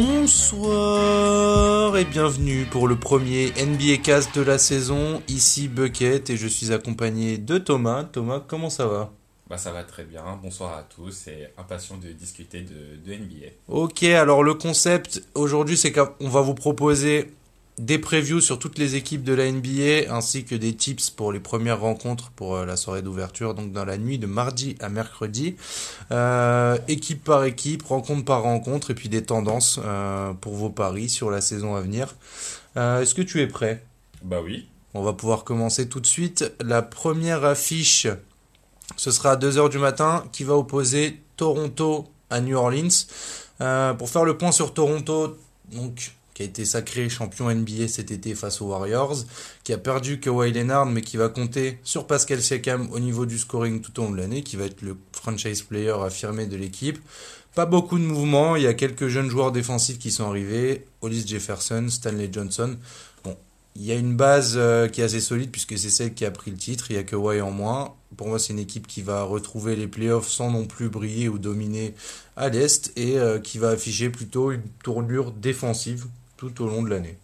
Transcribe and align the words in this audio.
Bonsoir 0.00 1.96
et 1.96 2.04
bienvenue 2.04 2.66
pour 2.66 2.86
le 2.86 2.94
premier 2.94 3.50
NBA 3.60 3.96
Cast 4.00 4.32
de 4.36 4.42
la 4.42 4.56
saison. 4.56 5.20
Ici 5.26 5.66
Bucket 5.66 6.30
et 6.30 6.36
je 6.36 6.46
suis 6.46 6.72
accompagné 6.72 7.36
de 7.36 7.58
Thomas. 7.58 8.04
Thomas, 8.04 8.40
comment 8.46 8.70
ça 8.70 8.86
va? 8.86 9.10
Bah 9.50 9.58
ça 9.58 9.72
va 9.72 9.82
très 9.82 10.04
bien, 10.04 10.22
bonsoir 10.40 10.76
à 10.76 10.82
tous 10.82 11.26
et 11.26 11.48
impatient 11.56 11.96
de 11.96 12.12
discuter 12.12 12.60
de, 12.60 12.96
de 13.04 13.12
NBA. 13.12 13.46
Ok, 13.66 14.04
alors 14.04 14.44
le 14.44 14.54
concept 14.54 15.24
aujourd'hui 15.34 15.76
c'est 15.76 15.90
qu'on 15.90 16.28
va 16.28 16.42
vous 16.42 16.54
proposer 16.54 17.32
des 17.78 17.98
previews 17.98 18.40
sur 18.40 18.58
toutes 18.58 18.76
les 18.78 18.96
équipes 18.96 19.22
de 19.22 19.32
la 19.32 19.50
NBA 19.50 20.12
ainsi 20.12 20.44
que 20.44 20.54
des 20.54 20.74
tips 20.74 21.10
pour 21.10 21.32
les 21.32 21.40
premières 21.40 21.80
rencontres 21.80 22.30
pour 22.30 22.56
euh, 22.56 22.66
la 22.66 22.76
soirée 22.76 23.02
d'ouverture, 23.02 23.54
donc 23.54 23.72
dans 23.72 23.84
la 23.84 23.96
nuit 23.96 24.18
de 24.18 24.26
mardi 24.26 24.76
à 24.80 24.88
mercredi, 24.88 25.56
euh, 26.10 26.76
équipe 26.88 27.22
par 27.24 27.44
équipe, 27.44 27.84
rencontre 27.84 28.24
par 28.24 28.42
rencontre 28.42 28.90
et 28.90 28.94
puis 28.94 29.08
des 29.08 29.22
tendances 29.22 29.78
euh, 29.82 30.32
pour 30.34 30.54
vos 30.54 30.70
paris 30.70 31.08
sur 31.08 31.30
la 31.30 31.40
saison 31.40 31.76
à 31.76 31.80
venir. 31.80 32.16
Est-ce 32.76 33.12
que 33.12 33.22
tu 33.22 33.40
es 33.40 33.48
prêt? 33.48 33.84
Bah 34.22 34.38
oui. 34.42 34.68
On 34.94 35.02
va 35.02 35.12
pouvoir 35.12 35.42
commencer 35.42 35.88
tout 35.88 35.98
de 35.98 36.06
suite. 36.06 36.52
La 36.60 36.80
première 36.80 37.44
affiche, 37.44 38.06
ce 38.96 39.10
sera 39.10 39.32
à 39.32 39.36
2h 39.36 39.68
du 39.68 39.78
matin, 39.78 40.22
qui 40.30 40.44
va 40.44 40.54
opposer 40.54 41.20
Toronto 41.36 42.06
à 42.30 42.40
New 42.40 42.56
Orleans. 42.56 43.96
pour 43.98 44.08
faire 44.08 44.24
le 44.24 44.38
point 44.38 44.52
sur 44.52 44.74
Toronto, 44.74 45.36
donc 45.72 46.12
qui 46.38 46.44
a 46.44 46.46
été 46.46 46.64
sacré 46.64 47.08
champion 47.08 47.52
NBA 47.52 47.88
cet 47.88 48.12
été 48.12 48.32
face 48.36 48.60
aux 48.62 48.66
Warriors, 48.66 49.24
qui 49.64 49.72
a 49.72 49.76
perdu 49.76 50.20
Kawhi 50.20 50.52
Leonard, 50.52 50.86
mais 50.86 51.00
qui 51.00 51.16
va 51.16 51.28
compter 51.28 51.80
sur 51.82 52.06
Pascal 52.06 52.40
Siakam 52.40 52.88
au 52.92 53.00
niveau 53.00 53.26
du 53.26 53.38
scoring 53.38 53.80
tout 53.80 53.98
au 53.98 54.04
long 54.04 54.12
de 54.12 54.18
l'année, 54.18 54.44
qui 54.44 54.54
va 54.54 54.66
être 54.66 54.82
le 54.82 54.96
franchise 55.10 55.62
player 55.62 55.96
affirmé 56.00 56.46
de 56.46 56.56
l'équipe. 56.56 57.00
Pas 57.56 57.66
beaucoup 57.66 57.98
de 57.98 58.04
mouvements, 58.04 58.54
il 58.54 58.62
y 58.62 58.68
a 58.68 58.74
quelques 58.74 59.08
jeunes 59.08 59.28
joueurs 59.28 59.50
défensifs 59.50 59.98
qui 59.98 60.12
sont 60.12 60.28
arrivés, 60.28 60.84
Hollis 61.00 61.26
Jefferson, 61.26 61.88
Stanley 61.90 62.28
Johnson. 62.30 62.76
Bon, 63.24 63.36
il 63.74 63.84
y 63.84 63.90
a 63.90 63.96
une 63.96 64.14
base 64.14 64.54
euh, 64.54 64.86
qui 64.86 65.00
est 65.00 65.04
assez 65.04 65.20
solide 65.20 65.50
puisque 65.50 65.76
c'est 65.76 65.90
celle 65.90 66.14
qui 66.14 66.24
a 66.24 66.30
pris 66.30 66.52
le 66.52 66.56
titre, 66.56 66.92
il 66.92 66.94
y 66.94 67.00
a 67.00 67.02
Kawhi 67.02 67.40
en 67.40 67.50
moins. 67.50 67.96
Pour 68.16 68.28
moi, 68.28 68.38
c'est 68.38 68.52
une 68.52 68.60
équipe 68.60 68.86
qui 68.86 69.02
va 69.02 69.24
retrouver 69.24 69.74
les 69.74 69.88
playoffs 69.88 70.28
sans 70.28 70.52
non 70.52 70.66
plus 70.66 70.88
briller 70.88 71.28
ou 71.28 71.38
dominer 71.38 71.94
à 72.36 72.48
l'Est 72.48 72.92
et 72.94 73.18
euh, 73.18 73.40
qui 73.40 73.58
va 73.58 73.70
afficher 73.70 74.08
plutôt 74.08 74.52
une 74.52 74.62
tournure 74.84 75.32
défensive 75.32 76.06
tout 76.38 76.62
au 76.62 76.68
long 76.68 76.82
de 76.82 76.88
l'année. 76.88 77.18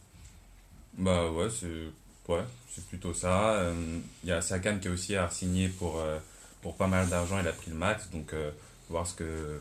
Bah 0.98 1.30
ouais, 1.30 1.48
c'est 1.48 2.30
ouais, 2.30 2.42
c'est 2.68 2.84
plutôt 2.86 3.14
ça. 3.14 3.56
Il 3.72 4.28
euh, 4.28 4.30
y 4.30 4.32
a 4.32 4.42
Sakan 4.42 4.78
qui 4.78 4.88
a 4.88 4.90
aussi 4.90 5.16
à 5.16 5.30
signer 5.30 5.68
pour, 5.68 5.98
euh, 5.98 6.18
pour 6.60 6.76
pas 6.76 6.88
mal 6.88 7.08
d'argent, 7.08 7.38
il 7.40 7.48
a 7.48 7.52
pris 7.52 7.70
le 7.70 7.76
max, 7.76 8.10
donc 8.10 8.32
euh, 8.34 8.50
voir 8.90 9.06
ce 9.06 9.14
que, 9.14 9.60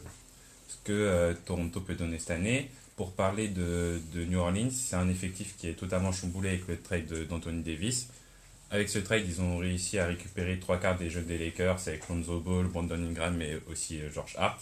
ce 0.68 0.76
que 0.84 1.34
Toronto 1.46 1.80
peut 1.80 1.96
donner 1.96 2.20
cette 2.20 2.32
année. 2.32 2.70
Pour 2.96 3.14
parler 3.14 3.48
de, 3.48 4.00
de 4.14 4.24
New 4.26 4.38
Orleans, 4.38 4.70
c'est 4.70 4.96
un 4.96 5.10
effectif 5.10 5.56
qui 5.58 5.68
est 5.68 5.74
totalement 5.74 6.12
chamboulé 6.12 6.50
avec 6.50 6.68
le 6.68 6.80
trade 6.80 7.28
d'Anthony 7.28 7.64
Davis. 7.64 8.10
Avec 8.70 8.90
ce 8.90 9.00
trade, 9.00 9.24
ils 9.28 9.42
ont 9.42 9.58
réussi 9.58 9.98
à 9.98 10.06
récupérer 10.06 10.60
trois 10.60 10.78
quarts 10.78 10.98
des 10.98 11.10
jeux 11.10 11.22
des 11.22 11.38
Lakers 11.38 11.80
avec 11.88 12.08
Lonzo 12.08 12.40
Ball, 12.40 12.66
Brandon 12.68 12.96
Ingram, 12.96 13.36
mais 13.36 13.58
aussi 13.72 14.00
George 14.14 14.36
Hart. 14.38 14.60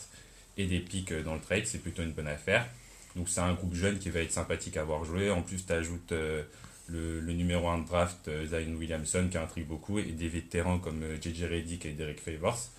Et 0.58 0.66
des 0.66 0.80
pics 0.80 1.14
dans 1.23 1.33
le 1.33 1.42
trade, 1.42 1.66
c'est 1.66 1.80
plutôt 1.80 2.03
une 2.03 2.11
bonne 2.11 2.28
affaire. 2.28 2.67
Donc 3.16 3.30
c'est 3.30 3.42
un 3.42 3.54
groupe 3.54 3.73
jeune 3.73 4.00
qui 4.00 4.09
va 4.09 4.22
être 4.22 4.31
sympathique 4.31 4.78
à 4.78 4.84
voir 4.84 5.04
jouer. 5.04 5.30
En 5.31 5.42
plus, 5.42 5.66
tu 5.66 5.73
ajoutes 5.73 6.12
euh, 6.12 6.44
le, 6.88 7.34
numéro 7.34 7.67
1 7.67 7.80
de 7.80 7.88
draft, 7.88 8.28
euh, 8.28 8.45
Zion 8.45 8.76
Williamson, 8.76 9.28
qui 9.30 9.38
intrigue 9.38 9.67
beaucoup, 9.67 10.00
et 10.00 10.04
des 10.04 10.30
vétérans 10.30 10.80
comme 10.80 11.02
JJ 11.22 11.44
euh, 11.44 11.50
Reddick 11.50 11.86
et 11.86 11.92
Derek 11.92 12.22
Favors. 12.22 12.70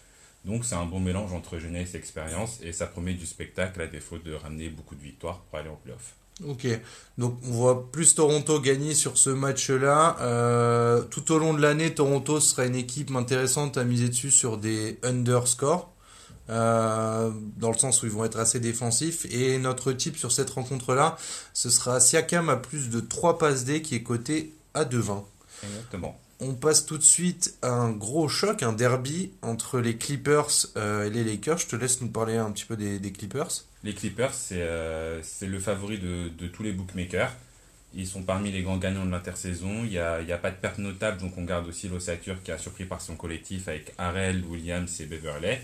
Donc 0.45 0.65
c'est 0.65 0.75
un 0.75 0.87
bon 0.87 0.99
mélange 0.99 1.33
entre 1.33 1.59
jeunesse 1.59 1.95
et 1.95 1.99
expérience, 1.99 2.59
et 2.63 2.73
ça 2.73 2.87
promet 2.87 3.15
du 3.15 3.27
spectacle 3.27 3.81
à 3.81 3.87
défaut 3.87 4.19
de 4.19 4.33
ramener 4.33 4.71
beaucoup 4.71 4.97
de 4.97 5.03
victoires 5.03 5.39
pour 5.39 5.59
aller 5.59 5.69
en 5.69 5.77
playoff. 5.77 6.15
Ok, 6.45 6.67
donc 7.19 7.39
on 7.47 7.51
voit 7.53 7.93
plus 7.93 8.15
Toronto 8.17 8.59
gagner 8.59 8.95
sur 8.95 9.19
ce 9.19 9.31
match-là. 9.31 10.17
tout 11.11 11.31
au 11.31 11.39
long 11.39 11.55
de 11.55 11.61
l'année, 11.61 11.95
Toronto 11.95 12.41
sera 12.41 12.67
une 12.67 12.75
équipe 12.75 13.15
intéressante 13.15 13.77
à 13.77 13.85
miser 13.85 14.09
dessus 14.09 14.33
sur 14.33 14.57
des 14.57 14.99
underscores. 15.05 15.92
Euh, 16.51 17.31
dans 17.57 17.71
le 17.71 17.79
sens 17.79 18.03
où 18.03 18.07
ils 18.07 18.13
vont 18.13 18.25
être 18.25 18.39
assez 18.39 18.61
défensifs. 18.61 19.27
Et 19.31 19.59
notre 19.59 19.93
type 19.93 20.17
sur 20.17 20.33
cette 20.33 20.51
rencontre-là, 20.51 21.17
ce 21.53 21.71
sera 21.71 22.01
Siakam 22.01 22.49
à 22.49 22.57
plus 22.57 22.91
de 22.91 23.01
3 23.01 23.39
passes 23.39 23.65
D 23.65 23.83
qui 23.83 23.95
est 23.95 24.03
coté 24.03 24.53
à 24.75 24.85
2,20. 24.85 25.25
Exactement. 25.65 26.19
On 26.41 26.55
passe 26.55 26.87
tout 26.87 26.99
de 26.99 27.05
suite 27.05 27.57
à 27.63 27.71
un 27.71 27.93
gros 27.93 28.29
choc, 28.29 28.65
un 28.65 28.73
derby 28.73 29.31
entre 29.43 29.79
les 29.79 29.97
Clippers 29.97 30.51
euh, 30.77 31.07
et 31.07 31.11
les 31.11 31.23
Lakers. 31.23 31.59
Je 31.59 31.67
te 31.69 31.77
laisse 31.77 32.01
nous 32.01 32.09
parler 32.09 32.37
un 32.37 32.51
petit 32.51 32.65
peu 32.65 32.77
des, 32.77 33.13
Clippers. 33.13 33.65
Les 33.85 33.95
Clippers, 33.95 34.35
c'est 34.35 34.59
euh, 34.59 35.23
le 35.41 35.61
favori 35.61 35.99
de, 35.99 36.29
de, 36.37 36.49
tous 36.49 36.65
les 36.65 36.73
bookmakers. 36.73 37.33
Ils 37.95 38.09
sont 38.09 38.23
parmi 38.23 38.51
les 38.51 38.63
grands 38.63 38.79
gagnants 38.79 39.07
de 39.07 39.11
l'intersaison. 39.13 39.85
Il 39.85 39.91
n'y 39.91 39.99
a, 39.99 40.15
a, 40.17 40.39
pas 40.39 40.51
de 40.51 40.57
perte 40.57 40.79
notable, 40.79 41.21
donc 41.21 41.39
on 41.39 41.45
garde 41.45 41.69
aussi 41.69 41.89
l'ossature 41.89 42.43
qui 42.43 42.51
a 42.51 42.59
surpris 42.59 42.87
par 42.87 43.01
son 43.01 43.15
collectif 43.15 43.69
avec 43.69 43.93
Harrell, 43.99 44.43
Williams 44.45 45.01
et 45.01 45.07
Beverley. 45.07 45.61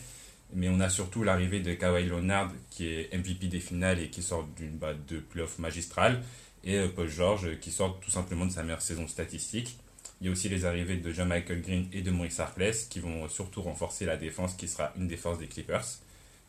Mais 0.54 0.68
on 0.68 0.80
a 0.80 0.88
surtout 0.88 1.24
l'arrivée 1.24 1.60
de 1.60 1.74
Kawhi 1.74 2.06
Leonard, 2.06 2.52
qui 2.70 2.86
est 2.86 3.14
MVP 3.16 3.48
des 3.48 3.60
finales 3.60 4.00
et 4.00 4.08
qui 4.08 4.22
sort 4.22 4.46
d'une 4.56 4.78
base 4.78 4.96
de 5.08 5.18
playoff 5.18 5.58
magistrale, 5.58 6.22
et 6.64 6.76
euh, 6.76 6.88
Paul 6.88 7.08
George, 7.08 7.58
qui 7.60 7.70
sort 7.70 8.00
tout 8.00 8.10
simplement 8.10 8.46
de 8.46 8.50
sa 8.50 8.62
meilleure 8.62 8.82
saison 8.82 9.06
statistique. 9.06 9.78
Il 10.20 10.26
y 10.26 10.28
a 10.28 10.32
aussi 10.32 10.48
les 10.48 10.64
arrivées 10.64 10.96
de 10.96 11.12
Jean-Michael 11.12 11.62
Green 11.62 11.86
et 11.92 12.02
de 12.02 12.10
Maurice 12.10 12.40
Harkless, 12.40 12.86
qui 12.86 12.98
vont 12.98 13.28
surtout 13.28 13.62
renforcer 13.62 14.04
la 14.04 14.16
défense, 14.16 14.54
qui 14.54 14.66
sera 14.66 14.92
une 14.98 15.14
forces 15.16 15.38
des 15.38 15.46
Clippers. 15.46 15.84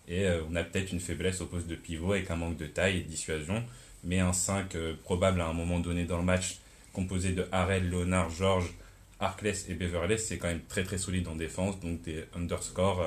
Et 0.07 0.25
euh, 0.25 0.41
on 0.49 0.55
a 0.55 0.63
peut-être 0.63 0.91
une 0.91 0.99
faiblesse 0.99 1.39
au 1.41 1.45
poste 1.45 1.67
de 1.67 1.75
pivot 1.75 2.13
avec 2.13 2.31
un 2.31 2.35
manque 2.35 2.57
de 2.57 2.65
taille 2.65 2.97
et 2.97 3.01
de 3.01 3.07
dissuasion, 3.07 3.63
mais 4.03 4.19
un 4.19 4.33
5 4.33 4.75
euh, 4.75 4.95
probable 5.03 5.41
à 5.41 5.47
un 5.47 5.53
moment 5.53 5.79
donné 5.79 6.05
dans 6.05 6.17
le 6.17 6.23
match, 6.23 6.57
composé 6.93 7.33
de 7.33 7.47
Harrell, 7.51 7.87
Leonard, 7.89 8.31
George, 8.31 8.73
Harkless 9.19 9.69
et 9.69 9.75
Beverley, 9.75 10.17
c'est 10.17 10.37
quand 10.37 10.47
même 10.47 10.63
très 10.67 10.83
très 10.83 10.97
solide 10.97 11.27
en 11.27 11.35
défense, 11.35 11.79
donc 11.79 12.01
des 12.01 12.25
underscores 12.35 13.05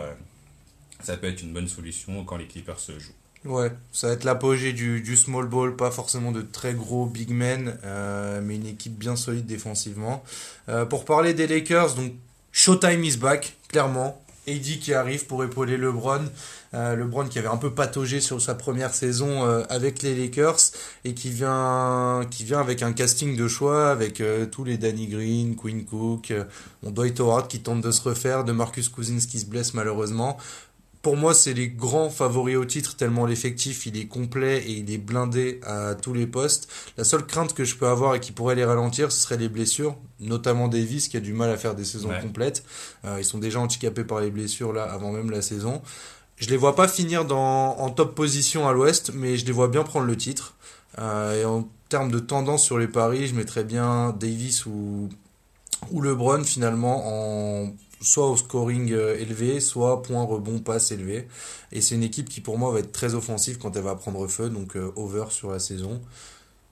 ça 1.03 1.17
peut 1.17 1.29
être 1.29 1.43
une 1.43 1.53
bonne 1.53 1.69
solution 1.69 2.25
quand 2.25 2.37
les 2.37 2.47
Clippers 2.47 2.81
se 2.81 2.99
jouent. 2.99 3.13
Ouais, 3.45 3.73
ça 3.91 4.07
va 4.07 4.13
être 4.13 4.23
l'apogée 4.23 4.73
du, 4.73 5.17
small 5.17 5.47
ball, 5.47 5.75
pas 5.75 5.91
forcément 5.91 6.31
de 6.31 6.43
très 6.43 6.75
gros 6.75 7.07
big 7.07 7.31
men, 7.31 7.77
euh, 7.85 8.41
mais 8.41 8.55
une 8.55 8.67
équipe 8.67 8.97
bien 8.97 9.17
solide 9.17 9.47
défensivement. 9.47 10.23
Euh, 10.69 10.85
pour 10.85 11.05
parler 11.05 11.35
des 11.35 11.49
Lakers, 11.49 11.95
donc 11.95 12.13
Showtime 12.53 13.03
is 13.03 13.17
back, 13.17 13.57
clairement. 13.69 14.19
AD 14.49 14.81
qui 14.81 14.93
arrive 14.93 15.27
pour 15.27 15.43
épauler 15.45 15.77
LeBron. 15.77 16.25
Euh, 16.75 16.97
LeBron 16.97 17.27
qui 17.29 17.39
avait 17.39 17.49
un 17.49 17.57
peu 17.57 17.73
pataugé 17.73 18.21
sur 18.21 18.41
sa 18.41 18.55
première 18.57 18.93
saison 18.93 19.45
avec 19.69 20.03
les 20.03 20.17
Lakers 20.17 20.59
et 21.05 21.15
qui 21.15 21.31
vient, 21.31 22.27
qui 22.29 22.43
vient 22.43 22.59
avec 22.59 22.83
un 22.83 22.93
casting 22.93 23.37
de 23.37 23.47
choix 23.47 23.91
avec 23.91 24.21
tous 24.51 24.65
les 24.65 24.79
Danny 24.79 25.07
Green, 25.07 25.55
Quinn 25.55 25.85
Cook, 25.85 26.33
on 26.83 26.91
Dwight 26.91 27.21
Howard 27.21 27.47
qui 27.47 27.61
tente 27.61 27.83
de 27.83 27.91
se 27.93 28.03
refaire, 28.03 28.43
de 28.43 28.51
Marcus 28.51 28.89
Cousins 28.89 29.19
qui 29.19 29.39
se 29.39 29.47
blesse 29.47 29.75
malheureusement 29.75 30.37
pour 31.03 31.17
moi, 31.17 31.35
c'est 31.35 31.53
les 31.53 31.69
grands 31.69 32.11
favoris 32.11 32.57
au 32.57 32.65
titre, 32.65 32.95
tellement 32.95 33.27
l'effectif, 33.27 33.87
il 33.87 33.97
est 33.97 34.07
complet 34.07 34.59
et 34.59 34.71
il 34.71 34.91
est 34.91 34.99
blindé 34.99 35.61
à 35.65 35.97
tous 35.97 36.15
les 36.15 36.29
postes. 36.29 36.69
La 36.97 37.03
seule 37.03 37.27
crainte 37.27 37.55
que 37.55 37.65
je 37.65 37.75
peux 37.75 37.89
avoir 37.89 38.15
et 38.15 38.21
qui 38.21 38.31
pourrait 38.31 38.55
les 38.55 38.65
ralentir, 38.65 39.11
ce 39.11 39.21
serait 39.21 39.37
les 39.37 39.49
blessures, 39.49 39.97
notamment 40.21 40.69
Davis 40.69 41.09
qui 41.09 41.17
a 41.17 41.21
du 41.21 41.33
mal 41.33 41.51
à 41.51 41.57
faire 41.57 41.75
des 41.75 41.85
saisons 41.85 42.13
complètes. 42.23 42.63
Euh, 43.05 43.17
ils 43.19 43.25
sont 43.25 43.39
déjà 43.39 43.59
handicapés 43.59 44.05
par 44.05 44.21
les 44.21 44.31
blessures 44.31 44.73
là 44.73 44.85
avant 44.85 45.11
même 45.11 45.33
la 45.33 45.43
saison. 45.43 45.83
Je 46.37 46.49
les 46.49 46.57
vois 46.57 46.77
pas 46.77 46.87
finir 46.87 47.25
dans, 47.25 47.79
en 47.79 47.91
top 47.91 48.15
position 48.15 48.69
à 48.69 48.73
l'ouest, 48.73 49.11
mais 49.13 49.37
je 49.37 49.45
les 49.45 49.53
vois 49.53 49.69
bien 49.69 49.83
prendre 49.83 50.07
le 50.07 50.17
titre. 50.17 50.55
Euh, 51.01 51.43
et 51.43 51.45
en 51.45 51.69
termes 51.89 52.13
de 52.13 52.21
tendance 52.21 52.65
sur 52.65 52.79
les 52.79 52.89
paris, 52.89 53.27
je 53.27 53.35
mettrais 53.35 53.65
bien 53.65 54.15
Davis 54.19 54.67
ou, 54.67 55.09
ou 55.91 56.01
LeBron 56.01 56.45
finalement 56.45 57.03
en 57.07 57.75
soit 58.03 58.29
au 58.29 58.37
scoring 58.37 58.93
euh, 58.93 59.19
élevé, 59.19 59.61
soit 59.61 60.03
point 60.03 60.25
rebond 60.25 60.59
passe 60.59 60.91
élevé. 60.91 61.29
Et 61.71 61.81
c'est 61.81 61.95
une 61.95 62.03
équipe 62.03 62.29
qui 62.29 62.41
pour 62.41 62.59
moi 62.59 62.73
va 62.73 62.81
être 62.81 62.93
très 62.93 63.15
offensive 63.15 63.59
quand 63.59 63.77
elle 63.77 63.85
va 63.85 63.95
prendre 63.95 64.27
feu, 64.27 64.51
donc 64.51 64.77
euh, 64.77 64.93
over 64.97 65.27
sur 65.31 65.51
la 65.51 65.59
saison. 65.59 66.03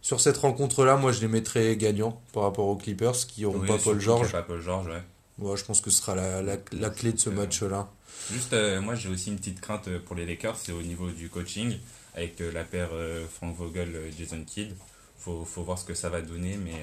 Sur 0.02 0.20
cette 0.20 0.36
rencontre-là, 0.38 0.96
moi 0.96 1.12
je 1.12 1.20
les 1.20 1.28
mettrais 1.28 1.76
gagnants 1.76 2.20
par 2.32 2.42
rapport 2.44 2.66
aux 2.66 2.76
Clippers 2.76 3.12
qui 3.12 3.42
n'auront 3.42 3.60
pas 3.60 3.78
Paul 3.78 4.00
George. 4.00 4.32
Pas 4.32 4.42
Paul 4.42 4.60
George, 4.60 4.86
ouais. 4.88 5.56
je 5.56 5.64
pense 5.64 5.80
que 5.80 5.90
ce 5.90 5.98
sera 5.98 6.14
la, 6.14 6.42
la, 6.42 6.90
clé 6.90 7.12
de 7.12 7.18
ce 7.18 7.30
match-là. 7.30 7.88
Juste, 8.32 8.52
euh, 8.52 8.80
moi 8.80 8.94
j'ai 8.94 9.08
aussi 9.08 9.30
une 9.30 9.36
petite 9.36 9.60
crainte 9.60 9.88
pour 10.00 10.16
les 10.16 10.26
Lakers, 10.26 10.56
c'est 10.56 10.72
au 10.72 10.82
niveau 10.82 11.10
du 11.10 11.28
coaching, 11.28 11.78
avec 12.14 12.40
la 12.40 12.64
paire 12.64 12.90
Frank 13.32 13.56
Vogel, 13.56 13.94
Jason 14.18 14.42
Kidd. 14.44 14.74
Faut, 15.18 15.44
faut 15.44 15.62
voir 15.62 15.78
ce 15.78 15.84
que 15.84 15.92
ça 15.92 16.08
va 16.08 16.22
donner, 16.22 16.56
mais, 16.56 16.82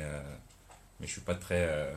mais 1.00 1.08
je 1.08 1.12
suis 1.12 1.22
pas 1.22 1.34
très 1.34 1.92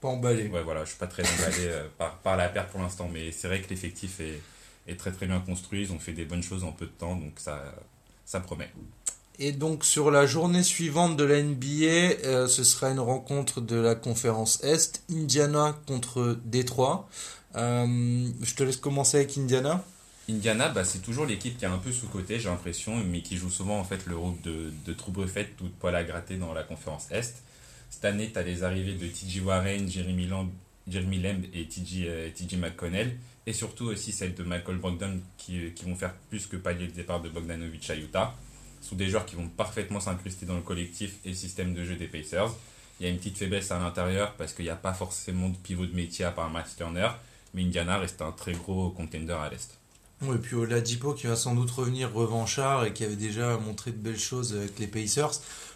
pas 0.00 0.08
emballé. 0.08 0.48
Ouais, 0.48 0.62
voilà, 0.62 0.84
je 0.84 0.90
suis 0.90 0.98
pas 0.98 1.06
très 1.06 1.22
emballé 1.22 1.66
euh, 1.66 1.86
par, 1.98 2.18
par 2.18 2.36
la 2.36 2.48
perte 2.48 2.70
pour 2.70 2.80
l'instant, 2.80 3.08
mais 3.12 3.32
c'est 3.32 3.48
vrai 3.48 3.60
que 3.60 3.68
l'effectif 3.70 4.20
est, 4.20 4.40
est, 4.86 4.96
très 4.96 5.12
très 5.12 5.26
bien 5.26 5.40
construit. 5.40 5.82
Ils 5.82 5.92
ont 5.92 5.98
fait 5.98 6.12
des 6.12 6.24
bonnes 6.24 6.42
choses 6.42 6.64
en 6.64 6.72
peu 6.72 6.86
de 6.86 6.90
temps, 6.90 7.16
donc 7.16 7.34
ça, 7.36 7.62
ça 8.24 8.40
promet. 8.40 8.70
Et 9.38 9.52
donc 9.52 9.84
sur 9.84 10.10
la 10.10 10.26
journée 10.26 10.62
suivante 10.62 11.16
de 11.16 11.24
la 11.24 11.42
NBA, 11.42 12.24
euh, 12.24 12.48
ce 12.48 12.64
sera 12.64 12.90
une 12.90 13.00
rencontre 13.00 13.60
de 13.60 13.76
la 13.76 13.94
conférence 13.94 14.62
Est, 14.64 15.02
Indiana 15.10 15.78
contre 15.86 16.38
Détroit. 16.44 17.08
Euh, 17.54 18.28
je 18.42 18.54
te 18.54 18.62
laisse 18.62 18.78
commencer 18.78 19.18
avec 19.18 19.36
Indiana. 19.36 19.84
Indiana, 20.28 20.68
bah, 20.70 20.84
c'est 20.84 20.98
toujours 20.98 21.26
l'équipe 21.26 21.56
qui 21.56 21.64
est 21.64 21.68
un 21.68 21.78
peu 21.78 21.92
sous-côté, 21.92 22.40
j'ai 22.40 22.48
l'impression, 22.48 22.96
mais 22.96 23.20
qui 23.20 23.36
joue 23.36 23.50
souvent 23.50 23.78
en 23.78 23.84
fait 23.84 24.06
le 24.06 24.16
rôle 24.16 24.40
de, 24.42 24.72
de 24.84 24.92
trouble-fête 24.92 25.50
ou 25.60 25.64
de 25.64 25.72
poil 25.78 25.94
à 25.94 26.02
gratter 26.02 26.36
dans 26.36 26.52
la 26.52 26.64
conférence 26.64 27.06
Est. 27.10 27.42
Cette 27.90 28.04
année, 28.04 28.30
tu 28.32 28.38
as 28.38 28.42
les 28.42 28.62
arrivées 28.62 28.94
de 28.94 29.06
TJ 29.06 29.40
Warren, 29.44 29.88
Jeremy 29.88 30.26
Lamb, 30.26 30.50
et 31.52 31.66
TJ, 31.66 32.04
euh, 32.06 32.30
McConnell, 32.58 33.16
et 33.46 33.52
surtout 33.52 33.86
aussi 33.86 34.12
celle 34.12 34.34
de 34.34 34.42
Michael 34.42 34.76
Brogdon 34.76 35.20
qui, 35.36 35.72
qui 35.72 35.84
vont 35.84 35.94
faire 35.94 36.14
plus 36.28 36.46
que 36.46 36.56
pallier 36.56 36.86
le 36.86 36.92
départ 36.92 37.20
de 37.20 37.28
Bogdanovic 37.28 37.88
à 37.90 37.96
Utah. 37.96 38.34
Ce 38.80 38.90
sont 38.90 38.96
des 38.96 39.08
joueurs 39.08 39.26
qui 39.26 39.36
vont 39.36 39.48
parfaitement 39.48 40.00
s'incruster 40.00 40.46
dans 40.46 40.56
le 40.56 40.62
collectif 40.62 41.16
et 41.24 41.30
le 41.30 41.34
système 41.34 41.74
de 41.74 41.84
jeu 41.84 41.96
des 41.96 42.06
Pacers. 42.06 42.50
Il 42.98 43.06
y 43.06 43.08
a 43.08 43.12
une 43.12 43.18
petite 43.18 43.36
faiblesse 43.36 43.70
à 43.70 43.78
l'intérieur 43.78 44.34
parce 44.34 44.52
qu'il 44.52 44.64
n'y 44.64 44.70
a 44.70 44.76
pas 44.76 44.94
forcément 44.94 45.48
de 45.48 45.56
pivot 45.56 45.86
de 45.86 45.94
métier 45.94 46.24
à 46.24 46.30
part 46.30 46.50
Max 46.50 46.76
Turner, 46.76 47.08
mais 47.52 47.62
Indiana 47.62 47.98
reste 47.98 48.22
un 48.22 48.32
très 48.32 48.52
gros 48.52 48.90
contender 48.90 49.32
à 49.32 49.50
l'Est. 49.50 49.78
Et 50.22 50.38
puis 50.38 50.56
Oladipo 50.56 51.12
qui 51.12 51.26
va 51.26 51.36
sans 51.36 51.54
doute 51.54 51.70
revenir 51.70 52.12
revanchard 52.12 52.84
et 52.86 52.92
qui 52.94 53.04
avait 53.04 53.16
déjà 53.16 53.58
montré 53.58 53.90
de 53.90 53.98
belles 53.98 54.18
choses 54.18 54.54
avec 54.54 54.78
les 54.78 54.86
Pacers. 54.86 55.30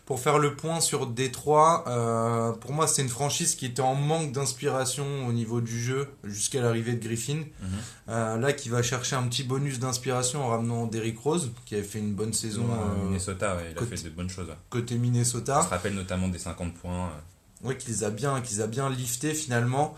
Pour 0.06 0.18
faire 0.18 0.38
le 0.38 0.56
point 0.56 0.80
sur 0.80 1.06
Détroit, 1.06 1.84
euh, 1.86 2.50
pour 2.52 2.72
moi 2.72 2.88
c'est 2.88 3.02
une 3.02 3.08
franchise 3.10 3.54
qui 3.54 3.66
était 3.66 3.82
en 3.82 3.94
manque 3.94 4.32
d'inspiration 4.32 5.04
au 5.28 5.32
niveau 5.32 5.60
du 5.60 5.78
jeu 5.80 6.08
jusqu'à 6.24 6.60
l'arrivée 6.62 6.94
de 6.94 7.04
Griffin. 7.06 7.34
Mhm. 7.60 7.68
Euh, 8.08 8.36
là 8.38 8.52
qui 8.52 8.70
va 8.70 8.82
chercher 8.82 9.14
un 9.14 9.22
petit 9.28 9.44
bonus 9.44 9.78
d'inspiration 9.78 10.42
en 10.44 10.48
ramenant 10.48 10.86
Derrick 10.86 11.18
Rose 11.20 11.52
qui 11.64 11.74
avait 11.76 11.84
fait 11.84 12.00
une 12.00 12.14
bonne 12.14 12.32
saison 12.32 12.64
Euh, 12.72 13.02
euh, 13.02 13.04
Minnesota, 13.04 13.54
ouais, 13.56 13.66
il 13.70 13.76
a 13.76 13.78
côté- 13.78 13.96
fait 13.96 14.04
de 14.08 14.14
bonnes 14.14 14.30
choses. 14.30 14.48
côté 14.70 14.94
On 14.94 14.98
se 14.98 15.02
Minnesota. 15.02 15.60
rappelle 15.60 15.94
notamment 15.94 16.26
des 16.28 16.38
50 16.38 16.74
points. 16.74 17.06
euh. 17.06 17.20
Oui, 17.62 17.76
qu'ils 17.76 18.04
a 18.04 18.10
bien, 18.10 18.40
qu'ils 18.40 18.62
a 18.62 18.66
bien 18.66 18.88
lifté 18.90 19.32
finalement. 19.34 19.94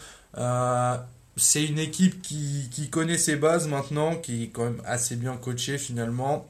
C'est 1.37 1.65
une 1.65 1.79
équipe 1.79 2.21
qui, 2.21 2.89
connaît 2.91 3.19
ses 3.19 3.37
bases 3.37 3.67
maintenant, 3.67 4.17
qui 4.17 4.45
est 4.45 4.49
quand 4.49 4.65
même 4.65 4.83
assez 4.85 5.17
bien 5.17 5.37
coachée 5.37 5.79
finalement, 5.79 6.47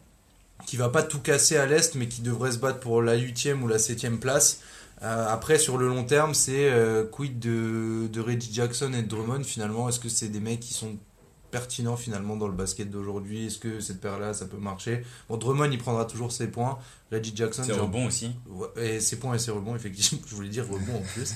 qui 0.66 0.76
va 0.76 0.88
pas 0.88 1.02
tout 1.02 1.20
casser 1.20 1.56
à 1.56 1.66
l'est, 1.66 1.94
mais 1.94 2.08
qui 2.08 2.20
devrait 2.22 2.52
se 2.52 2.58
battre 2.58 2.80
pour 2.80 3.00
la 3.00 3.14
huitième 3.14 3.62
ou 3.62 3.68
la 3.68 3.78
septième 3.78 4.18
place. 4.18 4.60
Euh, 5.02 5.26
après, 5.28 5.58
sur 5.58 5.78
le 5.78 5.88
long 5.88 6.04
terme, 6.04 6.34
c'est 6.34 6.70
euh, 6.70 7.04
quid 7.04 7.38
de, 7.38 8.08
de 8.12 8.20
Reggie 8.20 8.52
Jackson 8.52 8.92
et 8.92 9.02
Drummond 9.02 9.44
finalement? 9.44 9.88
Est-ce 9.88 10.00
que 10.00 10.08
c'est 10.08 10.28
des 10.28 10.40
mecs 10.40 10.60
qui 10.60 10.74
sont 10.74 10.96
pertinents 11.52 11.96
finalement 11.96 12.36
dans 12.36 12.48
le 12.48 12.54
basket 12.54 12.90
d'aujourd'hui? 12.90 13.46
Est-ce 13.46 13.58
que 13.58 13.78
cette 13.78 14.00
paire-là, 14.00 14.34
ça 14.34 14.46
peut 14.46 14.56
marcher? 14.56 15.04
Bon, 15.28 15.36
Drummond, 15.36 15.70
il 15.70 15.78
prendra 15.78 16.04
toujours 16.04 16.32
ses 16.32 16.48
points. 16.48 16.78
Reggie 17.12 17.32
Jackson, 17.36 17.62
C'est 17.64 17.74
j'ai 17.74 17.78
rebond 17.80 18.06
aussi. 18.06 18.32
Et 18.76 18.98
ses 18.98 19.18
points 19.20 19.34
et 19.34 19.38
ses 19.38 19.50
rebonds, 19.52 19.76
effectivement, 19.76 20.20
je 20.26 20.34
voulais 20.34 20.48
dire 20.48 20.64
rebond 20.66 20.96
en 20.96 21.02
plus. 21.02 21.34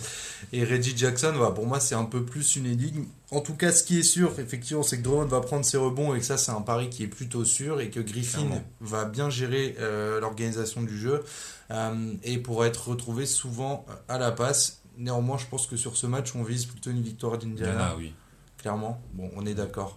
Et 0.52 0.64
Reggie 0.64 0.96
Jackson, 0.96 1.32
voilà, 1.36 1.52
pour 1.52 1.66
moi, 1.66 1.78
c'est 1.78 1.94
un 1.94 2.06
peu 2.06 2.24
plus 2.24 2.56
une 2.56 2.66
énigme. 2.66 3.04
En 3.30 3.40
tout 3.40 3.54
cas, 3.54 3.70
ce 3.70 3.84
qui 3.84 3.98
est 4.00 4.02
sûr, 4.02 4.32
effectivement, 4.40 4.82
c'est 4.82 4.98
que 4.98 5.02
Drummond 5.02 5.26
va 5.26 5.40
prendre 5.40 5.64
ses 5.64 5.76
rebonds 5.76 6.14
et 6.14 6.18
que 6.18 6.24
ça, 6.24 6.36
c'est 6.38 6.50
un 6.52 6.62
pari 6.62 6.90
qui 6.90 7.04
est 7.04 7.08
plutôt 7.08 7.44
sûr 7.44 7.80
et 7.80 7.90
que 7.90 8.00
Griffin 8.00 8.38
Clairement. 8.38 8.64
va 8.80 9.04
bien 9.04 9.30
gérer 9.30 9.76
euh, 9.78 10.18
l'organisation 10.18 10.82
du 10.82 10.98
jeu 10.98 11.22
euh, 11.70 12.14
et 12.24 12.38
pourra 12.38 12.66
être 12.66 12.88
retrouvé 12.88 13.26
souvent 13.26 13.84
à 14.08 14.18
la 14.18 14.32
passe. 14.32 14.80
Néanmoins, 14.98 15.36
je 15.36 15.44
pense 15.46 15.66
que 15.66 15.76
sur 15.76 15.96
ce 15.98 16.06
match, 16.06 16.34
on 16.34 16.42
vise 16.42 16.64
plutôt 16.64 16.90
une 16.90 17.02
victoire 17.02 17.36
d'Indiana 17.36 17.72
Indiana, 17.72 17.94
oui. 17.98 18.14
Clairement. 18.66 19.00
Bon, 19.12 19.30
on 19.36 19.46
est 19.46 19.54
d'accord. 19.54 19.96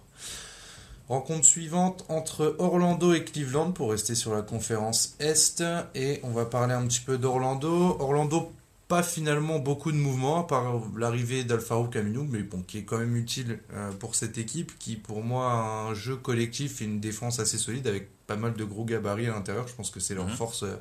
Rencontre 1.08 1.44
suivante 1.44 2.04
entre 2.08 2.54
Orlando 2.60 3.12
et 3.12 3.24
Cleveland 3.24 3.72
pour 3.72 3.90
rester 3.90 4.14
sur 4.14 4.32
la 4.32 4.42
conférence 4.42 5.16
Est. 5.18 5.64
Et 5.96 6.20
on 6.22 6.30
va 6.30 6.44
parler 6.46 6.72
un 6.72 6.86
petit 6.86 7.00
peu 7.00 7.18
d'Orlando. 7.18 7.96
Orlando, 7.98 8.52
pas 8.86 9.02
finalement 9.02 9.58
beaucoup 9.58 9.90
de 9.90 9.96
mouvements, 9.96 10.38
à 10.38 10.44
part 10.46 10.74
l'arrivée 10.96 11.42
d'Alfaro 11.42 11.88
Camino, 11.88 12.24
mais 12.30 12.44
bon, 12.44 12.62
qui 12.62 12.78
est 12.78 12.84
quand 12.84 12.98
même 12.98 13.16
utile 13.16 13.58
euh, 13.72 13.90
pour 13.90 14.14
cette 14.14 14.38
équipe, 14.38 14.78
qui 14.78 14.94
pour 14.94 15.24
moi 15.24 15.50
a 15.52 15.56
un 15.90 15.94
jeu 15.94 16.14
collectif 16.14 16.80
et 16.80 16.84
une 16.84 17.00
défense 17.00 17.40
assez 17.40 17.58
solide 17.58 17.88
avec 17.88 18.08
pas 18.28 18.36
mal 18.36 18.54
de 18.54 18.62
gros 18.62 18.84
gabarits 18.84 19.26
à 19.26 19.32
l'intérieur. 19.32 19.66
Je 19.66 19.74
pense 19.74 19.90
que 19.90 19.98
c'est 19.98 20.14
leur 20.14 20.26
Mhm. 20.28 20.34
force, 20.36 20.62
euh, 20.62 20.76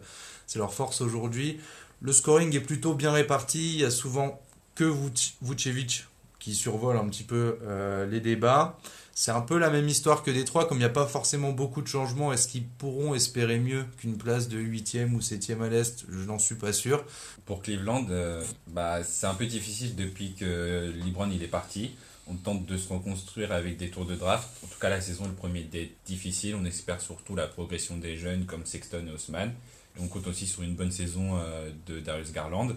c'est 0.46 0.60
leur 0.60 0.76
force 0.76 1.02
aujourd'hui. 1.02 1.60
Le 2.02 2.14
scoring 2.14 2.56
est 2.56 2.60
plutôt 2.62 2.94
bien 2.94 3.12
réparti. 3.12 3.74
Il 3.74 3.80
y 3.82 3.86
a 3.86 3.90
souvent 3.90 4.40
que 4.76 4.84
Vuc- 4.84 5.34
Vucevic 5.42 6.06
qui 6.40 6.56
survole 6.56 6.98
un 6.98 7.08
petit 7.08 7.24
peu 7.24 7.60
euh, 7.64 8.06
les 8.06 8.22
débats. 8.22 8.78
C'est 9.14 9.32
un 9.32 9.42
peu 9.42 9.58
la 9.58 9.70
même 9.70 9.90
histoire 9.90 10.24
que 10.24 10.32
Détroit, 10.32 10.66
comme 10.66 10.78
il 10.78 10.82
n'y 10.82 10.86
a 10.86 10.90
pas 10.90 11.06
forcément 11.06 11.52
beaucoup 11.52 11.82
de 11.82 11.88
changements, 11.88 12.32
est-ce 12.32 12.48
qu'ils 12.48 12.66
pourront 12.66 13.14
espérer 13.14 13.60
mieux 13.60 13.84
qu'une 13.98 14.18
place 14.18 14.48
de 14.48 14.58
8e 14.58 15.14
ou 15.14 15.20
7e 15.20 15.62
à 15.62 15.68
l'Est? 15.68 16.06
Je 16.10 16.20
n'en 16.20 16.40
suis 16.40 16.56
pas 16.56 16.72
sûr. 16.72 17.04
Pour 17.46 17.62
Cleveland, 17.62 18.08
euh, 18.10 18.42
bah, 18.68 19.04
c'est 19.04 19.26
un 19.26 19.34
peu 19.34 19.46
difficile 19.46 19.98
depuis 19.98 20.36
que 20.36 20.94
LeBron 21.04 21.30
il 21.32 21.44
est 21.44 21.48
parti. 21.48 21.92
On 22.28 22.36
tente 22.36 22.66
de 22.66 22.78
se 22.78 22.94
reconstruire 22.94 23.52
avec 23.52 23.76
des 23.76 23.90
tours 23.90 24.06
de 24.06 24.16
draft. 24.16 24.48
En 24.64 24.68
tout 24.68 24.80
cas, 24.80 24.90
la 24.90 25.02
saison 25.02 25.26
est 25.26 25.30
le 25.30 25.34
premier 25.34 25.64
d'être 25.64 25.96
difficile. 26.06 26.56
On 26.56 26.64
espère 26.64 27.02
surtout 27.02 27.36
la 27.36 27.48
progression 27.48 27.98
des 27.98 28.16
jeunes 28.16 28.46
comme 28.46 28.66
Sexton 28.66 29.06
et 29.06 29.12
Haussmann. 29.12 29.52
On 30.00 30.08
compte 30.08 30.28
aussi 30.28 30.48
sur 30.48 30.64
une 30.64 30.76
bonne 30.76 30.92
saison 30.92 31.38
euh, 31.38 31.70
de 31.88 32.00
Darius 32.00 32.32
Garland 32.32 32.70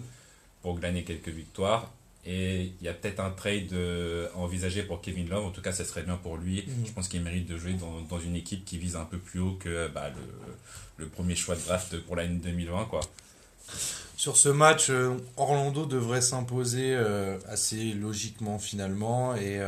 pour 0.61 0.77
glaner 0.77 1.03
quelques 1.03 1.29
victoires. 1.29 1.89
Et 2.25 2.71
il 2.79 2.85
y 2.85 2.87
a 2.87 2.93
peut-être 2.93 3.19
un 3.19 3.31
trade 3.31 3.73
euh, 3.73 4.29
à 4.33 4.37
envisager 4.37 4.83
pour 4.83 5.01
Kevin 5.01 5.27
Love. 5.27 5.45
En 5.45 5.51
tout 5.51 5.61
cas, 5.61 5.73
ça 5.73 5.83
serait 5.83 6.03
bien 6.03 6.15
pour 6.15 6.37
lui. 6.37 6.63
Mhm. 6.65 6.85
Je 6.85 6.91
pense 6.91 7.07
qu'il 7.07 7.21
mérite 7.21 7.47
de 7.47 7.57
jouer 7.57 7.73
dans, 7.73 8.01
dans 8.09 8.19
une 8.19 8.35
équipe 8.35 8.63
qui 8.63 8.77
vise 8.77 8.95
un 8.95 9.05
peu 9.05 9.17
plus 9.17 9.39
haut 9.39 9.57
que 9.59 9.89
bah, 9.89 10.09
le, 10.09 11.03
le 11.03 11.09
premier 11.09 11.35
choix 11.35 11.55
de 11.55 11.61
draft 11.61 11.97
pour 12.01 12.15
l'année 12.15 12.35
2020. 12.35 12.85
Quoi. 12.85 13.01
Sur 14.15 14.37
ce 14.37 14.49
match, 14.49 14.89
euh, 14.89 15.17
Orlando 15.35 15.85
devrait 15.85 16.21
s'imposer 16.21 16.95
euh, 16.95 17.37
assez 17.49 17.93
logiquement 17.93 18.57
finalement 18.57 19.35
et, 19.35 19.59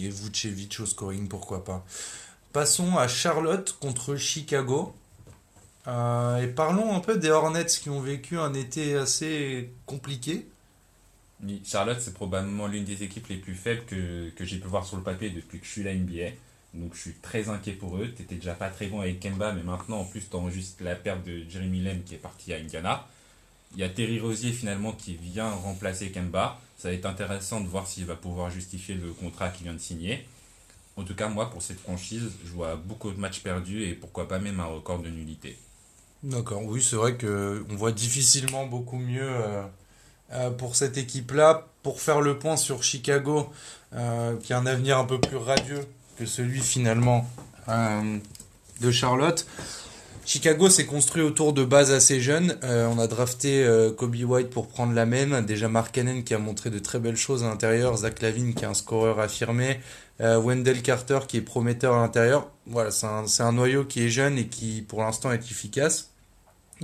et 0.00 0.08
Vucevic 0.08 0.80
au 0.80 0.86
scoring, 0.86 1.28
pourquoi 1.28 1.64
pas. 1.64 1.84
Passons 2.52 2.98
à 2.98 3.06
Charlotte 3.06 3.76
contre 3.80 4.16
Chicago. 4.16 4.92
Euh, 5.86 6.38
et 6.38 6.48
parlons 6.48 6.94
un 6.94 7.00
peu 7.00 7.16
des 7.16 7.30
Hornets 7.30 7.64
qui 7.66 7.88
ont 7.90 8.00
vécu 8.00 8.38
un 8.38 8.54
été 8.54 8.96
assez 8.96 9.72
compliqué. 9.86 10.46
Charlotte, 11.64 12.00
c'est 12.00 12.14
probablement 12.14 12.66
l'une 12.66 12.84
des 12.84 13.02
équipes 13.02 13.28
les 13.28 13.36
plus 13.36 13.54
faibles 13.54 13.84
que, 13.86 14.30
que 14.30 14.44
j'ai 14.44 14.58
pu 14.58 14.68
voir 14.68 14.84
sur 14.86 14.96
le 14.96 15.02
papier 15.02 15.30
depuis 15.30 15.58
que 15.58 15.66
je 15.66 15.70
suis 15.70 15.82
la 15.82 15.94
NBA. 15.94 16.30
Donc 16.74 16.94
je 16.94 17.00
suis 17.00 17.14
très 17.14 17.48
inquiet 17.48 17.72
pour 17.72 17.96
eux. 17.96 18.08
T'étais 18.08 18.36
déjà 18.36 18.54
pas 18.54 18.68
très 18.68 18.86
bon 18.86 19.00
avec 19.00 19.20
Kemba, 19.20 19.52
mais 19.52 19.62
maintenant 19.62 20.00
en 20.00 20.04
plus 20.04 20.28
juste 20.50 20.80
la 20.80 20.94
perte 20.94 21.24
de 21.24 21.42
Jeremy 21.48 21.82
Lamb 21.82 22.02
qui 22.04 22.14
est 22.14 22.18
parti 22.18 22.52
à 22.52 22.56
Indiana. 22.56 23.06
Il 23.72 23.80
y 23.80 23.84
a 23.84 23.88
Terry 23.88 24.20
Rosier 24.20 24.52
finalement 24.52 24.92
qui 24.92 25.14
vient 25.14 25.50
remplacer 25.50 26.10
Kemba. 26.10 26.60
Ça 26.76 26.88
va 26.88 26.94
être 26.94 27.06
intéressant 27.06 27.60
de 27.60 27.68
voir 27.68 27.86
s'il 27.86 28.04
va 28.04 28.16
pouvoir 28.16 28.50
justifier 28.50 28.94
le 28.94 29.12
contrat 29.12 29.48
qu'il 29.50 29.64
vient 29.64 29.74
de 29.74 29.78
signer. 29.78 30.26
En 30.96 31.04
tout 31.04 31.14
cas, 31.14 31.28
moi 31.28 31.50
pour 31.50 31.62
cette 31.62 31.80
franchise, 31.80 32.30
je 32.44 32.50
vois 32.50 32.76
beaucoup 32.76 33.10
de 33.10 33.18
matchs 33.18 33.40
perdus 33.40 33.84
et 33.84 33.94
pourquoi 33.94 34.28
pas 34.28 34.38
même 34.38 34.60
un 34.60 34.66
record 34.66 35.00
de 35.00 35.08
nullité. 35.08 35.56
D'accord, 36.22 36.62
oui, 36.64 36.82
c'est 36.82 36.96
vrai 36.96 37.16
que 37.16 37.64
on 37.70 37.76
voit 37.76 37.92
difficilement 37.92 38.66
beaucoup 38.66 38.98
mieux 38.98 39.22
euh, 39.22 39.62
pour 40.58 40.76
cette 40.76 40.96
équipe-là. 40.96 41.66
Pour 41.82 42.00
faire 42.00 42.20
le 42.20 42.38
point 42.38 42.56
sur 42.56 42.82
Chicago, 42.82 43.50
euh, 43.94 44.36
qui 44.36 44.52
a 44.52 44.58
un 44.58 44.66
avenir 44.66 44.98
un 44.98 45.04
peu 45.04 45.20
plus 45.20 45.36
radieux 45.36 45.84
que 46.18 46.26
celui 46.26 46.60
finalement 46.60 47.26
euh, 47.68 48.18
de 48.80 48.90
Charlotte. 48.90 49.46
Chicago 50.26 50.68
s'est 50.68 50.86
construit 50.86 51.22
autour 51.22 51.52
de 51.52 51.64
bases 51.64 51.90
assez 51.90 52.20
jeunes. 52.20 52.56
Euh, 52.62 52.86
on 52.86 53.00
a 53.00 53.08
drafté 53.08 53.64
euh, 53.64 53.90
Kobe 53.90 54.14
White 54.14 54.50
pour 54.50 54.68
prendre 54.68 54.92
la 54.92 55.06
même. 55.06 55.44
Déjà 55.44 55.68
Mark 55.68 55.92
Cannon 55.92 56.22
qui 56.22 56.34
a 56.34 56.38
montré 56.38 56.70
de 56.70 56.78
très 56.78 57.00
belles 57.00 57.16
choses 57.16 57.42
à 57.42 57.48
l'intérieur. 57.48 57.96
Zach 57.96 58.22
Lavine 58.22 58.54
qui 58.54 58.64
est 58.64 58.68
un 58.68 58.74
scoreur 58.74 59.18
affirmé. 59.18 59.80
Euh, 60.20 60.38
Wendell 60.38 60.82
Carter 60.82 61.20
qui 61.26 61.38
est 61.38 61.42
prometteur 61.42 61.94
à 61.94 62.02
l'intérieur. 62.02 62.48
Voilà, 62.66 62.92
c'est 62.92 63.42
un 63.42 63.52
noyau 63.52 63.84
qui 63.84 64.04
est 64.04 64.08
jeune 64.08 64.38
et 64.38 64.46
qui 64.46 64.82
pour 64.82 65.00
l'instant 65.00 65.32
est 65.32 65.50
efficace. 65.50 66.10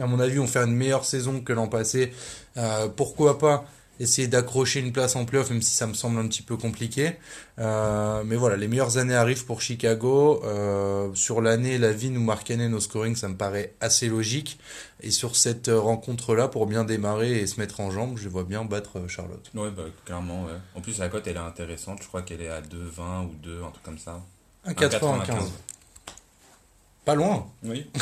À 0.00 0.07
mon 0.07 0.21
avis, 0.21 0.38
on 0.38 0.47
fait 0.47 0.61
une 0.61 0.75
meilleure 0.75 1.05
saison 1.05 1.41
que 1.41 1.53
l'an 1.53 1.69
passé. 1.69 2.12
Euh, 2.57 2.88
pourquoi 2.88 3.38
pas 3.38 3.65
essayer 3.99 4.29
d'accrocher 4.29 4.81
une 4.81 4.93
place 4.93 5.17
en 5.17 5.25
playoff, 5.25 5.50
même 5.50 5.62
si 5.62 5.75
ça 5.75 5.87
me 5.87 5.95
semble 5.95 6.19
un 6.19 6.29
petit 6.29 6.43
peu 6.43 6.57
compliqué. 6.57 7.17
Euh, 7.59 8.23
mais 8.26 8.37
voilà, 8.37 8.57
les 8.57 8.69
meilleures 8.69 8.99
années 8.99 9.15
arrivent 9.15 9.47
pour 9.47 9.61
Chicago. 9.61 10.43
Euh, 10.45 11.09
sur 11.15 11.41
l'année, 11.41 11.79
Lavine 11.79 12.17
ou 12.19 12.21
Markkanen 12.21 12.75
au 12.75 12.81
scoring, 12.81 13.17
ça 13.17 13.29
me 13.29 13.37
paraît 13.37 13.75
assez 13.81 14.09
logique. 14.09 14.59
Et 15.00 15.11
sur 15.11 15.37
cette 15.37 15.71
rencontre-là, 15.73 16.49
pour 16.49 16.67
bien 16.67 16.85
démarrer 16.85 17.38
et 17.38 17.47
se 17.47 17.61
mettre 17.61 17.81
en 17.81 17.91
jambe, 17.91 18.19
je 18.19 18.29
vois 18.29 18.45
bien 18.45 18.65
battre 18.65 19.09
Charlotte. 19.09 19.50
Ouais, 19.55 19.71
bah 19.71 19.85
clairement, 20.05 20.45
ouais. 20.45 20.53
En 20.75 20.81
plus, 20.81 20.99
la 20.99 21.09
cote 21.09 21.26
elle 21.26 21.37
est 21.37 21.38
intéressante. 21.38 22.00
Je 22.03 22.09
crois 22.09 22.23
qu'elle 22.23 22.43
est 22.43 22.49
à 22.49 22.61
2,20 22.61 23.26
ou 23.26 23.35
2, 23.43 23.62
un 23.62 23.71
truc 23.71 23.83
comme 23.83 23.99
ça. 23.99 24.23
1,95. 24.67 25.33
Pas 27.06 27.14
loin. 27.14 27.46
Oui. 27.64 27.86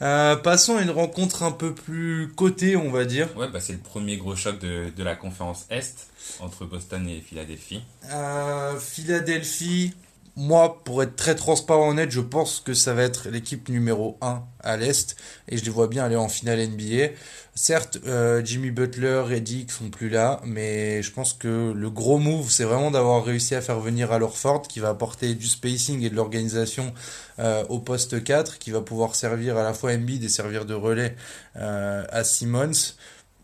Euh, 0.00 0.36
passons 0.36 0.76
à 0.76 0.82
une 0.82 0.92
rencontre 0.92 1.42
un 1.42 1.50
peu 1.50 1.74
plus 1.74 2.32
cotée, 2.36 2.76
on 2.76 2.92
va 2.92 3.04
dire. 3.04 3.36
Ouais, 3.36 3.48
bah 3.48 3.58
c'est 3.58 3.72
le 3.72 3.80
premier 3.80 4.16
gros 4.16 4.36
choc 4.36 4.60
de, 4.60 4.92
de 4.96 5.02
la 5.02 5.16
conférence 5.16 5.66
Est 5.70 6.06
entre 6.38 6.66
Boston 6.66 7.08
et 7.08 7.20
Philadelphie. 7.20 7.82
Euh, 8.12 8.78
Philadelphie, 8.78 9.94
moi, 10.38 10.82
pour 10.84 11.02
être 11.02 11.16
très 11.16 11.34
transparent 11.34 11.90
honnête, 11.90 12.12
je 12.12 12.20
pense 12.20 12.60
que 12.60 12.72
ça 12.72 12.94
va 12.94 13.02
être 13.02 13.28
l'équipe 13.28 13.68
numéro 13.68 14.16
1 14.20 14.44
à 14.60 14.76
l'Est. 14.76 15.16
Et 15.48 15.58
je 15.58 15.64
les 15.64 15.70
vois 15.70 15.88
bien 15.88 16.04
aller 16.04 16.14
en 16.14 16.28
finale 16.28 16.60
NBA. 16.60 17.08
Certes, 17.56 17.98
euh, 18.06 18.40
Jimmy 18.44 18.70
Butler 18.70 19.24
et 19.32 19.40
Dick 19.40 19.72
sont 19.72 19.90
plus 19.90 20.08
là. 20.08 20.40
Mais 20.44 21.02
je 21.02 21.10
pense 21.10 21.32
que 21.32 21.72
le 21.72 21.90
gros 21.90 22.18
move, 22.18 22.52
c'est 22.52 22.62
vraiment 22.62 22.92
d'avoir 22.92 23.24
réussi 23.24 23.56
à 23.56 23.60
faire 23.60 23.80
venir 23.80 24.12
Al 24.12 24.22
Horford, 24.22 24.62
qui 24.62 24.78
va 24.78 24.90
apporter 24.90 25.34
du 25.34 25.48
spacing 25.48 26.02
et 26.04 26.10
de 26.10 26.14
l'organisation 26.14 26.94
euh, 27.40 27.64
au 27.68 27.80
poste 27.80 28.22
4, 28.22 28.58
qui 28.60 28.70
va 28.70 28.80
pouvoir 28.80 29.16
servir 29.16 29.56
à 29.56 29.64
la 29.64 29.74
fois 29.74 29.92
Embiid 29.92 30.22
et 30.22 30.28
servir 30.28 30.66
de 30.66 30.74
relais 30.74 31.16
euh, 31.56 32.04
à 32.10 32.22
Simmons 32.22 32.94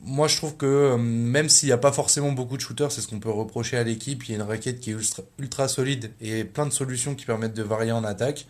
moi, 0.06 0.28
je 0.28 0.36
trouve 0.36 0.56
que 0.56 0.66
euh, 0.66 0.96
même 0.96 1.48
s'il 1.48 1.68
n'y 1.68 1.72
a 1.72 1.78
pas 1.78 1.92
forcément 1.92 2.32
beaucoup 2.32 2.56
de 2.56 2.62
shooters, 2.62 2.92
c'est 2.92 3.00
ce 3.00 3.08
qu'on 3.08 3.20
peut 3.20 3.30
reprocher 3.30 3.76
à 3.76 3.84
l'équipe. 3.84 4.24
Il 4.24 4.30
y 4.30 4.32
a 4.34 4.36
une 4.36 4.42
raquette 4.42 4.80
qui 4.80 4.90
est 4.90 4.96
ultra, 5.38 5.68
solide 5.68 6.10
et 6.20 6.44
plein 6.44 6.66
de 6.66 6.72
solutions 6.72 7.14
qui 7.14 7.24
permettent 7.24 7.54
de 7.54 7.62
varier 7.62 7.92
en 7.92 8.04
attaque. 8.04 8.46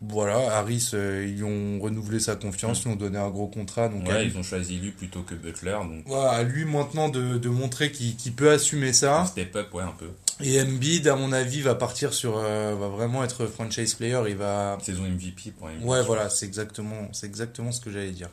Voilà, 0.00 0.56
Harris, 0.56 0.90
euh, 0.94 1.26
ils 1.28 1.42
ont 1.42 1.80
renouvelé 1.80 2.20
sa 2.20 2.36
confiance, 2.36 2.82
ils 2.84 2.88
ont 2.88 2.96
donné 2.96 3.18
un 3.18 3.30
gros 3.30 3.48
contrat. 3.48 3.88
Donc 3.88 4.06
ouais, 4.08 4.26
ils 4.26 4.38
ont 4.38 4.44
choisi 4.44 4.78
lui 4.78 4.92
plutôt 4.92 5.22
que 5.22 5.34
Butler. 5.34 5.76
Donc... 5.82 6.04
Voilà, 6.06 6.30
à 6.30 6.42
lui 6.44 6.64
maintenant 6.64 7.08
de, 7.08 7.48
montrer 7.48 7.90
qu'il 7.90 8.32
peut 8.32 8.50
assumer 8.50 8.92
ça. 8.92 9.24
Step 9.26 9.54
up, 9.56 9.74
ouais, 9.74 9.82
un 9.82 9.94
peu. 9.98 10.10
Et 10.40 10.60
Embiid, 10.60 11.08
à 11.08 11.16
mon 11.16 11.32
avis, 11.32 11.62
va 11.62 11.74
partir 11.74 12.12
sur, 12.14 12.38
euh, 12.38 12.76
va 12.78 12.88
vraiment 12.88 13.24
être 13.24 13.46
franchise 13.46 13.94
player. 13.94 14.20
Il 14.28 14.36
va. 14.36 14.78
Saison 14.80 15.02
MVP 15.02 15.52
pour 15.58 15.66
Embiid. 15.66 15.84
Ouais, 15.84 16.02
voilà, 16.02 16.28
c'est 16.28 16.46
exactement, 16.46 17.08
c'est 17.12 17.26
exactement 17.26 17.72
ce 17.72 17.80
que 17.80 17.90
j'allais 17.90 18.12
dire 18.12 18.30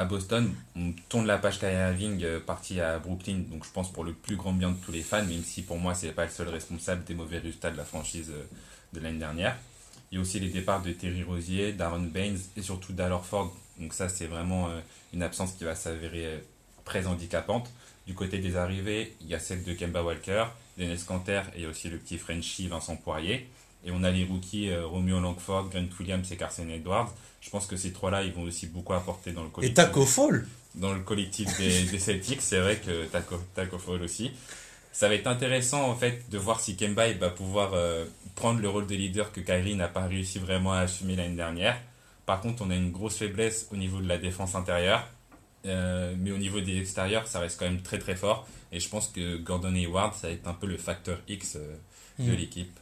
à 0.00 0.06
Boston, 0.06 0.50
on 0.76 0.92
tourne 1.10 1.26
la 1.26 1.36
page 1.36 1.58
Kyrie 1.58 1.74
Irving 1.74 2.24
euh, 2.24 2.40
parti 2.40 2.80
à 2.80 2.98
Brooklyn, 2.98 3.40
donc 3.50 3.66
je 3.66 3.70
pense 3.70 3.92
pour 3.92 4.02
le 4.02 4.14
plus 4.14 4.34
grand 4.34 4.54
bien 4.54 4.70
de 4.70 4.76
tous 4.82 4.92
les 4.92 5.02
fans, 5.02 5.22
même 5.22 5.42
si 5.42 5.60
pour 5.60 5.78
moi 5.78 5.94
c'est 5.94 6.12
pas 6.12 6.24
le 6.24 6.30
seul 6.30 6.48
responsable 6.48 7.04
des 7.04 7.12
mauvais 7.12 7.36
résultats 7.36 7.70
de 7.70 7.76
la 7.76 7.84
franchise 7.84 8.30
euh, 8.30 8.42
de 8.94 9.00
l'année 9.00 9.18
dernière. 9.18 9.58
Il 10.10 10.14
y 10.14 10.18
a 10.18 10.22
aussi 10.22 10.40
les 10.40 10.48
départs 10.48 10.80
de 10.80 10.90
Terry 10.92 11.22
Rosier, 11.22 11.74
Darren 11.74 12.00
Baines 12.00 12.38
et 12.56 12.62
surtout 12.62 12.94
Dal 12.94 13.12
Orford, 13.12 13.54
donc 13.78 13.92
ça 13.92 14.08
c'est 14.08 14.26
vraiment 14.26 14.70
euh, 14.70 14.80
une 15.12 15.22
absence 15.22 15.52
qui 15.52 15.64
va 15.64 15.74
s'avérer 15.74 16.42
très 16.86 17.06
handicapante. 17.06 17.70
Du 18.06 18.14
côté 18.14 18.38
des 18.38 18.56
arrivées, 18.56 19.14
il 19.20 19.26
y 19.26 19.34
a 19.34 19.38
celle 19.38 19.62
de 19.64 19.74
Kemba 19.74 20.02
Walker, 20.02 20.46
Dennis 20.78 21.04
Canter 21.06 21.42
et 21.54 21.66
aussi 21.66 21.90
le 21.90 21.98
petit 21.98 22.16
Frenchie 22.16 22.68
Vincent 22.68 22.96
Poirier. 22.96 23.50
Et 23.84 23.90
on 23.90 24.02
a 24.02 24.10
les 24.10 24.24
rookies 24.24 24.74
Romeo 24.74 25.20
Langford, 25.20 25.70
Grant 25.70 25.88
Williams 25.98 26.30
et 26.30 26.36
Carson 26.36 26.68
Edwards. 26.68 27.12
Je 27.40 27.48
pense 27.48 27.66
que 27.66 27.76
ces 27.76 27.92
trois-là, 27.92 28.22
ils 28.22 28.32
vont 28.32 28.42
aussi 28.42 28.66
beaucoup 28.66 28.92
apporter 28.92 29.32
dans 29.32 29.42
le 29.42 29.48
collectif. 29.48 29.72
Et 29.72 29.74
Taco 29.74 30.04
Fall 30.04 30.46
Dans 30.74 30.92
le 30.92 31.00
collectif 31.00 31.56
des, 31.58 31.98
Celtics, 31.98 32.42
c'est 32.42 32.60
vrai 32.60 32.76
que 32.76 33.06
Taco, 33.06 33.36
Taco 33.54 33.78
Fall 33.78 34.02
aussi. 34.02 34.32
Ça 34.92 35.08
va 35.08 35.14
être 35.14 35.26
intéressant 35.26 35.88
en 35.88 35.94
fait 35.94 36.28
de 36.30 36.38
voir 36.38 36.60
si 36.60 36.76
Kemba 36.76 37.12
va 37.12 37.30
pouvoir 37.30 37.72
euh, 37.74 38.04
prendre 38.34 38.60
le 38.60 38.68
rôle 38.68 38.86
de 38.86 38.94
leader 38.94 39.32
que 39.32 39.40
Kyrie 39.40 39.76
n'a 39.76 39.88
pas 39.88 40.06
réussi 40.06 40.38
vraiment 40.38 40.72
à 40.72 40.80
assumer 40.80 41.16
l'année 41.16 41.36
dernière. 41.36 41.80
Par 42.26 42.40
contre, 42.40 42.62
on 42.62 42.70
a 42.70 42.74
une 42.74 42.90
grosse 42.90 43.16
faiblesse 43.16 43.68
au 43.72 43.76
niveau 43.76 44.00
de 44.00 44.08
la 44.08 44.18
défense 44.18 44.54
intérieure. 44.54 45.08
Euh, 45.66 46.14
mais 46.18 46.32
au 46.32 46.38
niveau 46.38 46.60
des 46.60 46.78
extérieurs, 46.78 47.26
ça 47.28 47.38
reste 47.38 47.58
quand 47.58 47.66
même 47.66 47.82
très 47.82 47.98
très 47.98 48.16
fort. 48.16 48.48
Et 48.72 48.80
je 48.80 48.88
pense 48.88 49.08
que 49.08 49.36
Gordon 49.36 49.74
Hayward, 49.74 50.14
ça 50.14 50.28
va 50.28 50.32
être 50.32 50.46
un 50.46 50.54
peu 50.54 50.66
le 50.66 50.76
facteur 50.76 51.18
X 51.28 51.56
euh, 51.56 51.76
de 52.18 52.32
hmm. 52.32 52.36
l'équipe. 52.36 52.79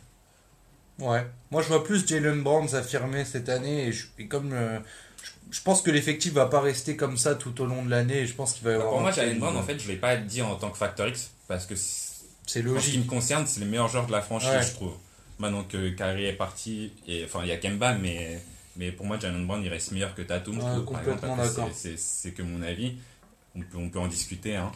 Ouais. 0.98 1.24
Moi, 1.50 1.62
je 1.62 1.68
vois 1.68 1.84
plus 1.84 2.06
Jalen 2.06 2.42
Brown 2.42 2.68
s'affirmer 2.68 3.24
cette 3.24 3.48
année. 3.48 3.90
Et, 4.18 4.26
comme 4.26 4.52
euh, 4.52 4.78
je, 5.50 5.60
pense 5.62 5.82
que 5.82 5.90
l'effectif 5.90 6.32
va 6.32 6.46
pas 6.46 6.60
rester 6.60 6.96
comme 6.96 7.16
ça 7.16 7.34
tout 7.34 7.60
au 7.60 7.66
long 7.66 7.84
de 7.84 7.90
l'année. 7.90 8.26
Je 8.26 8.34
pense 8.34 8.54
qu'il 8.54 8.64
va 8.64 8.72
y 8.72 8.74
bah, 8.74 8.80
avoir. 8.80 8.94
Pour 8.94 9.02
moi, 9.02 9.10
Jalen 9.12 9.38
Brown, 9.38 9.56
en 9.56 9.62
fait, 9.62 9.78
je 9.78 9.86
vais 9.86 9.96
pas 9.96 10.16
dire 10.16 10.46
en 10.48 10.56
tant 10.56 10.70
que 10.70 10.76
facteur 10.76 11.08
X 11.08 11.30
parce 11.46 11.66
que 11.66 11.74
c'est 11.76 12.62
logique. 12.62 12.78
En 12.78 12.82
ce 12.82 12.90
qui 12.90 12.98
me 12.98 13.04
concerne, 13.04 13.46
c'est 13.46 13.60
le 13.60 13.66
meilleur 13.66 13.88
joueur 13.88 14.06
de 14.06 14.12
la 14.12 14.22
franchise, 14.22 14.68
je 14.68 14.74
trouve. 14.74 14.94
Maintenant 15.38 15.62
que 15.62 15.90
Kyrie 15.90 16.26
est 16.26 16.32
parti, 16.32 16.92
et 17.06 17.24
enfin, 17.24 17.40
il 17.42 17.48
y 17.48 17.52
a 17.52 17.56
Kemba, 17.56 17.94
mais. 17.94 18.40
Mais 18.76 18.92
pour 18.92 19.06
moi, 19.06 19.18
Jalen 19.18 19.44
Brown, 19.44 19.60
il 19.62 19.68
reste 19.68 19.90
meilleur 19.90 20.14
que 20.14 20.22
Tatum. 20.22 20.58
complètement 20.84 21.36
d'accord. 21.36 21.70
C'est 21.74 22.32
que 22.32 22.42
mon 22.42 22.62
avis. 22.62 22.96
On 23.56 23.60
peut, 23.60 23.78
on 23.78 23.88
peut 23.88 23.98
en 23.98 24.06
discuter. 24.06 24.54
Hein. 24.54 24.70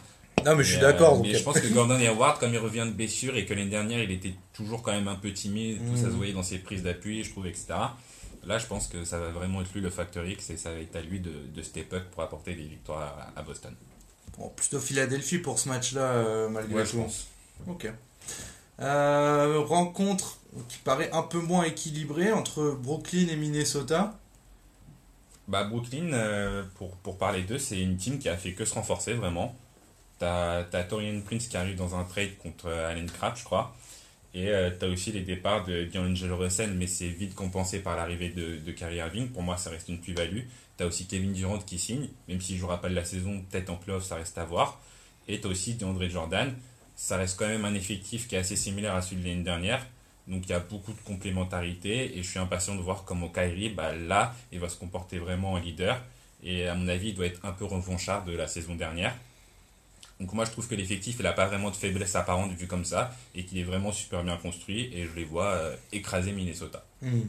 Non, 0.45 0.55
mais 0.55 0.63
je 0.63 0.71
suis 0.71 0.79
d'accord. 0.79 1.15
Euh, 1.15 1.21
mais 1.21 1.33
je 1.33 1.43
pense 1.43 1.59
que 1.59 1.67
Gordon 1.67 1.95
Hayward, 1.95 2.39
comme 2.39 2.53
il 2.53 2.59
revient 2.59 2.85
de 2.85 2.91
blessure 2.91 3.35
et 3.37 3.45
que 3.45 3.53
l'année 3.53 3.69
dernière, 3.69 3.99
il 3.99 4.11
était 4.11 4.33
toujours 4.53 4.81
quand 4.81 4.91
même 4.91 5.07
un 5.07 5.15
peu 5.15 5.31
timide, 5.31 5.79
tout 5.79 5.95
ça 5.95 6.03
se 6.03 6.07
mm. 6.07 6.11
voyait 6.11 6.33
dans 6.33 6.43
ses 6.43 6.59
prises 6.59 6.83
d'appui, 6.83 7.23
je 7.23 7.31
trouve, 7.31 7.47
etc. 7.47 7.75
Là, 8.45 8.57
je 8.57 8.65
pense 8.65 8.87
que 8.87 9.05
ça 9.05 9.19
va 9.19 9.29
vraiment 9.29 9.61
être 9.61 9.73
lui 9.73 9.81
le 9.81 9.89
facteur 9.89 10.25
X 10.25 10.49
et 10.49 10.57
ça 10.57 10.71
va 10.71 10.79
être 10.79 10.95
à 10.97 11.01
lui 11.01 11.21
de, 11.21 11.31
de 11.53 11.61
step 11.61 11.93
up 11.93 12.03
pour 12.11 12.23
apporter 12.23 12.55
des 12.55 12.63
victoires 12.63 13.31
à, 13.35 13.41
Boston. 13.41 13.73
Bon, 14.37 14.49
plutôt 14.49 14.79
Philadelphie 14.79 15.37
pour 15.37 15.59
ce 15.59 15.69
match-là, 15.69 16.01
euh, 16.01 16.49
malgré 16.49 16.75
ouais, 16.75 16.83
tout. 16.83 16.97
Je 16.97 16.97
pense. 16.97 17.27
Ok. 17.67 17.91
Euh, 18.81 19.59
rencontre 19.59 20.39
qui 20.67 20.79
paraît 20.79 21.09
un 21.13 21.21
peu 21.21 21.39
moins 21.39 21.63
équilibrée 21.63 22.33
entre 22.33 22.71
Brooklyn 22.71 23.27
et 23.29 23.37
Minnesota. 23.37 24.19
Bah, 25.47 25.63
Brooklyn, 25.63 26.11
pour, 26.75 26.91
pour 26.97 27.17
parler 27.17 27.43
d'eux, 27.43 27.59
c'est 27.59 27.79
une 27.79 27.95
team 27.95 28.19
qui 28.19 28.27
a 28.27 28.35
fait 28.35 28.53
que 28.53 28.65
se 28.65 28.73
renforcer 28.73 29.13
vraiment. 29.13 29.55
T'as 30.23 30.79
as 30.79 30.83
Torian 30.83 31.19
Prince 31.21 31.47
qui 31.47 31.57
arrive 31.57 31.75
dans 31.75 31.95
un 31.95 32.03
trade 32.05 32.37
contre 32.37 32.67
euh, 32.67 32.89
Allen 32.89 33.09
Crabbe, 33.09 33.35
je 33.35 33.43
crois. 33.43 33.75
Et 34.33 34.47
euh, 34.49 34.71
tu 34.77 34.85
as 34.85 34.87
aussi 34.87 35.11
les 35.11 35.21
départs 35.21 35.65
de 35.65 35.83
D'Angelo 35.85 36.37
Russell, 36.37 36.73
mais 36.73 36.87
c'est 36.87 37.09
vite 37.09 37.35
compensé 37.35 37.79
par 37.79 37.95
l'arrivée 37.95 38.29
de, 38.29 38.57
de 38.57 38.93
Irving. 38.93 39.29
Pour 39.29 39.43
moi, 39.43 39.57
ça 39.57 39.69
reste 39.69 39.89
une 39.89 39.99
plus-value. 39.99 40.41
Tu 40.77 40.83
as 40.83 40.87
aussi 40.87 41.05
Kevin 41.07 41.33
Durant 41.33 41.59
qui 41.59 41.77
signe, 41.77 42.07
même 42.27 42.41
s'il 42.41 42.55
ne 42.55 42.61
jouera 42.61 42.81
pas 42.81 42.89
la 42.89 43.03
saison, 43.03 43.43
peut-être 43.49 43.69
en 43.69 43.75
playoff, 43.75 44.03
ça 44.03 44.15
reste 44.15 44.37
à 44.37 44.45
voir. 44.45 44.79
Et 45.27 45.39
tu 45.39 45.47
as 45.47 45.49
aussi 45.49 45.75
DeAndre 45.75 46.07
Jordan. 46.09 46.53
Ça 46.95 47.17
reste 47.17 47.37
quand 47.37 47.47
même 47.47 47.65
un 47.65 47.73
effectif 47.73 48.27
qui 48.27 48.35
est 48.35 48.39
assez 48.39 48.55
similaire 48.55 48.95
à 48.95 49.01
celui 49.01 49.23
de 49.23 49.27
l'année 49.27 49.43
dernière. 49.43 49.85
Donc 50.27 50.43
il 50.45 50.49
y 50.51 50.53
a 50.53 50.59
beaucoup 50.59 50.93
de 50.93 51.01
complémentarité 51.01 52.17
et 52.17 52.23
je 52.23 52.29
suis 52.29 52.39
impatient 52.39 52.75
de 52.75 52.81
voir 52.81 53.03
comment 53.03 53.27
Kyrie, 53.27 53.69
bah, 53.69 53.93
là, 53.93 54.33
il 54.53 54.59
va 54.59 54.69
se 54.69 54.77
comporter 54.77 55.19
vraiment 55.19 55.51
en 55.51 55.57
leader. 55.57 56.01
Et 56.43 56.67
à 56.67 56.75
mon 56.75 56.87
avis, 56.87 57.09
il 57.09 57.15
doit 57.15 57.25
être 57.25 57.45
un 57.45 57.51
peu 57.51 57.65
revanchard 57.65 58.23
de 58.23 58.31
la 58.35 58.47
saison 58.47 58.75
dernière. 58.75 59.13
Donc 60.19 60.33
moi 60.33 60.45
je 60.45 60.51
trouve 60.51 60.67
que 60.67 60.75
l'effectif 60.75 61.15
il 61.19 61.23
n'a 61.23 61.33
pas 61.33 61.47
vraiment 61.47 61.69
de 61.69 61.75
faiblesse 61.75 62.15
apparente 62.15 62.51
vu 62.53 62.67
comme 62.67 62.85
ça 62.85 63.15
et 63.35 63.45
qu'il 63.45 63.57
est 63.57 63.63
vraiment 63.63 63.91
super 63.91 64.23
bien 64.23 64.37
construit 64.37 64.89
et 64.93 65.05
je 65.05 65.13
les 65.15 65.25
vois 65.25 65.47
euh, 65.47 65.75
écraser 65.91 66.31
Minnesota. 66.31 66.85
Hmm. 67.01 67.23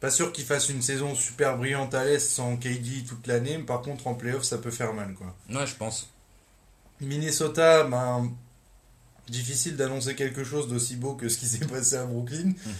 Pas 0.00 0.10
sûr 0.10 0.32
qu'il 0.32 0.44
fasse 0.44 0.68
une 0.68 0.82
saison 0.82 1.14
super 1.14 1.56
brillante 1.56 1.94
à 1.94 2.04
l'Est 2.04 2.28
sans 2.28 2.56
KD 2.56 3.04
toute 3.06 3.26
l'année, 3.26 3.58
mais 3.58 3.64
par 3.64 3.82
contre 3.82 4.06
en 4.08 4.14
playoff 4.14 4.42
ça 4.42 4.58
peut 4.58 4.70
faire 4.70 4.92
mal 4.94 5.14
quoi. 5.14 5.34
Ouais 5.50 5.66
je 5.66 5.74
pense. 5.74 6.10
Minnesota, 7.00 7.84
ben, 7.84 8.32
difficile 9.28 9.76
d'annoncer 9.76 10.14
quelque 10.14 10.44
chose 10.44 10.68
d'aussi 10.68 10.96
beau 10.96 11.14
que 11.14 11.28
ce 11.28 11.38
qui 11.38 11.46
s'est 11.46 11.66
passé 11.66 11.96
à 11.96 12.04
Brooklyn. 12.04 12.50
Hmm. 12.50 12.72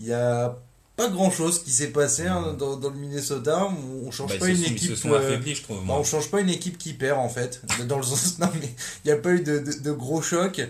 Il 0.00 0.06
y 0.06 0.12
a 0.12 0.58
pas 0.98 1.08
grand 1.08 1.30
chose 1.30 1.62
qui 1.62 1.70
s'est 1.70 1.92
passé 1.92 2.26
hein, 2.26 2.56
dans, 2.58 2.76
dans, 2.76 2.90
le 2.90 2.96
Minnesota. 2.96 3.70
On 4.04 4.10
change 4.10 4.32
bah, 4.32 4.38
pas 4.40 4.48
une 4.48 4.64
équipe. 4.64 4.90
Euh, 4.90 5.40
je 5.46 5.62
trouve, 5.62 5.88
on 5.88 6.02
change 6.02 6.28
pas 6.28 6.40
une 6.40 6.48
équipe 6.50 6.76
qui 6.76 6.92
perd 6.92 7.20
en 7.20 7.28
fait. 7.28 7.62
Dans 7.86 7.98
le 7.98 8.02
sens, 8.02 8.40
non 8.40 8.48
mais 8.60 8.74
il 9.04 9.08
n'y 9.08 9.12
a 9.12 9.16
pas 9.16 9.30
eu 9.30 9.40
de, 9.40 9.60
de, 9.60 9.92
gros 9.92 10.20
chocs. 10.22 10.60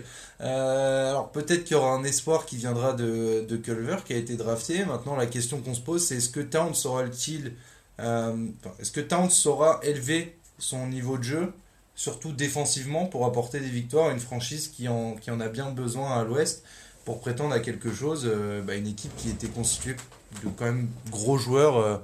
Euh, 0.41 1.09
alors 1.09 1.31
peut-être 1.31 1.63
qu'il 1.63 1.75
y 1.75 1.79
aura 1.79 1.93
un 1.93 2.03
espoir 2.03 2.45
qui 2.45 2.57
viendra 2.57 2.93
de, 2.93 3.43
de 3.49 3.57
Culver 3.57 3.97
qui 4.05 4.13
a 4.13 4.17
été 4.17 4.35
drafté. 4.35 4.85
Maintenant 4.85 5.15
la 5.15 5.25
question 5.25 5.61
qu'on 5.61 5.73
se 5.73 5.81
pose 5.81 6.05
c'est 6.05 6.17
est-ce 6.17 6.29
que 6.29 6.41
Towns 6.41 6.75
saura-t-il, 6.75 7.53
euh, 7.99 8.45
est-ce 8.79 8.91
que 8.91 9.01
Towns 9.01 9.31
saura 9.31 9.79
élever 9.81 10.37
son 10.59 10.85
niveau 10.85 11.17
de 11.17 11.23
jeu, 11.23 11.53
surtout 11.95 12.33
défensivement 12.33 13.07
pour 13.07 13.25
apporter 13.25 13.59
des 13.61 13.69
victoires 13.69 14.09
à 14.09 14.11
une 14.11 14.19
franchise 14.19 14.67
qui 14.67 14.89
en, 14.89 15.15
qui 15.15 15.31
en 15.31 15.39
a 15.39 15.49
bien 15.49 15.71
besoin 15.71 16.19
à 16.19 16.23
l'Ouest 16.23 16.63
pour 17.03 17.19
prétendre 17.19 17.55
à 17.55 17.59
quelque 17.59 17.91
chose, 17.91 18.31
bah, 18.67 18.75
une 18.75 18.85
équipe 18.85 19.15
qui 19.17 19.29
était 19.29 19.47
constituée 19.47 19.95
de 20.43 20.49
quand 20.55 20.65
même 20.65 20.89
gros 21.09 21.37
joueurs 21.37 21.77
euh, 21.77 21.97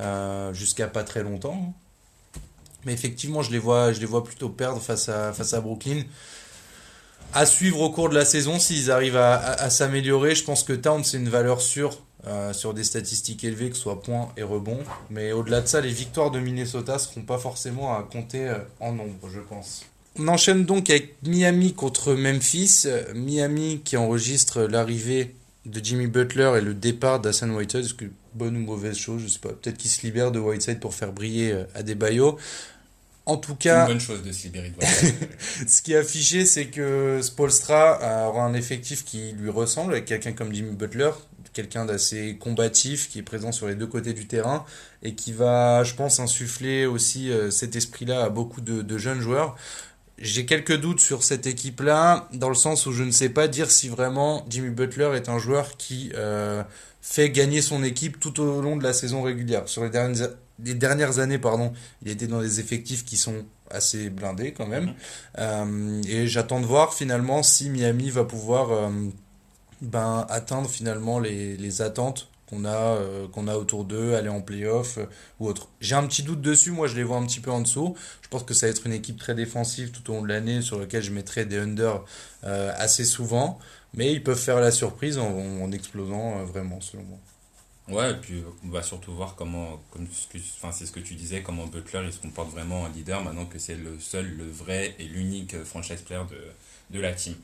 euh, 0.00 0.52
jusqu'à 0.52 0.88
pas 0.88 1.04
très 1.04 1.22
longtemps. 1.22 1.74
Mais 2.84 2.92
effectivement, 2.92 3.42
je 3.42 3.50
les 3.50 3.58
vois, 3.58 3.92
je 3.92 4.00
les 4.00 4.06
vois 4.06 4.24
plutôt 4.24 4.48
perdre 4.48 4.80
face 4.80 5.08
à, 5.08 5.32
face 5.32 5.54
à 5.54 5.60
Brooklyn. 5.60 6.02
À 7.32 7.46
suivre 7.46 7.80
au 7.80 7.90
cours 7.90 8.10
de 8.10 8.14
la 8.14 8.24
saison, 8.24 8.58
s'ils 8.58 8.90
arrivent 8.90 9.16
à, 9.16 9.70
s'améliorer, 9.70 10.34
je 10.34 10.44
pense 10.44 10.62
que 10.62 10.72
Town, 10.72 11.02
c'est 11.02 11.16
une 11.16 11.30
valeur 11.30 11.60
sûre 11.60 11.98
euh, 12.26 12.52
sur 12.52 12.74
des 12.74 12.84
statistiques 12.84 13.42
élevées, 13.42 13.70
que 13.70 13.76
ce 13.76 13.82
soit 13.82 14.02
points 14.02 14.28
et 14.36 14.42
rebonds. 14.42 14.84
Mais 15.10 15.32
au-delà 15.32 15.60
de 15.62 15.66
ça, 15.66 15.80
les 15.80 15.90
victoires 15.90 16.30
de 16.30 16.38
Minnesota 16.38 16.98
seront 16.98 17.22
pas 17.22 17.38
forcément 17.38 17.96
à 17.96 18.02
compter 18.02 18.54
en 18.78 18.92
nombre, 18.92 19.28
je 19.32 19.40
pense. 19.40 19.84
On 20.16 20.28
enchaîne 20.28 20.64
donc 20.64 20.90
avec 20.90 21.16
Miami 21.24 21.72
contre 21.72 22.12
Memphis. 22.12 22.86
Miami 23.14 23.80
qui 23.82 23.96
enregistre 23.96 24.62
l'arrivée 24.62 25.34
de 25.66 25.80
Jimmy 25.82 26.06
Butler 26.06 26.52
et 26.58 26.60
le 26.60 26.74
départ 26.74 27.20
d'Hassan 27.20 27.50
Whiteside, 27.50 27.84
est-ce 27.84 27.94
que 27.94 28.06
bonne 28.34 28.56
ou 28.56 28.60
mauvaise 28.60 28.96
chose, 28.96 29.22
je 29.22 29.28
sais 29.28 29.38
pas. 29.38 29.50
Peut-être 29.50 29.78
qu'il 29.78 29.90
se 29.90 30.02
libère 30.02 30.30
de 30.30 30.38
Whiteside 30.38 30.80
pour 30.80 30.94
faire 30.94 31.12
briller 31.12 31.52
euh, 31.52 31.64
Adebayo. 31.74 32.38
En 33.26 33.38
tout 33.38 33.54
cas, 33.54 33.86
une 33.86 33.94
bonne 33.94 34.00
chose 34.00 34.22
de 34.22 34.32
se 34.32 34.44
libérer 34.44 34.70
de 34.70 34.76
Whiteside. 34.76 35.14
ce 35.68 35.80
qui 35.80 35.94
est 35.94 35.96
affiché, 35.96 36.44
c'est 36.44 36.66
que 36.66 37.20
Spolstra 37.22 38.28
aura 38.28 38.44
un 38.44 38.52
effectif 38.52 39.04
qui 39.04 39.32
lui 39.32 39.48
ressemble, 39.48 39.92
avec 39.92 40.04
quelqu'un 40.04 40.32
comme 40.32 40.52
Jimmy 40.52 40.74
Butler, 40.74 41.10
quelqu'un 41.54 41.86
d'assez 41.86 42.36
combatif, 42.38 43.08
qui 43.08 43.20
est 43.20 43.22
présent 43.22 43.50
sur 43.50 43.66
les 43.66 43.76
deux 43.76 43.86
côtés 43.86 44.12
du 44.12 44.26
terrain, 44.26 44.66
et 45.02 45.14
qui 45.14 45.32
va, 45.32 45.84
je 45.84 45.94
pense, 45.94 46.20
insuffler 46.20 46.84
aussi 46.84 47.30
euh, 47.30 47.50
cet 47.50 47.76
esprit-là 47.76 48.24
à 48.24 48.28
beaucoup 48.28 48.60
de, 48.60 48.82
de 48.82 48.98
jeunes 48.98 49.20
joueurs. 49.20 49.56
J'ai 50.18 50.46
quelques 50.46 50.78
doutes 50.78 51.00
sur 51.00 51.24
cette 51.24 51.46
équipe-là, 51.46 52.28
dans 52.32 52.48
le 52.48 52.54
sens 52.54 52.86
où 52.86 52.92
je 52.92 53.02
ne 53.02 53.10
sais 53.10 53.28
pas 53.28 53.48
dire 53.48 53.70
si 53.70 53.88
vraiment 53.88 54.44
Jimmy 54.48 54.70
Butler 54.70 55.10
est 55.14 55.28
un 55.28 55.38
joueur 55.38 55.76
qui 55.76 56.12
euh, 56.14 56.62
fait 57.00 57.30
gagner 57.30 57.62
son 57.62 57.82
équipe 57.82 58.20
tout 58.20 58.40
au 58.40 58.60
long 58.60 58.76
de 58.76 58.84
la 58.84 58.92
saison 58.92 59.22
régulière. 59.22 59.68
Sur 59.68 59.82
les 59.84 59.90
dernières, 60.74 61.18
années, 61.18 61.38
pardon, 61.38 61.72
il 62.02 62.10
était 62.10 62.28
dans 62.28 62.40
des 62.40 62.60
effectifs 62.60 63.04
qui 63.04 63.16
sont 63.16 63.44
assez 63.70 64.08
blindés 64.08 64.52
quand 64.52 64.68
même. 64.68 64.94
Euh, 65.38 66.00
et 66.08 66.28
j'attends 66.28 66.60
de 66.60 66.66
voir 66.66 66.94
finalement 66.94 67.42
si 67.42 67.68
Miami 67.68 68.10
va 68.10 68.24
pouvoir 68.24 68.70
euh, 68.70 68.90
ben, 69.80 70.26
atteindre 70.28 70.70
finalement 70.70 71.18
les 71.18 71.82
attentes 71.82 72.28
qu'on 72.48 72.64
a, 72.64 72.98
euh, 72.98 73.26
a 73.46 73.56
autour 73.58 73.84
d'eux, 73.84 74.14
aller 74.14 74.28
en 74.28 74.40
playoff 74.40 74.98
euh, 74.98 75.06
ou 75.40 75.48
autre. 75.48 75.68
J'ai 75.80 75.94
un 75.94 76.06
petit 76.06 76.22
doute 76.22 76.40
dessus, 76.40 76.70
moi 76.70 76.86
je 76.86 76.96
les 76.96 77.04
vois 77.04 77.16
un 77.16 77.26
petit 77.26 77.40
peu 77.40 77.50
en 77.50 77.60
dessous. 77.60 77.96
Je 78.22 78.28
pense 78.28 78.42
que 78.42 78.54
ça 78.54 78.66
va 78.66 78.70
être 78.70 78.86
une 78.86 78.92
équipe 78.92 79.18
très 79.18 79.34
défensive 79.34 79.90
tout 79.90 80.10
au 80.10 80.14
long 80.14 80.22
de 80.22 80.28
l'année 80.28 80.62
sur 80.62 80.78
laquelle 80.78 81.02
je 81.02 81.10
mettrai 81.10 81.44
des 81.44 81.58
under 81.58 82.04
euh, 82.44 82.72
assez 82.76 83.04
souvent. 83.04 83.58
Mais 83.94 84.12
ils 84.12 84.22
peuvent 84.22 84.38
faire 84.38 84.60
la 84.60 84.72
surprise 84.72 85.18
en, 85.18 85.70
explosant 85.70 86.44
vraiment, 86.44 86.80
selon 86.80 87.04
moi. 87.04 87.18
Ouais, 87.86 88.10
et 88.10 88.16
puis 88.16 88.42
on 88.64 88.70
va 88.70 88.82
surtout 88.82 89.12
voir 89.12 89.36
comment, 89.36 89.80
comme 89.90 90.08
c'est 90.10 90.86
ce 90.86 90.90
que 90.90 91.00
tu 91.00 91.14
disais, 91.14 91.42
comment 91.42 91.66
Butler 91.66 92.00
il 92.06 92.12
se 92.12 92.18
comporte 92.18 92.50
vraiment 92.50 92.82
en 92.82 92.88
leader 92.88 93.22
maintenant 93.22 93.44
que 93.44 93.58
c'est 93.58 93.76
le 93.76 94.00
seul, 94.00 94.26
le 94.36 94.50
vrai 94.50 94.96
et 94.98 95.04
l'unique 95.04 95.62
franchise 95.64 96.00
player 96.00 96.22
de, 96.28 96.96
de 96.96 97.00
la 97.00 97.12
team. 97.12 97.34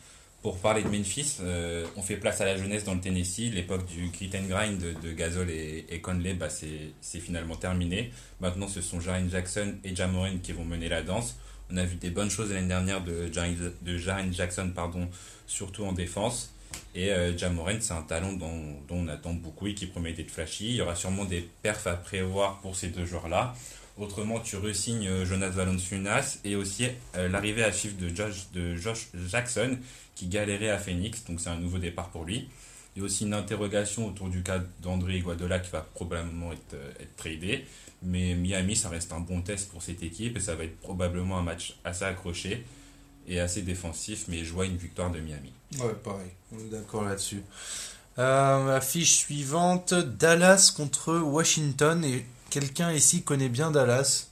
Pour 0.42 0.58
parler 0.58 0.82
de 0.82 0.88
Memphis, 0.88 1.36
euh, 1.40 1.86
on 1.96 2.02
fait 2.02 2.16
place 2.16 2.40
à 2.40 2.46
la 2.46 2.56
jeunesse 2.56 2.84
dans 2.84 2.94
le 2.94 3.00
Tennessee. 3.00 3.50
L'époque 3.52 3.84
du 3.84 4.08
grit 4.08 4.30
and 4.34 4.48
grind 4.48 4.78
de, 4.78 5.12
Gasol 5.12 5.50
et, 5.50 6.00
Conley, 6.00 6.32
bah, 6.32 6.48
c'est 6.48 7.20
finalement 7.20 7.56
terminé. 7.56 8.10
Maintenant, 8.40 8.66
ce 8.66 8.80
sont 8.80 9.00
Jaren 9.00 9.28
Jackson 9.28 9.74
et 9.84 9.94
Jamoran 9.94 10.38
qui 10.42 10.52
vont 10.52 10.64
mener 10.64 10.88
la 10.88 11.02
danse. 11.02 11.36
On 11.70 11.76
a 11.76 11.84
vu 11.84 11.96
des 11.96 12.08
bonnes 12.08 12.30
choses 12.30 12.52
l'année 12.52 12.68
dernière 12.68 13.04
de 13.04 13.30
Jaren, 13.30 13.72
de 13.82 13.98
Jackson, 14.32 14.72
pardon, 14.74 15.08
surtout 15.46 15.84
en 15.84 15.92
défense. 15.92 16.54
Et 16.94 17.12
euh, 17.12 17.36
c'est 17.36 17.92
un 17.92 18.02
talent 18.02 18.32
dont, 18.32 18.76
dont, 18.88 18.96
on 18.96 19.08
attend 19.08 19.34
beaucoup 19.34 19.66
et 19.66 19.74
qui 19.74 19.86
promet 19.86 20.12
d'être 20.12 20.30
flashy. 20.30 20.70
Il 20.70 20.76
y 20.76 20.80
aura 20.80 20.94
sûrement 20.94 21.24
des 21.24 21.48
perfs 21.62 21.86
à 21.86 21.94
prévoir 21.94 22.60
pour 22.60 22.76
ces 22.76 22.88
deux 22.88 23.04
joueurs-là. 23.04 23.54
Autrement, 24.00 24.40
tu 24.40 24.56
resignes 24.56 25.06
euh, 25.06 25.26
Jonas 25.26 25.50
Valanciunas 25.50 26.38
et 26.42 26.56
aussi 26.56 26.86
euh, 27.16 27.28
l'arrivée 27.28 27.62
à 27.62 27.70
chiffre 27.70 27.96
de 27.98 28.08
Josh, 28.08 29.08
Jackson 29.28 29.76
qui 30.14 30.26
galérait 30.26 30.70
à 30.70 30.78
Phoenix, 30.78 31.22
donc 31.26 31.38
c'est 31.38 31.50
un 31.50 31.58
nouveau 31.58 31.76
départ 31.76 32.08
pour 32.08 32.24
lui. 32.24 32.48
Il 32.96 33.00
y 33.00 33.02
a 33.02 33.04
aussi 33.04 33.26
une 33.26 33.34
interrogation 33.34 34.06
autour 34.08 34.30
du 34.30 34.42
cas 34.42 34.58
d'André 34.80 35.18
Iguadola 35.18 35.58
qui 35.58 35.70
va 35.70 35.82
probablement 35.82 36.50
être, 36.50 36.74
euh, 36.74 36.92
être 36.98 37.14
tradé. 37.16 37.66
Mais 38.02 38.34
Miami, 38.34 38.74
ça 38.74 38.88
reste 38.88 39.12
un 39.12 39.20
bon 39.20 39.42
test 39.42 39.70
pour 39.70 39.82
cette 39.82 40.02
équipe 40.02 40.34
et 40.34 40.40
ça 40.40 40.54
va 40.54 40.64
être 40.64 40.78
probablement 40.78 41.38
un 41.38 41.42
match 41.42 41.76
assez 41.84 42.04
accroché 42.04 42.64
et 43.28 43.38
assez 43.38 43.60
défensif, 43.60 44.24
mais 44.28 44.46
je 44.46 44.52
vois 44.54 44.64
une 44.64 44.78
victoire 44.78 45.10
de 45.10 45.20
Miami. 45.20 45.52
Ouais, 45.78 45.92
pareil, 46.02 46.30
on 46.52 46.58
est 46.58 46.70
d'accord 46.70 47.04
là-dessus. 47.04 47.42
Affiche 48.16 49.16
suivante, 49.18 49.94
Dallas 49.94 50.72
contre 50.74 51.18
Washington 51.18 52.02
et 52.04 52.24
quelqu'un 52.50 52.92
ici 52.92 53.22
connaît 53.22 53.48
bien 53.48 53.70
Dallas. 53.70 54.26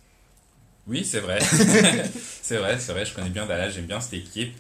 Oui, 0.87 1.05
c'est 1.05 1.21
vrai. 1.21 1.39
c'est 2.43 2.57
vrai, 2.57 2.79
c'est 2.79 2.93
vrai, 2.93 3.05
je 3.05 3.15
connais 3.15 3.31
bien 3.31 3.47
Dallas, 3.47 3.71
j'aime 3.71 3.87
bien 3.87 4.01
cette 4.01 4.15
équipe. 4.15 4.55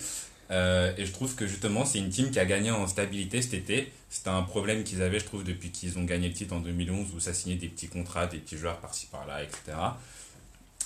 Euh, 0.51 0.93
et 0.97 1.05
je 1.05 1.13
trouve 1.13 1.35
que 1.35 1.47
justement, 1.47 1.85
c'est 1.85 1.99
une 1.99 2.09
team 2.09 2.31
qui 2.31 2.39
a 2.39 2.47
gagné 2.47 2.71
en 2.71 2.87
stabilité 2.87 3.43
cet 3.43 3.55
été. 3.55 3.93
C'était 4.09 4.31
un 4.31 4.43
problème 4.43 4.85
qu'ils 4.85 5.03
avaient, 5.03 5.19
je 5.19 5.27
trouve, 5.27 5.45
depuis 5.45 5.71
qu'ils 5.71 5.99
ont 5.99 6.05
gagné 6.05 6.29
le 6.29 6.35
titre 6.35 6.55
en 6.55 6.61
2011, 6.61 7.09
où 7.15 7.21
ça 7.21 7.35
signait 7.35 7.57
des 7.57 7.69
petits 7.69 7.89
contrats, 7.89 8.27
des 8.27 8.39
petits 8.39 8.57
joueurs 8.57 8.79
par-ci 8.79 9.07
par-là, 9.07 9.43
etc. 9.43 9.77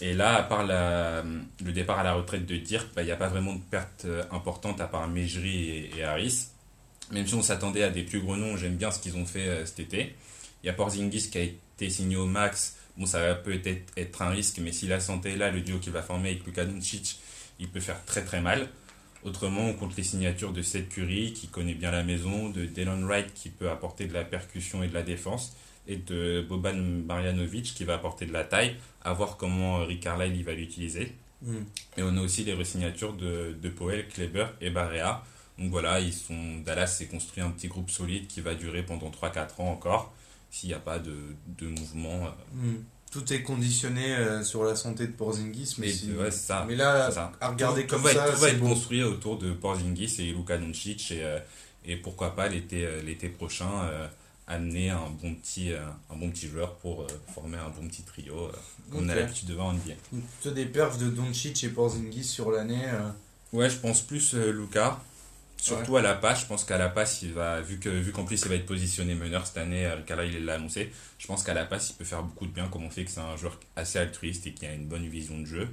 Et 0.01 0.15
là, 0.15 0.37
à 0.37 0.43
part 0.43 0.65
le 0.67 1.73
départ 1.73 2.01
à 2.01 2.03
la 2.03 2.15
retraite 2.15 2.45
de 2.45 2.57
Dirk, 2.57 2.89
bah, 2.95 3.03
il 3.03 3.07
n'y 3.07 3.13
a 3.13 3.17
pas 3.17 3.29
vraiment 3.29 3.55
de 3.55 3.61
perte 3.61 4.05
euh, 4.05 4.25
importante 4.33 4.81
à 4.81 4.89
part 4.89 5.07
Mejri 5.07 5.91
et, 5.97 6.03
Harris. 6.03 6.49
Même 7.13 7.27
si 7.27 7.35
on 7.35 7.43
s'attendait 7.43 7.85
à 7.85 7.91
des 7.91 8.03
plus 8.03 8.21
gros 8.21 8.37
noms, 8.37 8.57
j'aime 8.57 8.75
bien 8.75 8.91
ce 8.91 8.99
qu'ils 8.99 9.17
ont 9.17 9.27
fait 9.27 9.47
euh, 9.47 9.67
cet 9.67 9.79
été. 9.79 10.17
Il 10.63 10.67
y 10.67 10.71
a 10.71 10.73
Porzingis 10.73 11.31
qui 11.31 11.39
a 11.39 11.43
au 12.17 12.27
max. 12.27 12.77
Bon, 12.97 13.07
ça 13.07 13.21
va 13.21 13.35
peut-être 13.35 13.93
être 13.97 14.23
un 14.23 14.31
risque, 14.31 14.59
mais 14.63 14.73
si 14.73 14.87
la 14.87 15.01
santé 15.01 15.31
est 15.31 15.37
là, 15.37 15.51
le 15.51 15.61
duo 15.61 15.79
qu'il 15.79 15.93
va 15.93 16.03
former 16.03 16.31
avec 16.31 16.45
Luka 16.45 16.65
Doncic, 16.65 17.19
il 17.59 17.69
peut 17.69 17.81
faire 17.81 18.05
très 18.05 18.25
très 18.25 18.41
mal. 18.41 18.69
Autrement, 19.25 19.69
on 19.69 19.75
compte 19.75 19.97
les 19.97 20.03
signatures 20.03 20.53
de 20.53 20.63
Seth 20.63 20.89
Curry, 20.89 21.33
qui 21.33 21.47
connaît 21.47 21.75
bien 21.75 21.91
la 21.91 22.03
maison, 22.03 22.49
de 22.49 22.65
Dylan 22.65 23.05
Wright, 23.05 23.33
qui 23.35 23.51
peut 23.51 23.71
apporter 23.71 24.07
de 24.07 24.13
la 24.13 24.25
percussion 24.25 24.83
et 24.83 24.89
de 24.89 24.95
la 24.95 25.03
défense, 25.03 25.57
et 25.87 25.97
de 25.97 26.45
Boban 26.49 26.75
Marjanovic, 26.75 27.73
qui 27.75 27.85
va 27.85 27.95
apporter 27.95 28.27
de 28.27 28.33
la 28.33 28.45
taille, 28.45 28.77
à 29.05 29.13
voir 29.13 29.37
comment 29.37 29.85
Rick 29.85 30.01
Carlisle 30.01 30.45
va 30.45 30.53
l'utiliser. 30.53 31.15
Mm. 31.43 31.57
Et 31.99 32.03
on 32.03 32.17
a 32.17 32.21
aussi 32.21 32.45
les 32.45 32.55
resignatures 32.55 33.13
de, 33.13 33.57
de 33.61 33.69
Powell, 33.69 34.09
Kleber 34.09 34.47
et 34.61 34.71
Barrea. 34.71 35.25
Donc 35.59 35.71
voilà, 35.71 36.01
ils 36.01 36.13
sont, 36.13 36.59
Dallas 36.65 36.89
s'est 36.89 37.07
construit 37.07 37.43
un 37.43 37.51
petit 37.51 37.69
groupe 37.69 37.91
solide 37.91 38.27
qui 38.27 38.41
va 38.41 38.55
durer 38.55 38.83
pendant 38.83 39.11
3-4 39.11 39.61
ans 39.61 39.71
encore, 39.71 40.13
s'il 40.53 40.69
n'y 40.69 40.75
a 40.75 40.79
pas 40.79 41.01
de, 41.01 41.17
de 41.59 41.67
mouvement. 41.67 42.27
Euh. 42.27 42.31
Mm 42.55 42.85
tout 43.11 43.31
est 43.31 43.43
conditionné 43.43 44.17
euh, 44.17 44.43
sur 44.43 44.65
la 44.65 44.75
santé 44.75 45.07
de 45.07 45.13
Porzingis. 45.13 45.75
Mais, 45.77 45.93
ça, 46.31 46.65
mais 46.67 46.75
là, 46.75 47.11
à 47.43 47.49
regarder 47.51 47.87
comme 47.87 48.03
ça, 48.05 48.31
tout 48.31 48.41
va 48.41 48.49
être 48.49 48.59
construit 48.59 49.03
autour 49.03 49.37
de 49.37 49.53
Porzingis 49.53 50.17
et 50.21 50.33
Luka 50.33 50.57
Doncic 50.57 51.11
et, 51.11 51.23
euh, 51.23 51.39
et 51.85 51.99
pourquoi 51.99 52.35
pas 52.35 52.49
l'été 52.49 52.89
l'été 53.05 53.29
prochain 53.29 53.69
amener 54.47 54.89
un 54.89 55.11
bon 55.21 55.35
petit 55.35 55.73
un 55.75 56.17
bon 56.17 56.31
petit 56.31 56.49
joueur 56.49 56.77
pour 56.77 57.07
former 57.35 57.59
un 57.59 57.69
bon 57.69 57.87
petit 57.87 58.01
trio 58.01 58.51
comme 58.91 59.05
on 59.05 59.09
a 59.11 59.15
l'habitude 59.15 59.47
de 59.47 59.53
voir 59.53 59.67
en 59.67 59.75
NBA. 59.75 59.93
Tu 60.41 60.49
as 60.49 60.53
des 60.53 60.65
perfs 60.65 60.97
de 60.97 61.11
Doncic 61.11 61.63
et 61.65 61.69
Porzingis 61.69 62.25
sur 62.25 62.51
l'année. 62.51 62.89
Ouais, 63.53 63.69
je 63.69 63.77
pense 63.77 64.01
plus 64.01 64.33
Luka. 64.33 64.99
Surtout 65.63 65.97
à 65.97 66.03
la 66.03 66.15
passe, 66.15 66.41
je 66.41 66.47
pense 66.47 66.65
qu'à 66.65 66.77
la 66.77 66.89
passe, 66.89 67.23
il 67.23 67.33
va, 67.33 67.61
vu 67.61 67.79
que 67.79 67.89
vu 67.89 68.11
qu'en 68.11 68.25
plus 68.25 68.41
il 68.43 68.49
va 68.49 68.57
être 68.57 68.67
positionné 68.67 69.15
meneur 69.15 69.47
cette 69.47 69.59
année, 69.59 69.89
Carla 70.07 70.25
il 70.25 70.45
l'a 70.45 70.55
annoncé, 70.55 70.93
je 71.19 71.27
pense 71.27 71.45
qu'à 71.45 71.55
la 71.55 71.65
passe 71.65 71.91
il 71.91 71.95
peut 71.95 72.05
faire 72.05 72.23
beaucoup 72.23 72.47
de 72.47 72.51
bien, 72.53 72.67
comme 72.69 72.85
on 72.85 72.91
fait 72.91 73.05
que 73.05 73.11
c'est 73.11 73.21
un 73.21 73.37
joueur 73.37 73.59
assez 73.77 73.99
altruiste 73.99 74.47
et 74.49 74.53
qui 74.53 74.67
a 74.67 74.73
une 74.73 74.87
bonne 74.87 75.07
vision 75.07 75.39
de 75.39 75.47
jeu. 75.47 75.69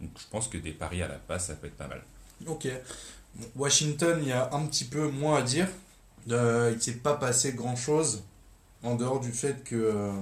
Donc 0.00 0.10
je 0.18 0.26
pense 0.30 0.48
que 0.48 0.58
des 0.58 0.72
paris 0.72 1.02
à 1.02 1.08
la 1.08 1.14
passe, 1.14 1.46
ça 1.46 1.54
peut 1.54 1.66
être 1.66 1.76
pas 1.76 1.88
mal. 1.88 2.02
Ok. 2.46 2.68
Washington, 3.56 4.18
il 4.22 4.28
y 4.28 4.32
a 4.32 4.52
un 4.52 4.66
petit 4.66 4.84
peu 4.84 5.08
moins 5.08 5.38
à 5.38 5.42
dire. 5.42 5.68
Euh, 6.30 6.70
il 6.72 6.76
ne 6.76 6.80
s'est 6.80 6.94
pas 6.94 7.14
passé 7.14 7.52
grand 7.52 7.76
chose 7.76 8.22
en 8.82 8.94
dehors 8.94 9.20
du 9.20 9.32
fait 9.32 9.64
que, 9.64 9.74
euh, 9.74 10.12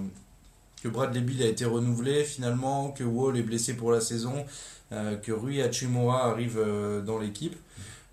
que 0.82 0.88
Bradley 0.88 1.20
Bill 1.20 1.42
a 1.42 1.46
été 1.46 1.64
renouvelé 1.64 2.24
finalement, 2.24 2.90
que 2.90 3.04
Wall 3.04 3.36
est 3.36 3.42
blessé 3.42 3.74
pour 3.74 3.92
la 3.92 4.00
saison, 4.00 4.46
euh, 4.92 5.16
que 5.16 5.32
Rui 5.32 5.60
Hachimura 5.62 6.30
arrive 6.30 6.60
dans 7.04 7.18
l'équipe. 7.18 7.56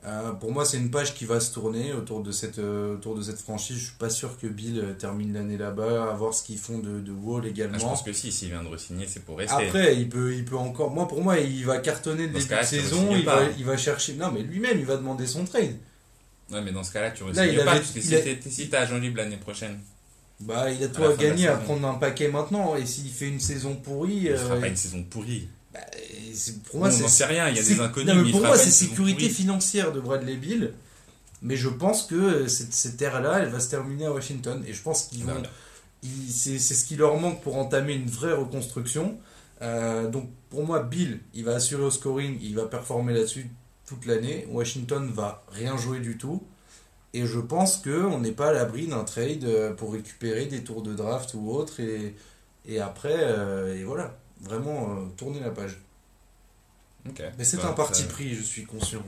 Euh, 0.08 0.34
pour 0.34 0.52
moi, 0.52 0.66
c'est 0.66 0.78
une 0.78 0.92
page 0.92 1.16
qui 1.16 1.26
va 1.26 1.40
se 1.40 1.52
tourner 1.52 1.92
autour 1.94 2.22
de 2.22 2.32
cette, 2.32 2.60
euh, 2.60 2.94
autour 2.94 3.16
de 3.16 3.24
cette 3.24 3.40
franchise. 3.40 3.78
Je 3.78 3.84
suis 3.86 3.96
pas 3.98 4.12
sûr 4.12 4.38
que 4.38 4.46
Bill 4.46 4.80
euh, 4.80 4.94
termine 4.94 5.34
l'année 5.34 5.58
là-bas, 5.58 6.12
à 6.12 6.14
voir 6.14 6.34
ce 6.34 6.44
qu'ils 6.44 6.60
font 6.60 6.78
de, 6.78 7.00
de 7.00 7.12
Wall 7.12 7.48
également. 7.48 7.76
Ah, 7.78 7.80
je 7.80 7.86
pense 7.86 8.04
que 8.04 8.14
si, 8.14 8.32
s'il 8.32 8.50
vient 8.50 8.62
de 8.62 8.68
re-signer, 8.68 9.08
c'est 9.08 9.26
pour 9.26 9.38
rester. 9.38 9.66
Après, 9.66 9.96
il 9.96 10.08
peut, 10.08 10.36
il 10.36 10.46
peut 10.46 10.58
encore. 10.58 10.92
Moi, 10.92 11.08
pour 11.08 11.24
moi, 11.24 11.40
il 11.40 11.66
va 11.66 11.80
cartonner 11.80 12.28
début 12.28 12.46
de 12.46 12.64
saison. 12.64 13.16
Il 13.16 13.26
va, 13.26 13.42
il 13.58 13.66
va, 13.66 13.78
chercher. 13.78 14.14
Non, 14.14 14.32
mais 14.32 14.44
lui-même, 14.44 14.78
il 14.78 14.86
va 14.86 14.98
demander 14.98 15.26
son 15.26 15.44
trade. 15.44 15.76
Ouais, 16.52 16.62
mais 16.62 16.72
dans 16.72 16.84
ce 16.84 16.94
cas-là, 16.94 17.10
tu 17.10 17.24
re 17.24 17.32
pas. 17.32 17.66
parce 17.66 17.92
que 17.92 18.02
si 18.02 18.70
tu 18.70 18.76
as 18.76 18.82
agent 18.82 18.98
libre 18.98 19.18
l'année 19.18 19.38
prochaine. 19.38 19.80
Bah, 20.42 20.70
il 20.70 20.84
a 20.84 20.90
tout 20.90 21.04
à, 21.04 21.16
gagner 21.16 21.48
à 21.48 21.56
prendre 21.56 21.88
un 21.88 21.96
paquet 21.96 22.28
maintenant. 22.28 22.76
Et 22.76 22.86
s'il 22.86 23.10
fait 23.10 23.28
une 23.28 23.40
saison 23.40 23.76
pourrie. 23.76 24.26
Il 24.26 24.38
fera 24.38 24.58
pas 24.58 24.68
une 24.68 24.76
saison 24.76 25.04
pourrie. 25.04 25.48
Bah, 25.76 25.82
pour 26.70 26.80
moi, 26.80 26.92
c'est 26.92 27.26
rien, 27.26 27.50
il 27.50 27.56
y 27.56 27.60
a 27.60 27.64
des 27.64 27.80
inconnus. 27.80 28.32
pour 28.32 28.42
moi, 28.42 28.58
c'est 28.58 28.72
sécurité 28.72 29.30
financière 29.30 29.92
de 29.92 30.00
Bradley 30.00 30.38
Bill. 30.38 30.74
Mais 31.42 31.58
je 31.58 31.70
pense 31.70 32.04
que 32.04 32.48
cette, 32.48 32.74
cette 32.74 33.02
ère-là, 33.02 33.40
elle 33.40 33.50
va 33.50 33.60
se 33.60 33.70
terminer 33.70 34.06
à 34.06 34.12
Washington. 34.12 34.64
Et 34.68 34.74
je 34.74 34.82
pense 34.82 35.04
qu'ils 35.04 35.26
vont. 35.26 35.44
C'est 36.30 36.60
ce 36.60 36.86
qui 36.86 36.96
leur 36.96 37.18
manque 37.18 37.42
pour 37.42 37.58
entamer 37.58 37.94
une 37.94 38.10
vraie 38.10 38.34
reconstruction. 38.34 39.18
Euh, 39.62 40.08
donc 40.08 40.30
pour 40.50 40.66
moi, 40.66 40.84
Bill, 40.84 41.20
il 41.34 41.46
va 41.46 41.56
assurer 41.56 41.84
au 41.84 41.92
scoring, 41.92 42.38
il 42.42 42.56
va 42.56 42.66
performer 42.66 43.14
là-dessus 43.14 43.50
toute 43.88 44.06
l'année. 44.06 44.48
Washington 44.50 45.10
va 45.12 45.44
rien 45.52 45.78
jouer 45.78 46.00
du 46.00 46.18
tout. 46.18 46.44
Et 47.14 47.26
je 47.26 47.40
pense 47.40 47.78
qu'on 47.78 48.20
n'est 48.20 48.34
pas 48.34 48.50
à 48.50 48.54
l'abri 48.54 48.88
d'un 48.88 49.04
trade 49.04 49.46
euh, 49.46 49.74
pour 49.74 49.94
récupérer 49.94 50.48
des 50.48 50.64
tours 50.64 50.82
de 50.82 50.94
draft 50.94 51.34
ou 51.34 51.50
autre. 51.50 51.80
Et, 51.80 52.16
et 52.66 52.80
après, 52.80 53.18
euh, 53.18 53.80
et 53.80 53.84
voilà 53.84 54.18
vraiment 54.42 54.90
euh, 54.90 55.06
tourner 55.18 55.40
la 55.40 55.52
page. 55.52 55.78
Mais 57.38 57.44
c'est 57.44 57.58
bah, 57.58 57.70
un 57.70 57.74
parti 57.74 58.04
pris, 58.04 58.34
je 58.34 58.42
suis 58.42 58.66
conscient. 58.66 59.04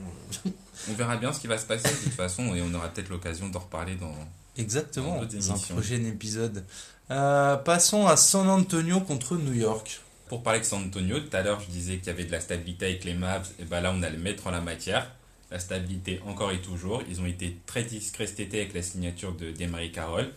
on 0.89 0.93
verra 0.93 1.17
bien 1.17 1.33
ce 1.33 1.39
qui 1.39 1.47
va 1.47 1.57
se 1.57 1.65
passer 1.65 1.89
de 1.89 2.03
toute 2.03 2.13
façon 2.13 2.53
et 2.53 2.61
on 2.61 2.71
aura 2.75 2.89
peut-être 2.89 3.09
l'occasion 3.09 3.49
d'en 3.49 3.59
reparler 3.59 3.95
dans, 3.95 4.13
Exactement, 4.57 5.23
dans, 5.23 5.51
un 5.51 5.57
prochain 5.57 6.03
épisode. 6.03 6.63
Euh, 7.11 7.55
passons 7.57 8.07
à 8.07 8.17
San 8.17 8.49
Antonio 8.49 8.99
contre 9.01 9.37
New 9.37 9.53
York. 9.53 10.01
Pour 10.29 10.43
parler 10.43 10.59
de 10.59 10.65
San 10.65 10.83
Antonio, 10.83 11.19
tout 11.19 11.35
à 11.35 11.41
l'heure 11.41 11.61
je 11.61 11.67
disais 11.67 11.97
qu'il 11.97 12.07
y 12.07 12.09
avait 12.09 12.25
de 12.25 12.31
la 12.31 12.41
stabilité 12.41 12.85
avec 12.85 13.05
les 13.05 13.13
Mavs, 13.13 13.49
et 13.59 13.63
ben 13.63 13.81
là 13.81 13.93
on 13.95 14.03
a 14.03 14.09
le 14.09 14.17
mettre 14.17 14.47
en 14.47 14.51
la 14.51 14.61
matière. 14.61 15.11
La 15.51 15.59
stabilité 15.59 16.19
encore 16.25 16.51
et 16.51 16.59
toujours. 16.59 17.01
Ils 17.07 17.21
ont 17.21 17.25
été 17.25 17.57
très 17.65 17.83
discrets 17.83 18.27
cet 18.27 18.41
été 18.41 18.59
avec 18.59 18.73
la 18.73 18.81
signature 18.81 19.33
de 19.33 19.51
Demary 19.51 19.91
Carroll 19.91 20.29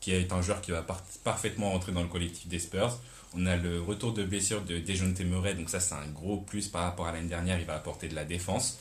qui 0.00 0.12
est 0.12 0.32
un 0.32 0.42
joueur 0.42 0.60
qui 0.60 0.70
va 0.70 0.84
parfaitement 1.24 1.70
rentrer 1.72 1.92
dans 1.92 2.02
le 2.02 2.08
collectif 2.08 2.46
des 2.48 2.58
Spurs. 2.58 2.98
On 3.34 3.46
a 3.46 3.56
le 3.56 3.80
retour 3.80 4.12
de 4.12 4.24
blessure 4.24 4.62
de 4.62 4.78
Dejounte 4.78 5.20
Murray, 5.20 5.54
donc 5.54 5.68
ça 5.68 5.80
c'est 5.80 5.94
un 5.94 6.06
gros 6.06 6.38
plus 6.38 6.68
par 6.68 6.82
rapport 6.84 7.06
à 7.06 7.12
l'année 7.12 7.28
dernière, 7.28 7.58
il 7.58 7.66
va 7.66 7.74
apporter 7.74 8.08
de 8.08 8.14
la 8.14 8.24
défense. 8.24 8.78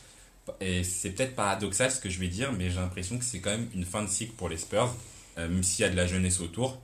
Et 0.62 0.84
c'est 0.84 1.12
peut-être 1.12 1.36
paradoxal 1.36 1.91
ce 1.91 1.99
que 1.99 2.10
je 2.10 2.19
vais 2.19 2.30
dire, 2.30 2.53
mais 2.53 2.69
j'ai 2.69 2.77
l'impression 2.77 3.17
que 3.17 3.25
c'est 3.25 3.39
quand 3.39 3.49
même 3.49 3.67
une 3.73 3.84
fin 3.84 4.01
de 4.01 4.08
cycle 4.08 4.34
pour 4.34 4.47
les 4.47 4.58
Spurs, 4.58 4.95
euh, 5.38 5.49
même 5.49 5.63
s'il 5.63 5.84
y 5.84 5.86
a 5.86 5.91
de 5.91 5.97
la 5.97 6.08
jeunesse 6.08 6.39
autour. 6.39 6.82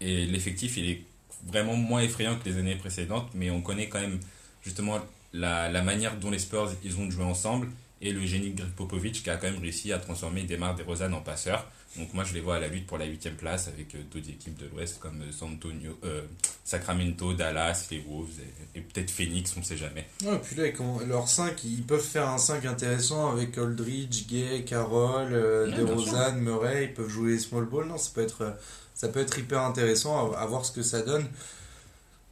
Et 0.00 0.26
l'effectif, 0.26 0.76
il 0.76 0.90
est 0.90 1.02
vraiment 1.46 1.76
moins 1.76 2.00
effrayant 2.00 2.38
que 2.38 2.48
les 2.48 2.58
années 2.58 2.76
précédentes, 2.76 3.30
mais 3.34 3.50
on 3.50 3.62
connaît 3.62 3.88
quand 3.88 4.00
même 4.00 4.20
justement 4.62 5.00
la, 5.32 5.82
manière 5.82 6.16
dont 6.16 6.30
les 6.30 6.38
Spurs 6.38 6.72
ils 6.84 6.98
ont 6.98 7.10
joué 7.10 7.24
ensemble 7.24 7.68
et 8.00 8.12
le 8.12 8.24
génie 8.26 8.50
de 8.50 8.64
qui 9.10 9.30
a 9.30 9.36
quand 9.36 9.50
même 9.50 9.60
réussi 9.60 9.92
à 9.92 9.98
transformer 9.98 10.42
Demar 10.42 10.74
DeRozan 10.74 11.12
en 11.12 11.20
passeur. 11.20 11.66
Donc 11.96 12.12
moi 12.12 12.24
je 12.24 12.34
les 12.34 12.40
vois 12.40 12.56
à 12.56 12.60
la 12.60 12.68
lutte 12.68 12.86
pour 12.86 12.98
la 12.98 13.04
huitième 13.04 13.34
place 13.34 13.68
avec 13.68 13.94
euh, 13.94 13.98
d'autres 14.12 14.28
équipes 14.28 14.56
de 14.58 14.66
l'Ouest 14.66 14.98
comme 14.98 15.20
euh, 15.22 15.30
San 15.30 15.50
Antonio, 15.52 15.96
euh, 16.04 16.22
Sacramento, 16.64 17.34
Dallas, 17.34 17.86
les 17.90 18.04
Wolves 18.08 18.30
et, 18.74 18.80
peut-être 18.80 19.10
Phoenix, 19.10 19.52
on 19.56 19.60
ne 19.60 19.64
sait 19.64 19.76
jamais. 19.76 20.06
Ouais, 20.24 20.38
puis 20.42 20.56
là, 20.56 20.64
leurs 21.06 21.28
5, 21.28 21.62
ils 21.64 21.84
peuvent 21.84 22.02
faire 22.02 22.28
un 22.28 22.38
5 22.38 22.64
intéressant 22.64 23.30
avec 23.30 23.56
Aldridge, 23.58 24.26
Gay, 24.26 24.64
Carroll, 24.64 25.30
DeRozan, 25.76 26.36
Murray, 26.36 26.86
ils 26.86 26.94
peuvent 26.94 27.08
jouer 27.08 27.38
small 27.38 27.66
ball. 27.66 27.86
Non, 27.86 27.98
ça 27.98 28.10
peut 28.12 28.22
être, 28.22 28.56
ça 28.94 29.08
peut 29.08 29.20
être 29.20 29.38
hyper 29.38 29.60
intéressant 29.60 30.32
à, 30.32 30.44
voir 30.46 30.64
ce 30.64 30.72
que 30.72 30.82
ça 30.82 31.02
donne. 31.02 31.26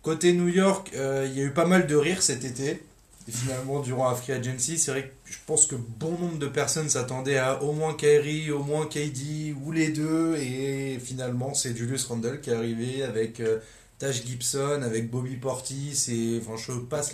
Côté 0.03 0.33
New 0.33 0.49
York, 0.49 0.91
il 0.93 1.33
y 1.33 1.41
a 1.41 1.45
eu 1.45 1.53
pas 1.53 1.67
mal 1.67 1.87
de 1.87 1.95
rires 1.95 2.23
cet 2.23 2.45
été. 2.45 2.83
Et 3.29 3.33
finalement, 3.33 3.81
durant 3.81 4.11
la 4.11 4.17
Free 4.17 4.33
Agency, 4.33 4.79
c'est 4.79 4.91
vrai 4.91 5.05
que 5.05 5.22
je 5.33 5.39
pense 5.47 5.67
que 5.67 5.77
bon 5.77 6.11
nombre 6.19 6.39
de 6.39 6.47
personnes 6.47 6.91
s'attendaient 6.91 7.39
à 7.39 7.63
au 7.63 7.73
moins 7.73 7.95
Kyrie, 7.95 8.51
au 8.51 8.63
moins 8.63 8.85
KD, 8.87 9.55
ou 9.65 9.73
les 9.73 9.89
deux. 9.89 10.37
Et 10.37 10.99
finalement, 11.03 11.55
c'est 11.55 11.75
Julius 11.75 12.05
Randle 12.05 12.41
qui 12.43 12.51
est 12.51 12.55
arrivé 12.55 13.03
avec 13.03 13.41
euh, 13.41 13.59
Tash 13.99 14.27
Gibson, 14.27 14.83
avec 14.83 15.11
Bobby 15.11 15.37
Portis. 15.37 16.05
Et 16.11 16.43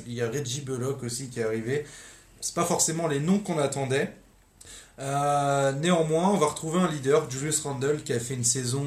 il 0.07 0.13
y 0.13 0.21
a 0.21 0.29
Reggie 0.29 0.63
Bullock 0.63 1.05
aussi 1.05 1.29
qui 1.29 1.39
est 1.39 1.45
arrivé. 1.45 1.85
C'est 2.41 2.57
pas 2.57 2.65
forcément 2.65 3.07
les 3.07 3.21
noms 3.21 3.39
qu'on 3.39 3.59
attendait. 3.59 4.13
Euh, 4.99 5.71
néanmoins, 5.73 6.31
on 6.31 6.39
va 6.39 6.47
retrouver 6.47 6.81
un 6.81 6.91
leader, 6.91 7.31
Julius 7.31 7.61
Randle, 7.61 8.03
qui 8.03 8.13
a 8.13 8.19
fait 8.19 8.35
une 8.35 8.45
saison 8.45 8.85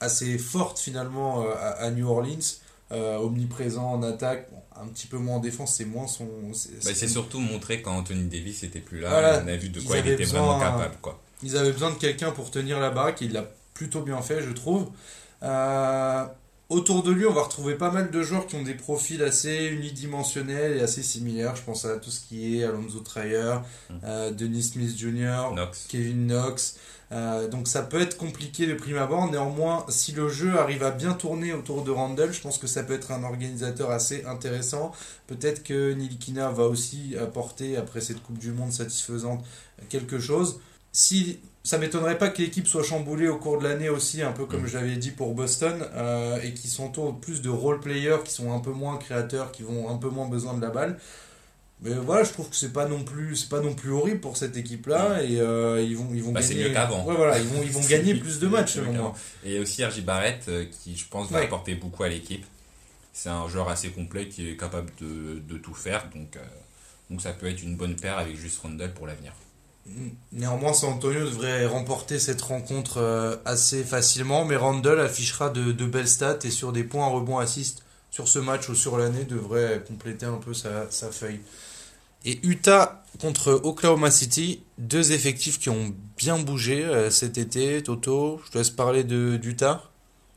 assez 0.00 0.38
forte 0.38 0.80
finalement 0.80 1.44
euh, 1.44 1.52
à, 1.78 1.88
New 1.92 2.08
Orleans, 2.08 2.58
omniprésent 2.92 3.92
en 3.92 4.02
attaque 4.02 4.48
un 4.80 4.86
petit 4.86 5.06
peu 5.06 5.18
moins 5.18 5.36
en 5.36 5.40
défense, 5.40 5.74
c'est 5.74 5.84
moins 5.84 6.06
son. 6.06 6.28
C'est 6.52 6.84
bah, 6.84 7.08
surtout 7.08 7.40
montré 7.40 7.82
quand 7.82 7.96
Anthony 7.96 8.24
Davis 8.24 8.62
était 8.62 8.80
plus 8.80 9.00
là, 9.00 9.42
on 9.44 9.48
a 9.48 9.56
vu 9.56 9.68
de 9.68 9.80
quoi 9.80 9.98
il 9.98 10.08
était 10.08 10.24
vraiment 10.24 10.58
capable. 10.58 10.96
Quoi. 11.00 11.20
Ils 11.42 11.56
avaient 11.56 11.72
besoin 11.72 11.90
de 11.90 11.96
quelqu'un 11.96 12.30
pour 12.30 12.50
tenir 12.50 12.78
la 12.80 12.90
baraque, 12.90 13.22
et 13.22 13.26
il 13.26 13.32
l'a 13.32 13.46
plutôt 13.74 14.02
bien 14.02 14.20
fait, 14.22 14.42
je 14.42 14.50
trouve. 14.50 14.90
Euh, 15.42 16.24
autour 16.68 17.02
de 17.02 17.10
lui, 17.10 17.26
on 17.26 17.32
va 17.32 17.42
retrouver 17.42 17.74
pas 17.74 17.90
mal 17.90 18.10
de 18.10 18.22
joueurs 18.22 18.46
qui 18.46 18.54
ont 18.54 18.62
des 18.62 18.74
profils 18.74 19.22
assez 19.22 19.66
unidimensionnels 19.66 20.76
et 20.76 20.80
assez 20.80 21.02
similaires. 21.02 21.56
Je 21.56 21.62
pense 21.62 21.84
à 21.84 21.96
tout 21.96 22.10
ce 22.10 22.20
qui 22.20 22.58
est 22.58 22.64
Alonso 22.64 23.00
Trier, 23.00 23.56
hum. 23.90 24.00
euh, 24.04 24.30
Denis 24.30 24.62
Smith 24.62 24.96
Jr., 24.96 25.54
Kevin 25.88 26.26
Knox. 26.26 26.76
Euh, 27.12 27.46
donc 27.46 27.68
ça 27.68 27.82
peut 27.82 28.00
être 28.00 28.16
compliqué 28.16 28.66
de 28.66 28.74
prime 28.74 28.96
abord. 28.96 29.30
Néanmoins, 29.30 29.84
si 29.88 30.12
le 30.12 30.28
jeu 30.28 30.58
arrive 30.58 30.82
à 30.82 30.90
bien 30.90 31.12
tourner 31.12 31.52
autour 31.52 31.84
de 31.84 31.90
Randall, 31.90 32.32
je 32.32 32.40
pense 32.40 32.58
que 32.58 32.66
ça 32.66 32.82
peut 32.82 32.94
être 32.94 33.12
un 33.12 33.22
organisateur 33.22 33.90
assez 33.90 34.24
intéressant. 34.24 34.92
Peut-être 35.26 35.62
que 35.62 35.92
Nilikina 35.92 36.50
va 36.50 36.64
aussi 36.64 37.14
apporter, 37.20 37.76
après 37.76 38.00
cette 38.00 38.22
Coupe 38.22 38.38
du 38.38 38.52
Monde 38.52 38.72
satisfaisante, 38.72 39.44
quelque 39.88 40.18
chose. 40.18 40.60
Si 40.92 41.38
ça 41.64 41.78
m'étonnerait 41.78 42.18
pas 42.18 42.28
que 42.28 42.42
l'équipe 42.42 42.66
soit 42.66 42.82
chamboulée 42.82 43.28
au 43.28 43.36
cours 43.36 43.58
de 43.58 43.64
l'année 43.64 43.88
aussi, 43.88 44.22
un 44.22 44.32
peu 44.32 44.46
comme 44.46 44.62
mm. 44.62 44.66
je 44.66 44.78
l'avais 44.78 44.96
dit 44.96 45.10
pour 45.10 45.34
Boston, 45.34 45.84
euh, 45.94 46.40
et 46.42 46.54
qui 46.54 46.68
s'entourent 46.68 47.20
plus 47.20 47.42
de 47.42 47.50
role 47.50 47.80
players, 47.80 48.18
qui 48.24 48.32
sont 48.32 48.52
un 48.52 48.60
peu 48.60 48.72
moins 48.72 48.96
créateurs, 48.96 49.52
qui 49.52 49.62
vont 49.62 49.90
un 49.90 49.96
peu 49.96 50.08
moins 50.08 50.28
besoin 50.28 50.54
de 50.54 50.62
la 50.62 50.70
balle. 50.70 50.98
Mais 51.82 51.94
voilà, 51.94 52.22
je 52.22 52.30
trouve 52.30 52.48
que 52.48 52.54
c'est 52.54 52.72
pas 52.72 52.86
non 52.86 53.02
plus 53.02 53.34
c'est 53.34 53.48
pas 53.48 53.60
non 53.60 53.74
plus 53.74 53.90
horrible 53.90 54.20
pour 54.20 54.36
cette 54.36 54.56
équipe 54.56 54.86
là 54.86 55.20
et 55.20 55.40
euh, 55.40 55.82
ils 55.82 55.96
vont 55.96 56.08
ils 56.14 56.22
vont 56.22 56.30
bah, 56.30 56.40
gagner. 56.40 56.64
mieux 56.64 56.70
qu'avant. 56.70 57.04
Ouais, 57.04 57.16
voilà, 57.16 57.38
ils 57.38 57.46
vont 57.48 57.60
ils 57.62 57.72
vont 57.72 57.80
gagner 57.88 58.14
plus 58.14 58.38
de 58.38 58.46
matchs. 58.46 58.78
Et 59.44 59.58
aussi 59.58 59.84
RJ 59.84 60.02
Barrett 60.02 60.44
euh, 60.48 60.64
qui 60.64 60.96
je 60.96 61.06
pense 61.08 61.30
va 61.30 61.40
apporter 61.40 61.74
beaucoup 61.74 62.04
à 62.04 62.08
l'équipe. 62.08 62.44
C'est 63.12 63.30
un 63.30 63.48
joueur 63.48 63.68
assez 63.68 63.90
complet 63.90 64.28
qui 64.28 64.48
est 64.48 64.56
capable 64.56 64.90
de, 65.00 65.40
de 65.40 65.58
tout 65.58 65.74
faire 65.74 66.08
donc 66.14 66.36
euh, 66.36 66.40
donc 67.10 67.20
ça 67.20 67.32
peut 67.32 67.48
être 67.48 67.62
une 67.62 67.76
bonne 67.76 67.96
paire 67.96 68.16
avec 68.16 68.36
juste 68.36 68.60
Randall 68.62 68.94
pour 68.94 69.08
l'avenir. 69.08 69.32
Néanmoins, 70.30 70.72
San 70.72 70.90
Antonio 70.90 71.24
devrait 71.24 71.66
remporter 71.66 72.20
cette 72.20 72.40
rencontre 72.40 73.40
assez 73.44 73.82
facilement, 73.82 74.44
mais 74.44 74.54
Randall 74.54 75.00
affichera 75.00 75.50
de, 75.50 75.72
de 75.72 75.84
belles 75.86 76.06
stats 76.06 76.38
et 76.44 76.50
sur 76.50 76.72
des 76.72 76.84
points 76.84 77.08
rebond 77.08 77.38
assist 77.38 77.82
sur 78.12 78.28
ce 78.28 78.38
match 78.38 78.68
ou 78.68 78.76
sur 78.76 78.96
l'année 78.96 79.24
devrait 79.24 79.82
compléter 79.88 80.26
un 80.26 80.36
peu 80.36 80.54
sa, 80.54 80.88
sa 80.90 81.10
feuille. 81.10 81.40
Et 82.24 82.38
Utah 82.46 83.04
contre 83.20 83.60
Oklahoma 83.64 84.10
City, 84.10 84.62
deux 84.78 85.12
effectifs 85.12 85.58
qui 85.58 85.70
ont 85.70 85.94
bien 86.16 86.38
bougé 86.38 86.84
euh, 86.84 87.10
cet 87.10 87.36
été. 87.36 87.82
Toto, 87.82 88.40
je 88.46 88.50
te 88.52 88.58
laisse 88.58 88.70
parler 88.70 89.04
de 89.04 89.36
d'Utah. 89.36 89.90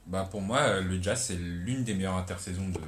Bah 0.08 0.28
pour 0.30 0.42
moi, 0.42 0.60
euh, 0.60 0.82
le 0.82 1.02
Jazz, 1.02 1.26
c'est 1.28 1.36
l'une 1.36 1.84
des 1.84 1.94
meilleures 1.94 2.16
intersaisons 2.16 2.70
de, 2.70 2.80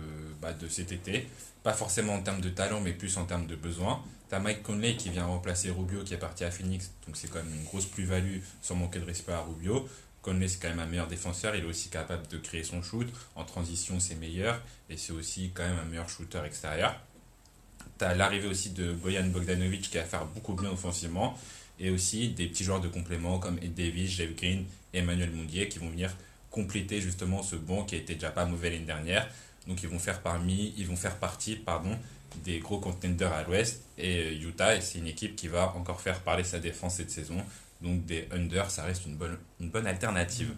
bah, 0.41 0.53
de 0.53 0.67
cet 0.67 0.91
été. 0.91 1.27
Pas 1.63 1.73
forcément 1.73 2.15
en 2.15 2.21
termes 2.21 2.41
de 2.41 2.49
talent, 2.49 2.81
mais 2.81 2.93
plus 2.93 3.17
en 3.17 3.25
termes 3.25 3.47
de 3.47 3.55
besoin. 3.55 4.01
T'as 4.29 4.39
Mike 4.39 4.63
Conley 4.63 4.97
qui 4.97 5.09
vient 5.09 5.25
remplacer 5.25 5.69
Rubio 5.71 6.03
qui 6.03 6.13
est 6.13 6.17
parti 6.17 6.43
à 6.43 6.51
Phoenix, 6.51 6.91
donc 7.05 7.15
c'est 7.15 7.29
quand 7.29 7.39
même 7.39 7.53
une 7.53 7.63
grosse 7.63 7.85
plus-value 7.85 8.39
sans 8.61 8.75
manquer 8.75 8.99
de 8.99 9.05
respect 9.05 9.31
à 9.31 9.41
Rubio. 9.41 9.87
Conley, 10.21 10.49
c'est 10.49 10.61
quand 10.61 10.67
même 10.67 10.79
un 10.79 10.85
meilleur 10.85 11.07
défenseur, 11.07 11.55
il 11.55 11.63
est 11.63 11.67
aussi 11.67 11.89
capable 11.89 12.27
de 12.27 12.37
créer 12.37 12.63
son 12.63 12.81
shoot. 12.81 13.07
En 13.35 13.45
transition, 13.45 13.99
c'est 14.01 14.15
meilleur, 14.15 14.61
et 14.89 14.97
c'est 14.97 15.13
aussi 15.13 15.51
quand 15.53 15.63
même 15.63 15.79
un 15.79 15.85
meilleur 15.85 16.09
shooter 16.09 16.41
extérieur. 16.45 16.99
Tu 17.97 18.05
as 18.05 18.15
l'arrivée 18.15 18.47
aussi 18.47 18.71
de 18.71 18.93
Boyan 18.93 19.27
Bogdanovic 19.27 19.89
qui 19.89 19.97
va 19.97 20.03
faire 20.03 20.25
beaucoup 20.25 20.53
bien 20.53 20.69
offensivement. 20.69 21.37
Et 21.79 21.91
aussi 21.91 22.29
des 22.29 22.47
petits 22.47 22.63
joueurs 22.63 22.81
de 22.81 22.87
complément 22.87 23.37
comme 23.37 23.57
Ed 23.59 23.75
Davis, 23.75 24.09
Jeff 24.09 24.35
Green 24.35 24.65
et 24.93 24.99
Emmanuel 24.99 25.31
Moundier 25.31 25.69
qui 25.69 25.77
vont 25.79 25.89
venir 25.89 26.11
compléter 26.49 27.01
justement 27.01 27.43
ce 27.43 27.55
banc 27.55 27.83
qui 27.83 27.95
était 27.95 28.15
déjà 28.15 28.31
pas 28.31 28.45
mauvais 28.45 28.71
l'année 28.71 28.85
dernière. 28.85 29.29
Donc 29.67 29.83
ils 29.83 29.89
vont 29.89 29.99
faire 29.99 30.21
parmi, 30.21 30.73
ils 30.77 30.87
vont 30.87 30.95
faire 30.95 31.17
partie 31.17 31.55
pardon, 31.55 31.95
des 32.43 32.59
gros 32.59 32.79
contenders 32.79 33.31
à 33.31 33.43
l'ouest. 33.43 33.83
Et 33.97 34.17
euh, 34.17 34.47
Utah, 34.47 34.79
c'est 34.81 34.99
une 34.99 35.07
équipe 35.07 35.35
qui 35.35 35.47
va 35.47 35.75
encore 35.75 36.01
faire 36.01 36.21
parler 36.21 36.43
sa 36.43 36.59
défense 36.59 36.95
cette 36.95 37.11
saison. 37.11 37.37
Donc 37.81 38.05
des 38.05 38.27
under, 38.31 38.71
ça 38.71 38.83
reste 38.83 39.05
une 39.05 39.15
bonne, 39.15 39.37
une 39.59 39.69
bonne 39.69 39.85
alternative. 39.85 40.51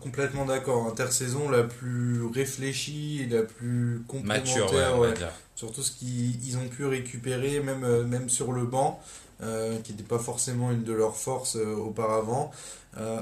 Complètement 0.00 0.46
d'accord. 0.46 0.86
Intersaison 0.86 1.50
la 1.50 1.62
plus 1.62 2.24
réfléchie 2.24 3.20
et 3.22 3.26
la 3.26 3.42
plus 3.42 4.02
complémentaire. 4.08 4.96
Mature, 4.96 5.32
Sur 5.54 5.72
tout 5.72 5.82
ce 5.82 5.92
qu'ils 5.92 6.56
ont 6.56 6.68
pu 6.68 6.86
récupérer, 6.86 7.60
même, 7.60 7.84
euh, 7.84 8.04
même 8.04 8.30
sur 8.30 8.52
le 8.52 8.64
banc, 8.64 9.02
euh, 9.42 9.78
qui 9.80 9.92
n'était 9.92 10.04
pas 10.04 10.18
forcément 10.18 10.70
une 10.70 10.84
de 10.84 10.92
leurs 10.94 11.16
forces 11.16 11.56
euh, 11.56 11.74
auparavant. 11.74 12.50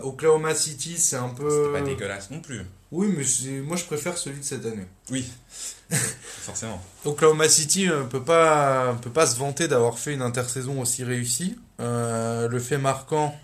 Oklahoma 0.02 0.54
City, 0.54 0.98
c'est 0.98 1.16
un 1.16 1.30
peu. 1.30 1.72
Pas 1.72 1.80
dégueulasse 1.80 2.30
non 2.30 2.40
plus. 2.40 2.60
Oui, 2.90 3.08
mais 3.08 3.60
moi 3.62 3.78
je 3.78 3.84
préfère 3.84 4.18
celui 4.18 4.40
de 4.40 4.44
cette 4.44 4.66
année. 4.66 4.86
Oui, 5.10 5.26
forcément. 5.90 6.78
Oklahoma 7.06 7.48
City 7.48 7.86
ne 7.86 8.02
peut, 8.02 8.22
pas, 8.22 8.94
peut 9.00 9.10
pas 9.10 9.26
se 9.26 9.38
vanter 9.38 9.68
d'avoir 9.68 9.98
fait 9.98 10.12
une 10.12 10.20
intersaison 10.20 10.78
aussi 10.82 11.04
réussie. 11.04 11.56
le 11.78 12.58
fait 12.58 12.76
marquant, 12.76 13.34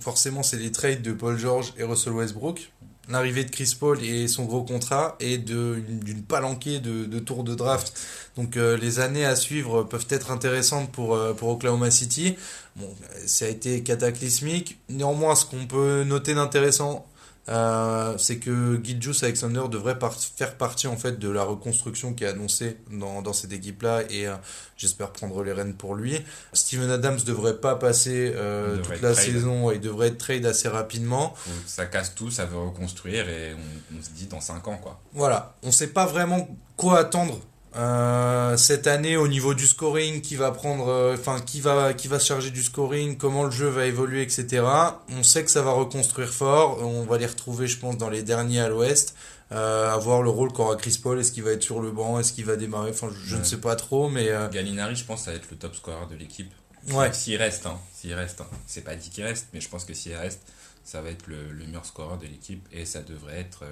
forcément, 0.00 0.42
c'est 0.42 0.56
les 0.56 0.72
trades 0.72 1.02
de 1.02 1.12
Paul 1.12 1.38
George 1.38 1.72
et 1.78 1.84
Russell 1.84 2.12
Westbrook. 2.12 2.70
L'arrivée 3.08 3.44
de 3.44 3.50
Chris 3.50 3.76
Paul 3.78 4.02
et 4.02 4.28
son 4.28 4.44
gros 4.44 4.62
contrat 4.62 5.16
et 5.20 5.36
d'une 5.36 6.22
palanquée 6.26 6.80
de, 6.80 7.18
tours 7.18 7.44
de 7.44 7.54
draft. 7.54 7.92
Donc 8.36 8.56
euh, 8.56 8.78
les 8.78 8.98
années 8.98 9.26
à 9.26 9.36
suivre 9.36 9.82
peuvent 9.82 10.06
être 10.08 10.30
intéressantes 10.30 10.90
pour, 10.90 11.14
euh, 11.14 11.34
pour 11.34 11.50
Oklahoma 11.50 11.90
City. 11.90 12.34
Bon, 12.76 12.88
ça 13.26 13.44
a 13.44 13.48
été 13.48 13.82
cataclysmique. 13.82 14.78
Néanmoins, 14.88 15.34
ce 15.34 15.44
qu'on 15.44 15.66
peut 15.66 16.02
noter 16.04 16.34
d'intéressant, 16.34 17.06
euh, 17.48 18.16
c'est 18.16 18.38
que 18.38 18.80
Gilgeous 18.82 19.22
Alexander 19.22 19.64
devrait 19.70 19.98
faire 20.36 20.56
partie 20.56 20.86
en 20.86 20.96
fait 20.96 21.18
de 21.18 21.28
la 21.28 21.42
reconstruction 21.42 22.14
qui 22.14 22.24
est 22.24 22.28
annoncée 22.28 22.78
dans, 22.90 23.20
dans 23.20 23.34
cette 23.34 23.52
équipe-là 23.52 24.02
et 24.08 24.26
euh, 24.26 24.34
j'espère 24.76 25.10
prendre 25.10 25.42
les 25.42 25.52
rênes 25.52 25.74
pour 25.74 25.94
lui. 25.94 26.18
Steven 26.54 26.90
Adams 26.90 27.18
devrait 27.26 27.58
pas 27.58 27.76
passer 27.76 28.32
euh, 28.34 28.78
toute 28.78 29.02
la 29.02 29.14
saison, 29.14 29.70
il 29.70 29.80
devrait 29.80 30.08
être 30.08 30.18
trade 30.18 30.46
assez 30.46 30.68
rapidement. 30.68 31.34
Ça 31.66 31.86
casse 31.86 32.14
tout, 32.14 32.30
ça 32.30 32.46
veut 32.46 32.58
reconstruire 32.58 33.28
et 33.28 33.54
on, 33.54 33.98
on 33.98 34.02
se 34.02 34.10
dit 34.10 34.26
dans 34.26 34.40
5 34.40 34.66
ans 34.68 34.78
quoi. 34.78 35.00
Voilà, 35.12 35.54
on 35.62 35.70
sait 35.70 35.88
pas 35.88 36.06
vraiment 36.06 36.48
quoi 36.76 36.98
attendre 36.98 37.38
euh, 37.76 38.56
cette 38.56 38.86
année 38.86 39.16
au 39.16 39.26
niveau 39.26 39.52
du 39.52 39.66
scoring 39.66 40.20
qui 40.20 40.36
va 40.36 40.52
prendre 40.52 40.88
euh, 40.88 41.16
enfin 41.18 41.40
qui 41.40 41.60
va 41.60 41.92
qui 41.92 42.06
va 42.06 42.20
se 42.20 42.26
charger 42.26 42.52
du 42.52 42.62
scoring 42.62 43.16
comment 43.16 43.42
le 43.42 43.50
jeu 43.50 43.66
va 43.66 43.86
évoluer 43.86 44.22
etc 44.22 44.62
on 45.08 45.24
sait 45.24 45.44
que 45.44 45.50
ça 45.50 45.60
va 45.62 45.72
reconstruire 45.72 46.32
fort. 46.32 46.78
On 46.82 47.02
va 47.02 47.18
les 47.18 47.26
retrouver 47.26 47.66
je 47.66 47.78
pense 47.78 47.98
dans 47.98 48.10
les 48.10 48.22
derniers 48.22 48.60
à 48.60 48.68
l'ouest 48.68 49.16
euh, 49.50 49.92
à 49.92 49.96
voir 49.98 50.22
le 50.22 50.30
rôle 50.30 50.52
qu'aura 50.52 50.76
Chris 50.76 50.98
Paul. 51.02 51.18
Est-ce 51.18 51.32
qu'il 51.32 51.42
va 51.42 51.50
être 51.50 51.64
sur 51.64 51.80
le 51.80 51.90
banc? 51.90 52.18
Est-ce 52.20 52.32
qu'il 52.32 52.44
va 52.44 52.54
démarrer? 52.54 52.90
Enfin 52.90 53.08
je, 53.24 53.36
ne 53.36 53.42
sais 53.42 53.60
pas 53.60 53.74
trop 53.74 54.08
mais 54.08 54.28
euh... 54.28 54.48
Gallinari 54.50 54.94
je 54.94 55.04
pense 55.04 55.24
ça 55.24 55.32
va 55.32 55.36
être 55.36 55.50
le 55.50 55.56
top 55.56 55.74
scorer 55.74 56.06
de 56.08 56.14
l'équipe. 56.14 56.52
Ouais. 56.90 57.12
s'il 57.12 57.36
reste 57.36 57.66
hein. 57.66 57.80
S'il 57.92 58.14
reste 58.14 58.40
hein. 58.40 58.46
c'est 58.66 58.84
pas 58.84 58.94
dit 58.94 59.10
qu'il 59.10 59.24
reste 59.24 59.48
mais 59.52 59.60
je 59.60 59.68
pense 59.68 59.84
que 59.84 59.94
s'il 59.94 60.14
reste 60.14 60.42
ça 60.84 61.00
va 61.02 61.10
être 61.10 61.26
le, 61.26 61.50
le 61.50 61.66
meilleur 61.66 61.86
scoreur 61.86 62.18
de 62.18 62.26
l'équipe 62.26 62.68
et 62.70 62.84
ça 62.84 63.00
devrait 63.00 63.40
être 63.40 63.64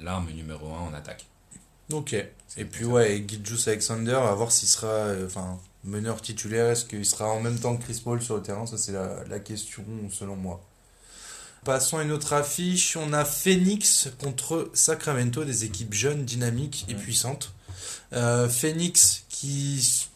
l'arme 0.00 0.30
numéro 0.30 0.72
1 0.72 0.78
en 0.78 0.94
attaque. 0.94 1.26
Ok. 1.92 2.14
Et 2.56 2.64
puis 2.64 2.84
ouais, 2.84 3.16
et 3.16 3.24
Gilgeous 3.26 3.68
Alexander, 3.68 4.14
à 4.14 4.34
voir 4.34 4.50
s'il 4.52 4.68
sera 4.68 5.12
enfin 5.24 5.58
meneur 5.84 6.20
titulaire, 6.20 6.70
est-ce 6.70 6.84
qu'il 6.84 7.06
sera 7.06 7.28
en 7.28 7.40
même 7.40 7.58
temps 7.58 7.76
que 7.76 7.84
Chris 7.84 8.00
Paul 8.02 8.20
sur 8.20 8.36
le 8.36 8.42
terrain? 8.42 8.66
Ça 8.66 8.76
c'est 8.76 8.92
la, 8.92 9.24
la 9.28 9.38
question 9.38 9.84
selon 10.10 10.36
moi. 10.36 10.60
Passons 11.64 11.98
à 11.98 12.02
une 12.02 12.12
autre 12.12 12.32
affiche. 12.32 12.96
On 12.96 13.12
a 13.12 13.24
Phoenix 13.24 14.08
contre 14.18 14.70
Sacramento, 14.72 15.44
des 15.44 15.64
équipes 15.64 15.92
jeunes, 15.92 16.24
dynamiques 16.24 16.86
et 16.88 16.94
puissantes. 16.94 17.52
Euh, 18.12 18.48
Phoenix 18.48 19.24
qui 19.28 20.06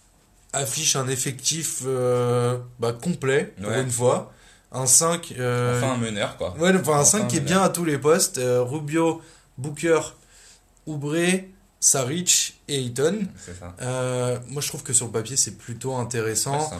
affiche 0.52 0.96
un 0.96 1.06
effectif 1.08 1.82
euh, 1.84 2.58
bah, 2.78 2.92
complet 2.92 3.54
pour 3.60 3.72
une 3.72 3.90
fois. 3.90 4.32
Un 4.72 4.87
5. 4.87 5.34
Euh, 5.38 5.78
enfin 5.78 5.92
un 5.92 5.98
meneur 5.98 6.37
quoi. 6.37 6.56
Ouais, 6.58 6.74
enfin 6.74 6.98
un 6.98 7.04
5 7.04 7.28
qui 7.28 7.37
est 7.37 7.40
bien 7.40 7.62
à 7.62 7.68
tous 7.68 7.84
les 7.84 7.98
postes. 7.98 8.40
Rubio, 8.42 9.20
Booker, 9.58 10.00
Oubre, 10.87 11.14
Saric 11.84 12.60
et 12.66 12.80
Eaton. 12.80 13.26
moi 14.48 14.62
je 14.62 14.68
trouve 14.68 14.82
que 14.82 14.94
sur 14.94 15.04
le 15.04 15.12
papier 15.12 15.36
c'est 15.36 15.58
plutôt 15.58 15.94
intéressant. 15.96 16.70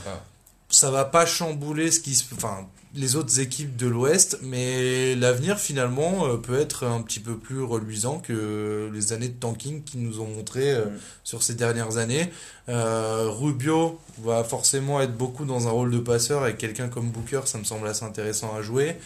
Ça 0.70 0.90
va 0.90 1.04
pas 1.04 1.26
chambouler 1.26 1.90
ce 1.90 2.00
qui 2.00 2.14
se. 2.14 2.24
Enfin, 2.34 2.66
les 2.96 3.16
autres 3.16 3.40
équipes 3.40 3.76
de 3.76 3.88
l'Ouest, 3.88 4.38
mais 4.42 5.16
l'avenir 5.16 5.59
finalement 5.59 6.26
euh, 6.26 6.37
peut 6.37 6.59
être 6.59 6.85
un 6.85 7.02
petit 7.02 7.18
peu 7.18 7.37
plus 7.37 7.62
reluisant 7.62 8.20
que 8.20 8.88
les 8.92 9.12
années 9.12 9.28
de 9.28 9.35
tanking 9.35 9.83
qui 9.83 9.98
nous 9.98 10.20
ont 10.20 10.28
montré 10.28 10.72
euh, 10.72 10.85
mm. 10.85 10.98
sur 11.24 11.42
ces 11.42 11.54
dernières 11.54 11.96
années. 11.96 12.30
Euh, 12.68 13.28
Rubio 13.30 13.98
va 14.22 14.44
forcément 14.44 15.00
être 15.00 15.16
beaucoup 15.16 15.44
dans 15.44 15.66
un 15.66 15.70
rôle 15.72 15.90
de 15.90 15.98
passeur 15.98 16.42
avec 16.42 16.59
quelqu'un 16.59 16.88
comme 16.88 17.11
Booker, 17.11 17.40
ça 17.46 17.59
me 17.59 17.64
semble 17.64 17.87
assez 17.88 18.04
intéressant 18.04 18.54
à 18.54 18.62
jouer. 18.62 18.96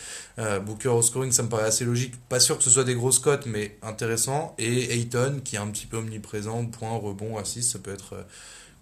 Booker 0.65 0.91
au 0.91 1.03
scoring, 1.03 1.33
ça 1.33 1.43
me 1.43 1.49
paraît 1.49 1.65
assez 1.65 1.85
logique. 1.85 2.15
Pas 2.29 2.39
sûr 2.39 2.59
que 2.59 2.63
ce 2.63 2.71
soit 2.71 2.85
des 2.85 2.95
grosses 2.95 3.19
cotes, 3.19 3.47
mais 3.47 3.77
intéressant. 3.83 4.55
Et 4.59 4.95
Ayton 4.95 5.41
qui 5.43 5.57
est 5.57 5.59
un 5.59 5.67
petit 5.67 5.87
peu 5.87 5.97
omniprésent, 5.97 6.65
point, 6.67 6.97
rebond, 6.97 7.37
assist, 7.39 7.73
ça 7.73 7.81
peut 7.81 7.93
être 7.93 8.25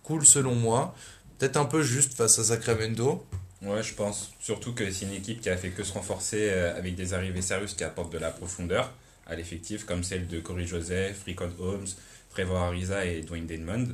cool 0.02 0.26
selon 0.26 0.54
moi. 0.54 0.94
Peut-être 1.38 1.56
un 1.56 1.64
peu 1.64 1.82
juste 1.82 2.12
face 2.12 2.38
à 2.38 2.44
Sacramento. 2.44 3.24
Ouais, 3.66 3.82
je 3.82 3.94
pense. 3.94 4.30
Surtout 4.38 4.74
que 4.74 4.88
c'est 4.92 5.06
une 5.06 5.12
équipe 5.12 5.40
qui 5.40 5.50
a 5.50 5.56
fait 5.56 5.70
que 5.70 5.82
se 5.82 5.92
renforcer 5.92 6.50
euh, 6.50 6.78
avec 6.78 6.94
des 6.94 7.14
arrivées 7.14 7.42
sérieuses 7.42 7.74
qui 7.74 7.82
apportent 7.82 8.12
de 8.12 8.18
la 8.18 8.30
profondeur 8.30 8.92
à 9.26 9.34
l'effectif, 9.34 9.84
comme 9.84 10.04
celle 10.04 10.28
de 10.28 10.38
Corey 10.38 10.66
Joseph, 10.66 11.24
Ricon 11.24 11.50
Holmes, 11.58 11.88
Trevor 12.30 12.58
Ariza 12.58 13.04
et 13.04 13.22
Dwayne 13.22 13.46
Denmond. 13.46 13.88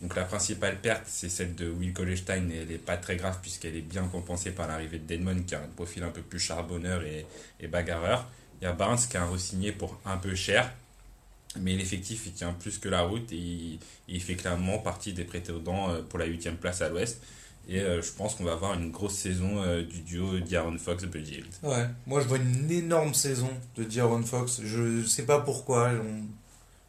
Donc 0.00 0.14
la 0.14 0.24
principale 0.24 0.78
perte, 0.80 1.02
c'est 1.06 1.28
celle 1.28 1.56
de 1.56 1.68
Will 1.68 1.92
Colestein, 1.92 2.48
et 2.50 2.58
elle 2.58 2.68
n'est 2.68 2.78
pas 2.78 2.96
très 2.98 3.16
grave 3.16 3.38
puisqu'elle 3.42 3.74
est 3.74 3.80
bien 3.80 4.06
compensée 4.06 4.52
par 4.52 4.68
l'arrivée 4.68 5.00
de 5.00 5.06
Denmond 5.06 5.42
qui 5.42 5.56
a 5.56 5.60
un 5.60 5.68
profil 5.74 6.04
un 6.04 6.10
peu 6.10 6.22
plus 6.22 6.38
charbonneur 6.38 7.02
et, 7.02 7.26
et 7.58 7.66
bagarreur. 7.66 8.28
Il 8.60 8.64
y 8.64 8.68
a 8.68 8.72
Barnes 8.72 8.98
qui 9.10 9.16
a 9.16 9.24
un 9.24 9.26
re-signé 9.26 9.72
pour 9.72 10.00
un 10.04 10.18
peu 10.18 10.36
cher, 10.36 10.72
mais 11.58 11.74
l'effectif 11.74 12.26
il 12.26 12.32
tient 12.32 12.52
plus 12.52 12.78
que 12.78 12.88
la 12.88 13.02
route 13.02 13.32
et 13.32 13.36
il, 13.36 13.78
il 14.06 14.22
fait 14.22 14.36
clairement 14.36 14.78
partie 14.78 15.12
des 15.14 15.24
prétendants 15.24 15.90
euh, 15.90 16.02
pour 16.02 16.20
la 16.20 16.26
8 16.26 16.60
place 16.60 16.80
à 16.80 16.90
l'ouest. 16.90 17.20
Et 17.68 17.80
euh, 17.80 18.00
je 18.00 18.12
pense 18.12 18.36
qu'on 18.36 18.44
va 18.44 18.52
avoir 18.52 18.74
une 18.74 18.92
grosse 18.92 19.14
saison 19.14 19.60
euh, 19.62 19.82
du 19.82 20.00
duo 20.00 20.38
D'Aaron 20.38 20.78
Fox 20.78 21.04
Buddy 21.04 21.42
Ouais, 21.64 21.88
moi 22.06 22.20
je 22.20 22.28
vois 22.28 22.38
une 22.38 22.70
énorme 22.70 23.12
saison 23.12 23.50
de 23.76 23.82
D'Aaron 23.82 24.22
Fox. 24.22 24.60
Je 24.62 25.04
sais 25.04 25.24
pas 25.24 25.40
pourquoi, 25.40 25.90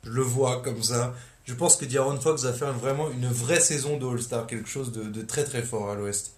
je 0.03 0.09
le 0.11 0.21
vois 0.21 0.61
comme 0.61 0.83
ça. 0.83 1.15
Je 1.45 1.53
pense 1.53 1.77
que 1.77 1.85
D'Aaron 1.85 2.19
Fox 2.19 2.43
va 2.43 2.53
faire 2.53 2.73
vraiment 2.73 3.09
une 3.09 3.27
vraie 3.27 3.59
saison 3.59 3.97
de 3.97 4.05
All-Star, 4.05 4.45
quelque 4.45 4.69
chose 4.69 4.91
de, 4.91 5.21
très 5.21 5.43
très 5.43 5.63
fort 5.63 5.89
à 5.89 5.95
l'ouest. 5.95 6.33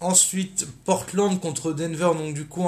Ensuite, 0.00 0.66
Portland 0.84 1.40
contre 1.40 1.72
Denver, 1.72 2.10
donc 2.16 2.34
du 2.34 2.46
coup, 2.46 2.66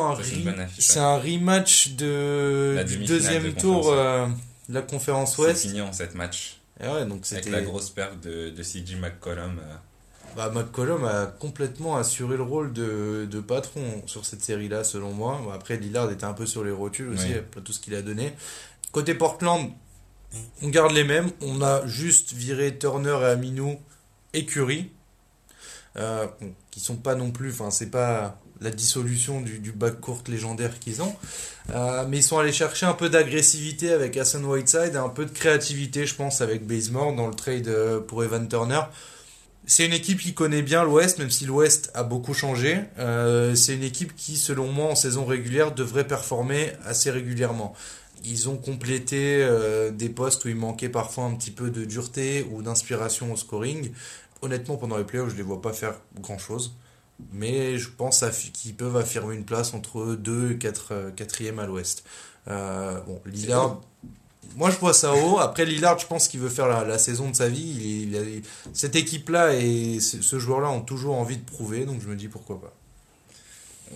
c'est 0.79 0.99
un 0.99 1.19
rematch 1.19 1.91
de, 1.91 2.83
du 2.87 3.05
deuxième 3.05 3.53
tour 3.55 3.93
euh, 3.93 4.27
de 4.69 4.75
la 4.75 4.83
conférence 4.83 5.37
Ouest. 5.39 5.57
C'est 5.57 5.69
fini 5.69 5.81
en 5.81 5.93
cette 5.93 6.15
match. 6.15 6.59
Et 6.83 6.89
ouais, 6.89 7.07
donc 7.07 7.25
Avec 7.31 7.49
la 7.51 7.61
grosse 7.61 7.91
perte 7.91 8.21
de, 8.21 8.51
de 8.51 8.63
CJ 8.63 8.97
McCollum. 8.97 9.61
Bah, 10.39 10.53
McCollum 10.55 11.05
a 11.05 11.27
complètement 11.27 11.97
assuré 11.97 12.37
le 12.37 12.45
rôle 12.45 12.73
de, 12.73 13.27
de 13.29 13.41
patron 13.41 13.83
sur 14.07 14.25
cette 14.25 14.41
série-là, 14.41 14.85
selon 14.85 15.13
moi. 15.13 15.41
après, 15.53 15.77
Lillard 15.77 16.13
était 16.13 16.27
un 16.27 16.33
peu 16.33 16.47
sur 16.47 16.63
les 16.63 16.71
rotules 16.71 17.09
aussi, 17.09 17.35
après 17.35 17.61
tout 17.61 17.73
ce 17.73 17.81
qu'il 17.81 17.97
a 17.97 18.03
donné. 18.03 18.33
Côté 18.93 19.15
Portland, 19.15 19.69
on 20.63 20.69
garde 20.69 20.93
les 20.93 21.03
mêmes. 21.03 21.29
On 21.41 21.61
a 21.61 21.85
juste 21.89 22.35
viré 22.35 22.79
Turner 22.79 23.19
et 23.21 23.25
Aminou 23.25 23.81
et 24.33 24.47
Curry. 24.47 24.93
Euh, 25.97 26.29
qui 26.71 26.79
sont 26.79 26.95
pas 26.95 27.17
non 27.17 27.33
plus, 27.33 27.51
enfin, 27.51 27.73
c'est 27.73 27.91
pas 27.91 28.41
la 28.61 28.71
dissolution 28.71 29.41
du, 29.41 29.59
du 29.59 29.73
court 30.01 30.23
légendaire 30.29 30.79
qu'ils 30.79 31.03
ont. 31.03 31.17
Euh, 31.71 32.07
mais 32.09 32.19
ils 32.19 32.23
sont 32.23 32.39
allés 32.39 32.53
chercher 32.53 32.87
un 32.87 32.95
peu 32.95 33.09
d'agressivité 33.11 33.91
avec 33.91 34.17
Hassan 34.17 34.45
Whiteside 34.45 34.93
et 34.95 34.99
un 34.99 35.09
peu 35.09 35.25
de 35.25 35.33
créativité, 35.33 36.07
je 36.07 36.15
pense, 36.15 36.43
avec 36.43 36.65
Bazemore 36.65 37.17
dans 37.17 37.27
le 37.27 37.35
trade 37.35 37.67
euh, 37.67 37.99
pour 37.99 38.23
Evan 38.23 38.47
Turner. 38.47 38.83
C'est 39.71 39.85
une 39.85 39.93
équipe 39.93 40.19
qui 40.19 40.33
connaît 40.33 40.63
bien 40.63 40.83
l'Ouest, 40.83 41.19
même 41.19 41.29
si 41.29 41.45
l'Ouest 41.45 41.91
a 41.93 42.03
beaucoup 42.03 42.33
changé. 42.33 42.81
Euh, 42.99 43.55
c'est 43.55 43.75
une 43.75 43.83
équipe 43.83 44.17
qui, 44.17 44.37
selon 44.37 44.73
moi, 44.73 44.87
en 44.87 44.95
saison 44.95 45.27
régulière, 45.27 45.75
devrait 45.75 46.07
performer 46.07 46.73
assez 46.87 47.11
régulièrement. 47.11 47.75
Ils 48.25 48.49
ont 48.49 48.57
complété 48.57 49.43
euh, 49.43 49.91
des 49.91 50.09
postes 50.09 50.47
où 50.47 50.49
il 50.49 50.57
manquait 50.57 50.89
parfois 50.89 51.25
un 51.25 51.35
petit 51.35 51.51
peu 51.51 51.69
de 51.69 51.85
dureté 51.85 52.49
ou 52.51 52.63
d'inspiration 52.63 53.31
au 53.31 53.37
scoring. 53.37 53.93
Honnêtement, 54.41 54.79
pendant 54.79 54.97
les 54.97 55.05
playoffs, 55.05 55.29
je 55.29 55.35
ne 55.35 55.41
les 55.41 55.45
vois 55.45 55.61
pas 55.61 55.75
faire 55.75 56.01
grand-chose. 56.19 56.75
Mais 57.35 57.77
je 57.77 57.91
pense 57.91 58.25
qu'ils 58.55 58.75
peuvent 58.75 58.97
affirmer 58.97 59.35
une 59.35 59.45
place 59.45 59.75
entre 59.75 60.15
2 60.15 60.53
et 60.53 60.57
4 60.57 61.13
4e 61.15 61.59
à 61.59 61.67
l'Ouest. 61.67 62.05
Euh, 62.49 63.01
bon, 63.03 63.21
Lillard, 63.27 63.83
moi, 64.57 64.71
je 64.71 64.77
vois 64.79 64.93
ça 64.93 65.15
haut. 65.15 65.39
Après, 65.39 65.65
Lillard, 65.65 65.99
je 65.99 66.07
pense 66.07 66.29
qu'il 66.29 66.41
veut 66.41 66.49
faire 66.49 66.69
la, 66.69 66.99
saison 66.99 67.31
de 67.31 67.37
sa 67.37 67.49
vie. 67.49 68.11
Cette 68.73 68.97
équipe-là 68.97 69.55
et 69.55 70.01
ce 70.01 70.39
joueur-là 70.39 70.71
ont 70.71 70.81
toujours 70.81 71.17
envie 71.17 71.37
de 71.37 71.45
prouver, 71.45 71.85
donc 71.85 72.01
je 72.03 72.09
me 72.09 72.17
dis 72.17 72.29
pourquoi 72.29 72.61
pas. 72.61 72.73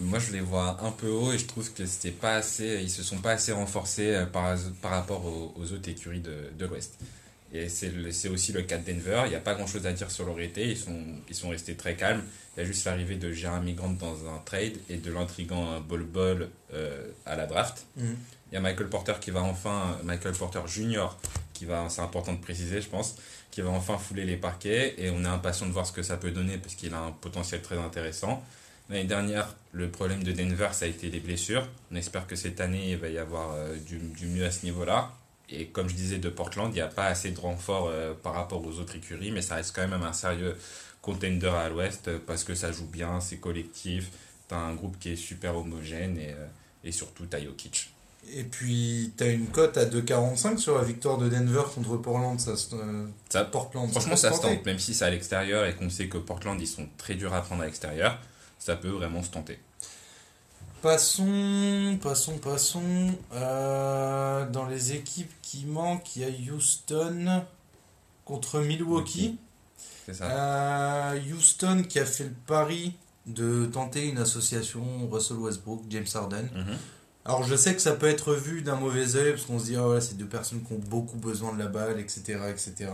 Moi, 0.00 0.18
je 0.18 0.32
les 0.32 0.40
vois 0.40 0.78
un 0.82 0.90
peu 0.90 1.08
haut 1.08 1.32
et 1.32 1.38
je 1.38 1.46
trouve 1.46 1.70
que 1.72 1.84
c'était 1.84 2.10
pas 2.10 2.36
assez. 2.36 2.80
Ils 2.82 2.90
se 2.90 3.02
sont 3.02 3.18
pas 3.18 3.32
assez 3.32 3.52
renforcés 3.52 4.14
euh, 4.14 4.26
par, 4.26 4.56
rapport 4.90 5.24
aux, 5.24 5.72
autres 5.72 5.88
écuries 5.88 6.20
de, 6.20 6.50
de 6.58 6.66
l'Ouest. 6.66 6.94
Et 7.54 7.68
c'est 7.68 8.28
aussi 8.28 8.52
le 8.52 8.62
cas 8.62 8.78
de 8.78 8.90
Denver. 8.90 9.22
Il 9.26 9.30
n'y 9.30 9.34
a 9.34 9.40
pas 9.40 9.54
grand 9.54 9.66
chose 9.66 9.86
à 9.86 9.92
dire 9.92 10.10
sur 10.10 10.24
leur 10.24 10.40
été. 10.40 10.70
Ils 10.70 10.76
sont, 10.76 11.04
ils 11.28 11.34
sont 11.34 11.50
restés 11.50 11.74
très 11.74 11.96
calmes. 11.96 12.22
Il 12.56 12.60
y 12.60 12.62
a 12.62 12.66
juste 12.66 12.84
l'arrivée 12.86 13.16
de 13.16 13.30
Jeremy 13.30 13.74
Grant 13.74 13.90
dans 13.90 14.26
un 14.26 14.38
trade 14.44 14.78
et 14.88 14.96
de 14.96 15.12
l'intrigant 15.12 15.80
Bol 15.80 16.04
Bol 16.04 16.48
euh, 16.72 17.08
à 17.26 17.36
la 17.36 17.46
draft. 17.46 17.86
Mhm. 17.96 18.16
Il 18.50 18.54
y 18.54 18.58
a 18.58 18.60
Michael 18.60 18.88
Porter 18.88 19.14
qui 19.20 19.30
va 19.30 19.42
enfin, 19.42 19.98
Michael 20.04 20.34
Porter 20.34 20.60
Junior, 20.66 21.18
qui 21.54 21.64
va, 21.64 21.88
c'est 21.88 22.02
important 22.02 22.34
de 22.34 22.40
préciser, 22.40 22.82
je 22.82 22.88
pense, 22.88 23.16
qui 23.50 23.62
va 23.62 23.70
enfin 23.70 23.96
fouler 23.96 24.26
les 24.26 24.36
parquets 24.36 24.94
et 24.98 25.08
on 25.08 25.24
est 25.24 25.28
impatient 25.28 25.66
de 25.66 25.72
voir 25.72 25.86
ce 25.86 25.92
que 25.92 26.02
ça 26.02 26.18
peut 26.18 26.30
donner 26.30 26.58
parce 26.58 26.74
qu'il 26.74 26.92
a 26.92 27.00
un 27.00 27.12
potentiel 27.12 27.62
très 27.62 27.78
intéressant. 27.78 28.44
L'année 28.90 29.04
dernière, 29.04 29.54
le 29.72 29.88
problème 29.88 30.22
de 30.22 30.32
Denver, 30.32 30.68
ça 30.72 30.84
a 30.84 30.88
été 30.88 31.08
les 31.08 31.20
blessures. 31.20 31.66
On 31.90 31.96
espère 31.96 32.26
que 32.26 32.36
cette 32.36 32.60
année, 32.60 32.90
il 32.90 32.98
va 32.98 33.08
y 33.08 33.16
avoir 33.16 33.52
euh, 33.52 33.74
du, 33.76 33.96
du, 33.96 34.26
mieux 34.26 34.44
à 34.44 34.50
ce 34.50 34.66
niveau-là. 34.66 35.12
Et 35.54 35.66
comme 35.66 35.88
je 35.88 35.94
disais 35.94 36.18
de 36.18 36.30
Portland, 36.30 36.70
il 36.70 36.74
n'y 36.74 36.80
a 36.80 36.88
pas 36.88 37.06
assez 37.06 37.30
de 37.30 37.38
renfort 37.38 37.88
euh, 37.90 38.14
par 38.14 38.34
rapport 38.34 38.64
aux 38.64 38.78
autres 38.78 38.96
écuries, 38.96 39.30
mais 39.30 39.42
ça 39.42 39.56
reste 39.56 39.76
quand 39.76 39.86
même 39.86 40.02
un 40.02 40.14
sérieux 40.14 40.56
contender 41.02 41.48
à 41.48 41.68
l'ouest 41.68 42.10
parce 42.26 42.42
que 42.44 42.54
ça 42.54 42.72
joue 42.72 42.86
bien, 42.86 43.20
c'est 43.20 43.36
collectif, 43.36 44.10
tu 44.48 44.54
as 44.54 44.58
un 44.58 44.74
groupe 44.74 44.98
qui 44.98 45.10
est 45.12 45.16
super 45.16 45.56
homogène 45.56 46.16
et, 46.16 46.30
euh, 46.30 46.46
et 46.84 46.92
surtout 46.92 47.26
tu 47.26 47.42
Jokic. 47.42 47.92
Et 48.30 48.44
puis, 48.44 49.12
tu 49.16 49.24
as 49.24 49.28
une 49.28 49.48
cote 49.48 49.76
à 49.76 49.84
2,45 49.84 50.56
sur 50.56 50.78
la 50.78 50.84
victoire 50.84 51.18
de 51.18 51.28
Denver 51.28 51.62
contre 51.74 51.96
Portland. 51.96 52.38
Ça, 52.38 52.52
euh, 52.74 53.06
ça 53.28 53.44
Portland, 53.44 53.90
franchement, 53.90 54.16
ça, 54.16 54.32
se 54.32 54.40
tente. 54.40 54.64
Même 54.64 54.78
si 54.78 54.94
c'est 54.94 55.04
à 55.04 55.10
l'extérieur 55.10 55.66
et 55.66 55.74
qu'on 55.74 55.90
sait 55.90 56.08
que 56.08 56.18
Portland, 56.18 56.58
ils 56.60 56.68
sont 56.68 56.88
très 56.96 57.16
durs 57.16 57.34
à 57.34 57.42
prendre 57.42 57.62
à 57.62 57.66
l'extérieur, 57.66 58.18
ça 58.60 58.76
peut 58.76 58.90
vraiment 58.90 59.22
se 59.22 59.30
tenter. 59.30 59.58
Passons, 60.82 61.96
passons, 62.02 62.38
passons. 62.38 63.14
Euh, 63.32 64.50
dans 64.50 64.66
les 64.66 64.94
équipes 64.94 65.30
qui 65.40 65.64
manquent, 65.64 66.16
il 66.16 66.22
y 66.22 66.24
a 66.24 66.52
Houston 66.52 67.44
contre 68.24 68.58
Milwaukee. 68.58 69.38
Ça. 70.12 70.24
Euh, 70.24 71.20
Houston 71.32 71.84
qui 71.88 72.00
a 72.00 72.04
fait 72.04 72.24
le 72.24 72.34
pari 72.48 72.94
de 73.26 73.66
tenter 73.66 74.08
une 74.08 74.18
association 74.18 75.08
Russell 75.08 75.36
Westbrook, 75.36 75.82
James 75.88 76.06
Harden. 76.12 76.48
Mhm. 76.52 76.76
Alors 77.24 77.44
je 77.44 77.54
sais 77.54 77.76
que 77.76 77.80
ça 77.80 77.92
peut 77.92 78.08
être 78.08 78.34
vu 78.34 78.62
d'un 78.62 78.74
mauvais 78.74 79.14
oeil 79.14 79.30
parce 79.30 79.44
qu'on 79.44 79.60
se 79.60 79.66
dit 79.66 79.76
oh, 79.76 80.00
c'est 80.00 80.16
deux 80.16 80.26
personnes 80.26 80.64
qui 80.64 80.72
ont 80.72 80.80
beaucoup 80.88 81.16
besoin 81.16 81.52
de 81.52 81.60
la 81.60 81.68
balle, 81.68 82.00
etc. 82.00 82.40
etc. 82.50 82.90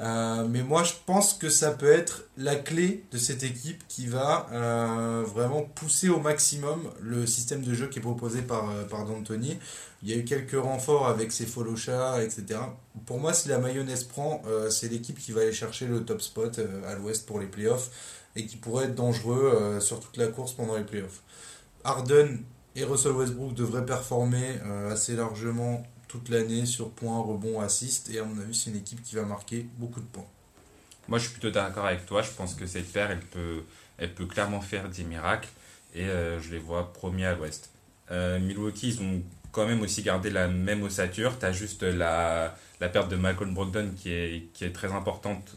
Euh, 0.00 0.44
mais 0.48 0.62
moi 0.62 0.82
je 0.82 0.92
pense 1.06 1.34
que 1.34 1.48
ça 1.48 1.70
peut 1.70 1.90
être 1.90 2.24
la 2.36 2.56
clé 2.56 3.04
de 3.12 3.18
cette 3.18 3.44
équipe 3.44 3.86
qui 3.86 4.06
va 4.06 4.48
euh, 4.52 5.22
vraiment 5.24 5.62
pousser 5.62 6.08
au 6.08 6.18
maximum 6.18 6.90
le 7.00 7.26
système 7.26 7.62
de 7.62 7.74
jeu 7.74 7.86
qui 7.86 8.00
est 8.00 8.02
proposé 8.02 8.42
par, 8.42 8.70
euh, 8.70 8.82
par 8.84 9.04
D'Antoni. 9.04 9.56
Il 10.02 10.10
y 10.10 10.12
a 10.12 10.16
eu 10.16 10.24
quelques 10.24 10.60
renforts 10.60 11.06
avec 11.06 11.30
ses 11.30 11.46
follow 11.46 11.74
etc. 11.74 12.60
Pour 13.06 13.20
moi 13.20 13.32
si 13.32 13.48
la 13.48 13.58
mayonnaise 13.58 14.04
prend, 14.04 14.42
c'est 14.68 14.90
l'équipe 14.90 15.18
qui 15.18 15.32
va 15.32 15.40
aller 15.40 15.52
chercher 15.52 15.86
le 15.86 16.04
top 16.04 16.20
spot 16.20 16.60
à 16.86 16.94
l'ouest 16.94 17.24
pour 17.24 17.40
les 17.40 17.46
playoffs 17.46 17.90
et 18.36 18.44
qui 18.44 18.56
pourrait 18.56 18.86
être 18.86 18.94
dangereux 18.94 19.78
sur 19.80 20.00
toute 20.00 20.18
la 20.18 20.26
course 20.26 20.52
pendant 20.52 20.76
les 20.76 20.84
playoffs. 20.84 21.22
Harden 21.84 22.40
Et 22.76 22.84
Russell 22.84 23.12
Westbrook 23.12 23.54
devrait 23.54 23.86
performer 23.86 24.58
assez 24.90 25.16
largement 25.16 25.82
toute 26.14 26.28
l'année 26.28 26.64
sur 26.64 26.90
points, 26.90 27.20
rebonds, 27.20 27.60
assists. 27.60 28.08
Et 28.10 28.20
à 28.20 28.24
mon 28.24 28.40
avis, 28.40 28.54
c'est 28.54 28.70
une 28.70 28.76
équipe 28.76 29.02
qui 29.02 29.16
va 29.16 29.24
marquer 29.24 29.66
beaucoup 29.78 30.00
de 30.00 30.06
points. 30.06 30.26
Moi, 31.08 31.18
je 31.18 31.24
suis 31.24 31.32
plutôt 31.32 31.50
d'accord 31.50 31.86
avec 31.86 32.06
toi. 32.06 32.22
Je 32.22 32.30
pense 32.30 32.54
que 32.54 32.66
cette 32.66 32.92
paire, 32.92 33.10
elle 33.10 33.20
peut, 33.20 33.64
elle 33.98 34.14
peut 34.14 34.26
clairement 34.26 34.60
faire 34.60 34.88
des 34.88 35.02
miracles. 35.02 35.48
Et 35.94 36.04
je 36.06 36.50
les 36.50 36.58
vois 36.58 36.92
premiers 36.92 37.26
à 37.26 37.34
l'ouest. 37.34 37.70
Milwaukee, 38.10 38.88
ils 38.88 39.02
ont 39.02 39.22
quand 39.52 39.66
même 39.66 39.80
aussi 39.82 40.02
gardé 40.02 40.30
la 40.30 40.48
même 40.48 40.82
ossature. 40.82 41.38
Tu 41.38 41.46
as 41.46 41.52
juste 41.52 41.82
la, 41.82 42.56
la 42.80 42.88
perte 42.88 43.10
de 43.10 43.16
Malcolm 43.16 43.52
Brogdon 43.52 43.90
qui 43.96 44.10
est, 44.10 44.48
qui 44.54 44.64
est 44.64 44.72
très 44.72 44.92
importante 44.92 45.56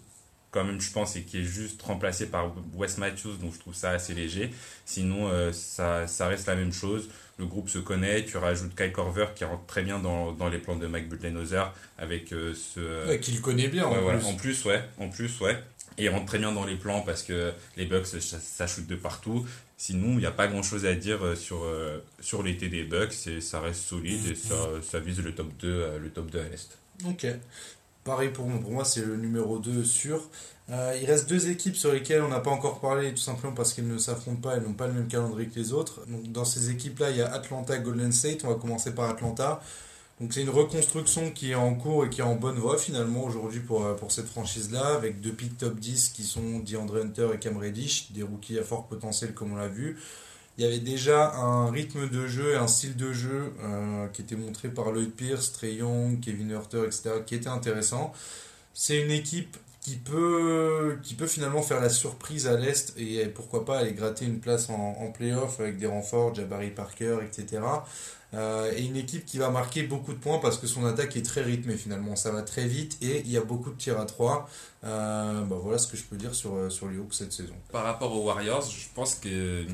quand 0.58 0.66
même 0.66 0.82
je 0.82 0.92
pense 0.92 1.16
et 1.16 1.22
qui 1.22 1.40
est 1.40 1.44
juste 1.44 1.82
remplacé 1.82 2.28
par 2.28 2.54
Wes 2.74 2.98
Matthews 2.98 3.36
donc 3.42 3.54
je 3.54 3.60
trouve 3.60 3.76
ça 3.76 3.92
assez 3.92 4.14
léger. 4.14 4.50
Sinon 4.86 5.30
euh, 5.30 5.52
ça, 5.52 6.08
ça, 6.08 6.28
reste 6.28 6.48
la 6.48 6.56
même 6.56 6.74
chose. 6.74 7.10
Le 7.38 7.46
groupe 7.46 7.70
se 7.70 7.78
connaît. 7.78 8.26
Tu 8.26 8.38
rajoutes 8.38 8.76
Kyle 8.76 8.92
Corver 8.92 9.28
qui 9.36 9.44
rentre 9.44 9.66
très 9.68 9.84
bien 9.84 10.00
dans, 10.00 10.32
dans 10.32 10.50
les 10.50 10.58
plans 10.58 10.76
de 10.76 10.88
Mike 10.88 11.10
Budenholzer 11.10 11.74
avec 11.98 12.32
euh, 12.32 12.54
ce 12.54 13.08
ouais, 13.08 13.20
qu'il 13.20 13.42
connaît 13.42 13.68
bien 13.68 13.86
en, 13.86 13.94
plus. 13.94 14.26
en 14.26 14.34
plus 14.36 14.66
ouais. 14.66 14.84
En 14.98 15.10
plus 15.10 15.40
ouais. 15.42 15.58
Et 16.00 16.06
il 16.06 16.10
rentre 16.10 16.26
très 16.26 16.40
bien 16.40 16.52
dans 16.52 16.66
les 16.66 16.76
plans 16.76 17.02
parce 17.02 17.24
que 17.24 17.52
les 17.76 17.86
Bucks 17.86 18.08
ça, 18.08 18.40
ça 18.40 18.68
shoot 18.68 18.88
de 18.88 18.96
partout. 18.96 19.46
Sinon, 19.78 20.14
il 20.14 20.18
n'y 20.18 20.26
a 20.26 20.32
pas 20.32 20.48
grand 20.48 20.64
chose 20.64 20.88
à 20.88 20.96
dire 20.96 21.24
euh, 21.24 21.36
sur, 21.36 21.64
euh, 21.64 22.04
sur 22.20 22.42
l'été 22.42 22.68
des 22.68 22.84
Bucks. 22.84 23.28
Et 23.28 23.42
ça 23.42 23.62
reste 23.62 23.82
solide 23.82 24.26
et 24.26 24.36
ça, 24.36 24.56
ça 24.82 25.00
vise 25.00 25.22
le 25.22 25.34
top 25.34 25.56
2, 25.60 25.68
euh, 25.68 26.00
le 26.00 26.10
top 26.10 26.32
2 26.32 26.40
à 26.40 26.50
l'Est. 26.50 26.78
Ok. 27.06 27.28
Pareil 28.08 28.30
pour 28.30 28.48
moi, 28.48 28.58
pour 28.62 28.72
moi 28.72 28.86
c'est 28.86 29.06
le 29.06 29.18
numéro 29.18 29.60
2 29.60 29.84
sûr. 29.84 30.22
il 30.70 31.06
reste 31.06 31.28
deux 31.28 31.50
équipes 31.50 31.76
sur 31.76 31.92
lesquelles 31.92 32.22
on 32.22 32.30
n'a 32.30 32.40
pas 32.40 32.52
encore 32.52 32.80
parlé, 32.80 33.12
tout 33.12 33.18
simplement 33.18 33.54
parce 33.54 33.74
qu'elles 33.74 33.88
ne 33.88 33.98
s'affrontent 33.98 34.40
pas, 34.40 34.56
elles 34.56 34.64
n'ont 34.64 34.72
pas 34.72 34.88
le 34.88 34.94
même 34.94 35.10
calendrier 35.10 35.50
que 35.50 35.60
les 35.60 35.74
autres. 35.74 36.00
Dans 36.30 36.46
ces 36.46 36.70
équipes-là, 36.70 37.10
il 37.10 37.18
y 37.18 37.22
a 37.22 37.30
Atlanta, 37.34 37.78
Golden 37.78 38.14
State. 38.14 38.46
On 38.46 38.48
va 38.48 38.56
commencer 38.56 38.96
par 38.96 39.10
Atlanta. 39.10 39.62
Donc 40.22 40.32
c'est 40.34 40.42
une 40.42 40.50
reconstruction 40.50 41.32
qui 41.32 41.52
est 41.52 41.56
en 41.56 41.76
cours 41.76 42.06
et 42.06 42.10
qui 42.10 42.22
est 42.22 42.24
en 42.24 42.36
bonne 42.36 42.58
voie 42.58 42.78
finalement 42.78 43.26
aujourd'hui 43.26 43.60
pour, 43.60 43.86
euh, 43.86 43.94
pour 43.94 44.14
cette 44.14 44.28
franchise-là, 44.28 44.96
avec 44.96 45.20
deux 45.20 45.34
pics 45.34 45.58
top 45.58 45.78
10 45.78 46.10
qui 46.10 46.24
sont 46.24 46.60
DeAndre 46.60 47.04
Hunter 47.04 47.28
et 47.36 47.40
Cam 47.40 47.58
Reddish, 47.58 48.14
des 48.14 48.24
rookies 48.24 48.58
à 48.58 48.64
fort 48.64 48.88
potentiel 48.88 49.34
comme 49.34 49.52
on 49.52 49.58
l'a 49.58 49.68
vu. 49.68 49.98
Il 50.58 50.64
y 50.64 50.68
avait 50.68 50.80
déjà 50.80 51.36
un 51.36 51.70
rythme 51.70 52.10
de 52.10 52.28
jeu 52.28 52.54
et 52.54 52.56
un 52.56 52.68
style 52.68 52.96
de 52.96 53.14
jeu 53.14 53.54
euh, 53.62 54.08
qui 54.08 54.24
était 54.24 54.36
montré 54.36 54.70
par 54.70 54.92
Lloyd 54.92 55.12
Pierce, 55.12 55.52
Trey 55.52 55.76
Young, 55.76 56.20
Kevin 56.20 56.50
Hurter, 56.50 56.84
etc., 56.86 57.12
qui 57.26 57.36
était 57.36 57.48
intéressant. 57.48 58.12
C'est 58.74 59.00
une 59.00 59.12
équipe 59.12 59.56
qui 59.82 59.96
peut, 59.96 60.98
qui 61.04 61.14
peut 61.14 61.28
finalement 61.28 61.62
faire 61.62 61.80
la 61.80 61.90
surprise 61.90 62.48
à 62.48 62.58
l'Est 62.58 62.94
et 62.98 63.26
pourquoi 63.28 63.66
pas 63.66 63.80
aller 63.80 63.94
gratter 63.94 64.26
une 64.26 64.40
place 64.40 64.70
en, 64.70 64.98
en 65.00 65.12
playoff 65.12 65.60
avec 65.60 65.78
des 65.78 65.86
renforts, 65.86 66.36
Jabari 66.36 66.72
Parker, 66.72 67.20
etc. 67.24 67.62
Euh, 68.34 68.74
et 68.76 68.84
une 68.84 68.98
équipe 68.98 69.26
qui 69.26 69.38
va 69.38 69.50
marquer 69.50 69.84
beaucoup 69.84 70.12
de 70.12 70.18
points 70.18 70.40
parce 70.40 70.58
que 70.58 70.68
son 70.68 70.86
attaque 70.86 71.16
est 71.16 71.26
très 71.26 71.42
rythmée 71.42 71.78
finalement. 71.78 72.16
Ça 72.16 72.32
va 72.32 72.42
très 72.42 72.68
vite 72.68 72.98
et 73.02 73.22
il 73.22 73.32
y 73.32 73.38
a 73.38 73.42
beaucoup 73.42 73.70
de 73.70 73.78
tirs 73.78 74.00
à 74.00 74.06
3. 74.06 74.50
Euh, 74.84 75.42
bah 75.44 75.56
voilà 75.62 75.78
ce 75.78 75.88
que 75.88 75.96
je 75.96 76.04
peux 76.04 76.18
dire 76.18 76.36
sur, 76.36 76.70
sur 76.72 76.90
les 76.90 76.98
Hawks 76.98 77.14
cette 77.14 77.32
saison. 77.32 77.56
Par 77.72 77.84
rapport 77.84 78.14
aux 78.14 78.26
Warriors, 78.26 78.70
je 78.70 78.88
pense 78.94 79.16
que 79.16 79.66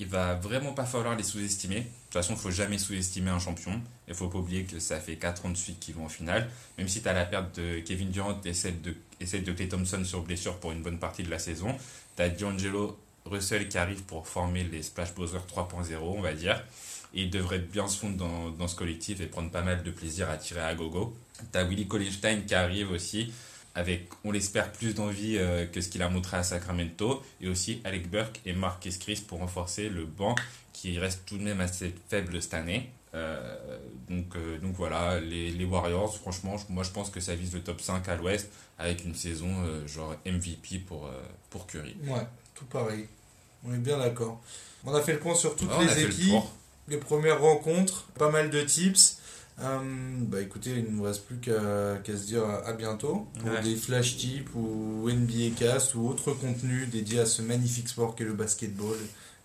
il 0.00 0.06
va 0.06 0.34
vraiment 0.34 0.72
pas 0.72 0.86
falloir 0.86 1.14
les 1.14 1.22
sous-estimer. 1.22 1.80
De 1.80 1.82
toute 1.82 2.14
façon, 2.14 2.32
il 2.32 2.38
faut 2.38 2.50
jamais 2.50 2.78
sous-estimer 2.78 3.30
un 3.30 3.38
champion. 3.38 3.80
Il 4.08 4.14
faut 4.14 4.28
pas 4.28 4.38
oublier 4.38 4.64
que 4.64 4.80
ça 4.80 4.98
fait 4.98 5.16
4 5.16 5.44
ans 5.44 5.50
de 5.50 5.56
suite 5.56 5.78
qu'ils 5.78 5.94
vont 5.94 6.06
en 6.06 6.08
finale. 6.08 6.48
Même 6.78 6.88
si 6.88 7.02
tu 7.02 7.08
as 7.08 7.12
la 7.12 7.26
perte 7.26 7.60
de 7.60 7.80
Kevin 7.80 8.10
Durant 8.10 8.40
et 8.44 8.54
celle 8.54 8.80
de, 8.80 8.96
et 9.20 9.26
celle 9.26 9.44
de 9.44 9.52
Thompson 9.52 10.02
sur 10.04 10.22
blessure 10.22 10.56
pour 10.56 10.72
une 10.72 10.82
bonne 10.82 10.98
partie 10.98 11.22
de 11.22 11.30
la 11.30 11.38
saison, 11.38 11.76
tu 12.16 12.22
as 12.22 12.30
D'Angelo 12.30 12.98
Russell 13.26 13.68
qui 13.68 13.76
arrive 13.76 14.02
pour 14.04 14.26
former 14.26 14.64
les 14.64 14.82
Splash 14.82 15.14
Brothers 15.14 15.44
3.0, 15.46 15.96
on 16.00 16.22
va 16.22 16.32
dire. 16.32 16.64
Et 17.12 17.22
il 17.22 17.30
devrait 17.30 17.58
bien 17.58 17.86
se 17.86 17.98
fondre 17.98 18.16
dans, 18.16 18.50
dans, 18.50 18.68
ce 18.68 18.76
collectif 18.76 19.20
et 19.20 19.26
prendre 19.26 19.50
pas 19.50 19.62
mal 19.62 19.82
de 19.82 19.90
plaisir 19.90 20.30
à 20.30 20.38
tirer 20.38 20.62
à 20.62 20.74
gogo. 20.74 21.14
T'as 21.52 21.64
Willy 21.64 21.86
Collinstein 21.86 22.46
qui 22.46 22.54
arrive 22.54 22.90
aussi, 22.90 23.32
avec, 23.74 24.08
on 24.24 24.32
l'espère, 24.32 24.72
plus 24.72 24.94
d'envie 24.94 25.36
euh, 25.38 25.66
que 25.66 25.80
ce 25.80 25.88
qu'il 25.88 26.02
a 26.02 26.08
montré 26.08 26.36
à 26.36 26.42
Sacramento. 26.42 27.22
Et 27.40 27.48
aussi 27.48 27.80
Alec 27.84 28.10
Burke 28.10 28.40
et 28.44 28.52
Marcus 28.52 28.98
Chris 28.98 29.22
pour 29.26 29.38
renforcer 29.38 29.88
le 29.88 30.04
banc 30.04 30.34
qui 30.72 30.98
reste 30.98 31.26
tout 31.26 31.38
de 31.38 31.42
même 31.42 31.60
assez 31.60 31.94
faible 32.08 32.40
cette 32.40 32.54
année. 32.54 32.90
Euh, 33.12 33.78
donc, 34.08 34.36
euh, 34.36 34.58
donc 34.58 34.74
voilà, 34.76 35.18
les, 35.20 35.50
les, 35.50 35.64
Warriors, 35.64 36.16
franchement, 36.16 36.56
moi 36.68 36.84
je 36.84 36.90
pense 36.90 37.10
que 37.10 37.18
ça 37.18 37.34
vise 37.34 37.52
le 37.52 37.60
top 37.60 37.80
5 37.80 38.08
à 38.08 38.14
l'ouest 38.14 38.48
avec 38.78 39.04
une 39.04 39.14
saison 39.14 39.48
genre 39.86 40.14
MVP 40.24 40.78
pour, 40.78 41.10
pour 41.50 41.66
Curry. 41.66 41.96
Ouais, 42.06 42.26
tout 42.54 42.64
pareil. 42.66 43.06
On 43.64 43.74
est 43.74 43.78
bien 43.78 43.98
d'accord. 43.98 44.40
On 44.84 44.94
a 44.94 45.02
fait 45.02 45.12
le 45.12 45.18
point 45.18 45.34
sur 45.34 45.54
toutes 45.54 45.70
les 45.80 46.04
équipes 46.04 46.44
les 46.90 46.98
premières 46.98 47.40
rencontres, 47.40 48.06
pas 48.18 48.30
mal 48.30 48.50
de 48.50 48.60
tips. 48.60 49.19
Euh, 49.62 49.78
bah 50.20 50.40
écoutez, 50.40 50.70
il 50.70 50.84
ne 50.84 50.96
nous 50.96 51.02
reste 51.02 51.26
plus 51.26 51.38
qu'à 51.38 51.52
se 52.06 52.26
dire 52.26 52.44
à, 52.44 52.72
bientôt 52.72 53.26
pour 53.40 53.50
des 53.62 53.76
flash 53.76 54.16
tips 54.16 54.50
ou 54.54 55.10
NBA 55.10 55.54
cast 55.58 55.94
ou 55.94 56.08
autre 56.08 56.32
contenu 56.32 56.86
dédié 56.86 57.20
à 57.20 57.26
ce 57.26 57.42
magnifique 57.42 57.88
sport 57.88 58.14
qu'est 58.14 58.24
le 58.24 58.32
basketball 58.32 58.96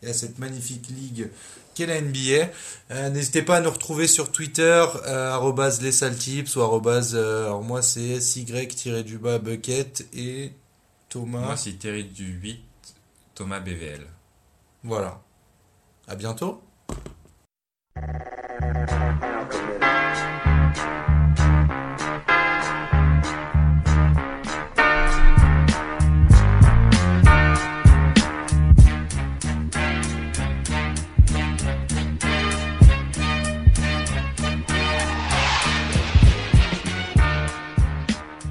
et 0.01 0.08
à 0.08 0.13
cette 0.13 0.39
magnifique 0.39 0.88
ligue 0.89 1.30
qu'est 1.73 1.86
la 1.86 2.01
NBA. 2.01 2.49
Euh, 2.91 3.10
n'hésitez 3.10 3.41
pas 3.41 3.58
à 3.58 3.62
nous 3.62 3.69
retrouver 3.69 4.08
sur 4.08 4.32
Twitter, 4.32 4.86
euh, 5.06 5.69
les 5.82 5.91
saltips 5.91 6.56
ou 6.56 6.62
euh, 6.62 7.45
alors 7.45 7.62
moi 7.62 7.82
c'est 7.82 8.21
sy-du-bas 8.21 9.39
bucket 9.39 10.08
et 10.13 10.54
Thomas. 11.10 11.39
Moi 11.41 11.58
c'est 11.58 11.73
Thierry 11.73 12.06
du 12.06 12.25
8, 12.25 12.63
Thomas 13.36 13.60
BVL. 13.60 14.08
Voilà. 14.84 15.21
À 16.08 16.15
bientôt. 16.15 16.62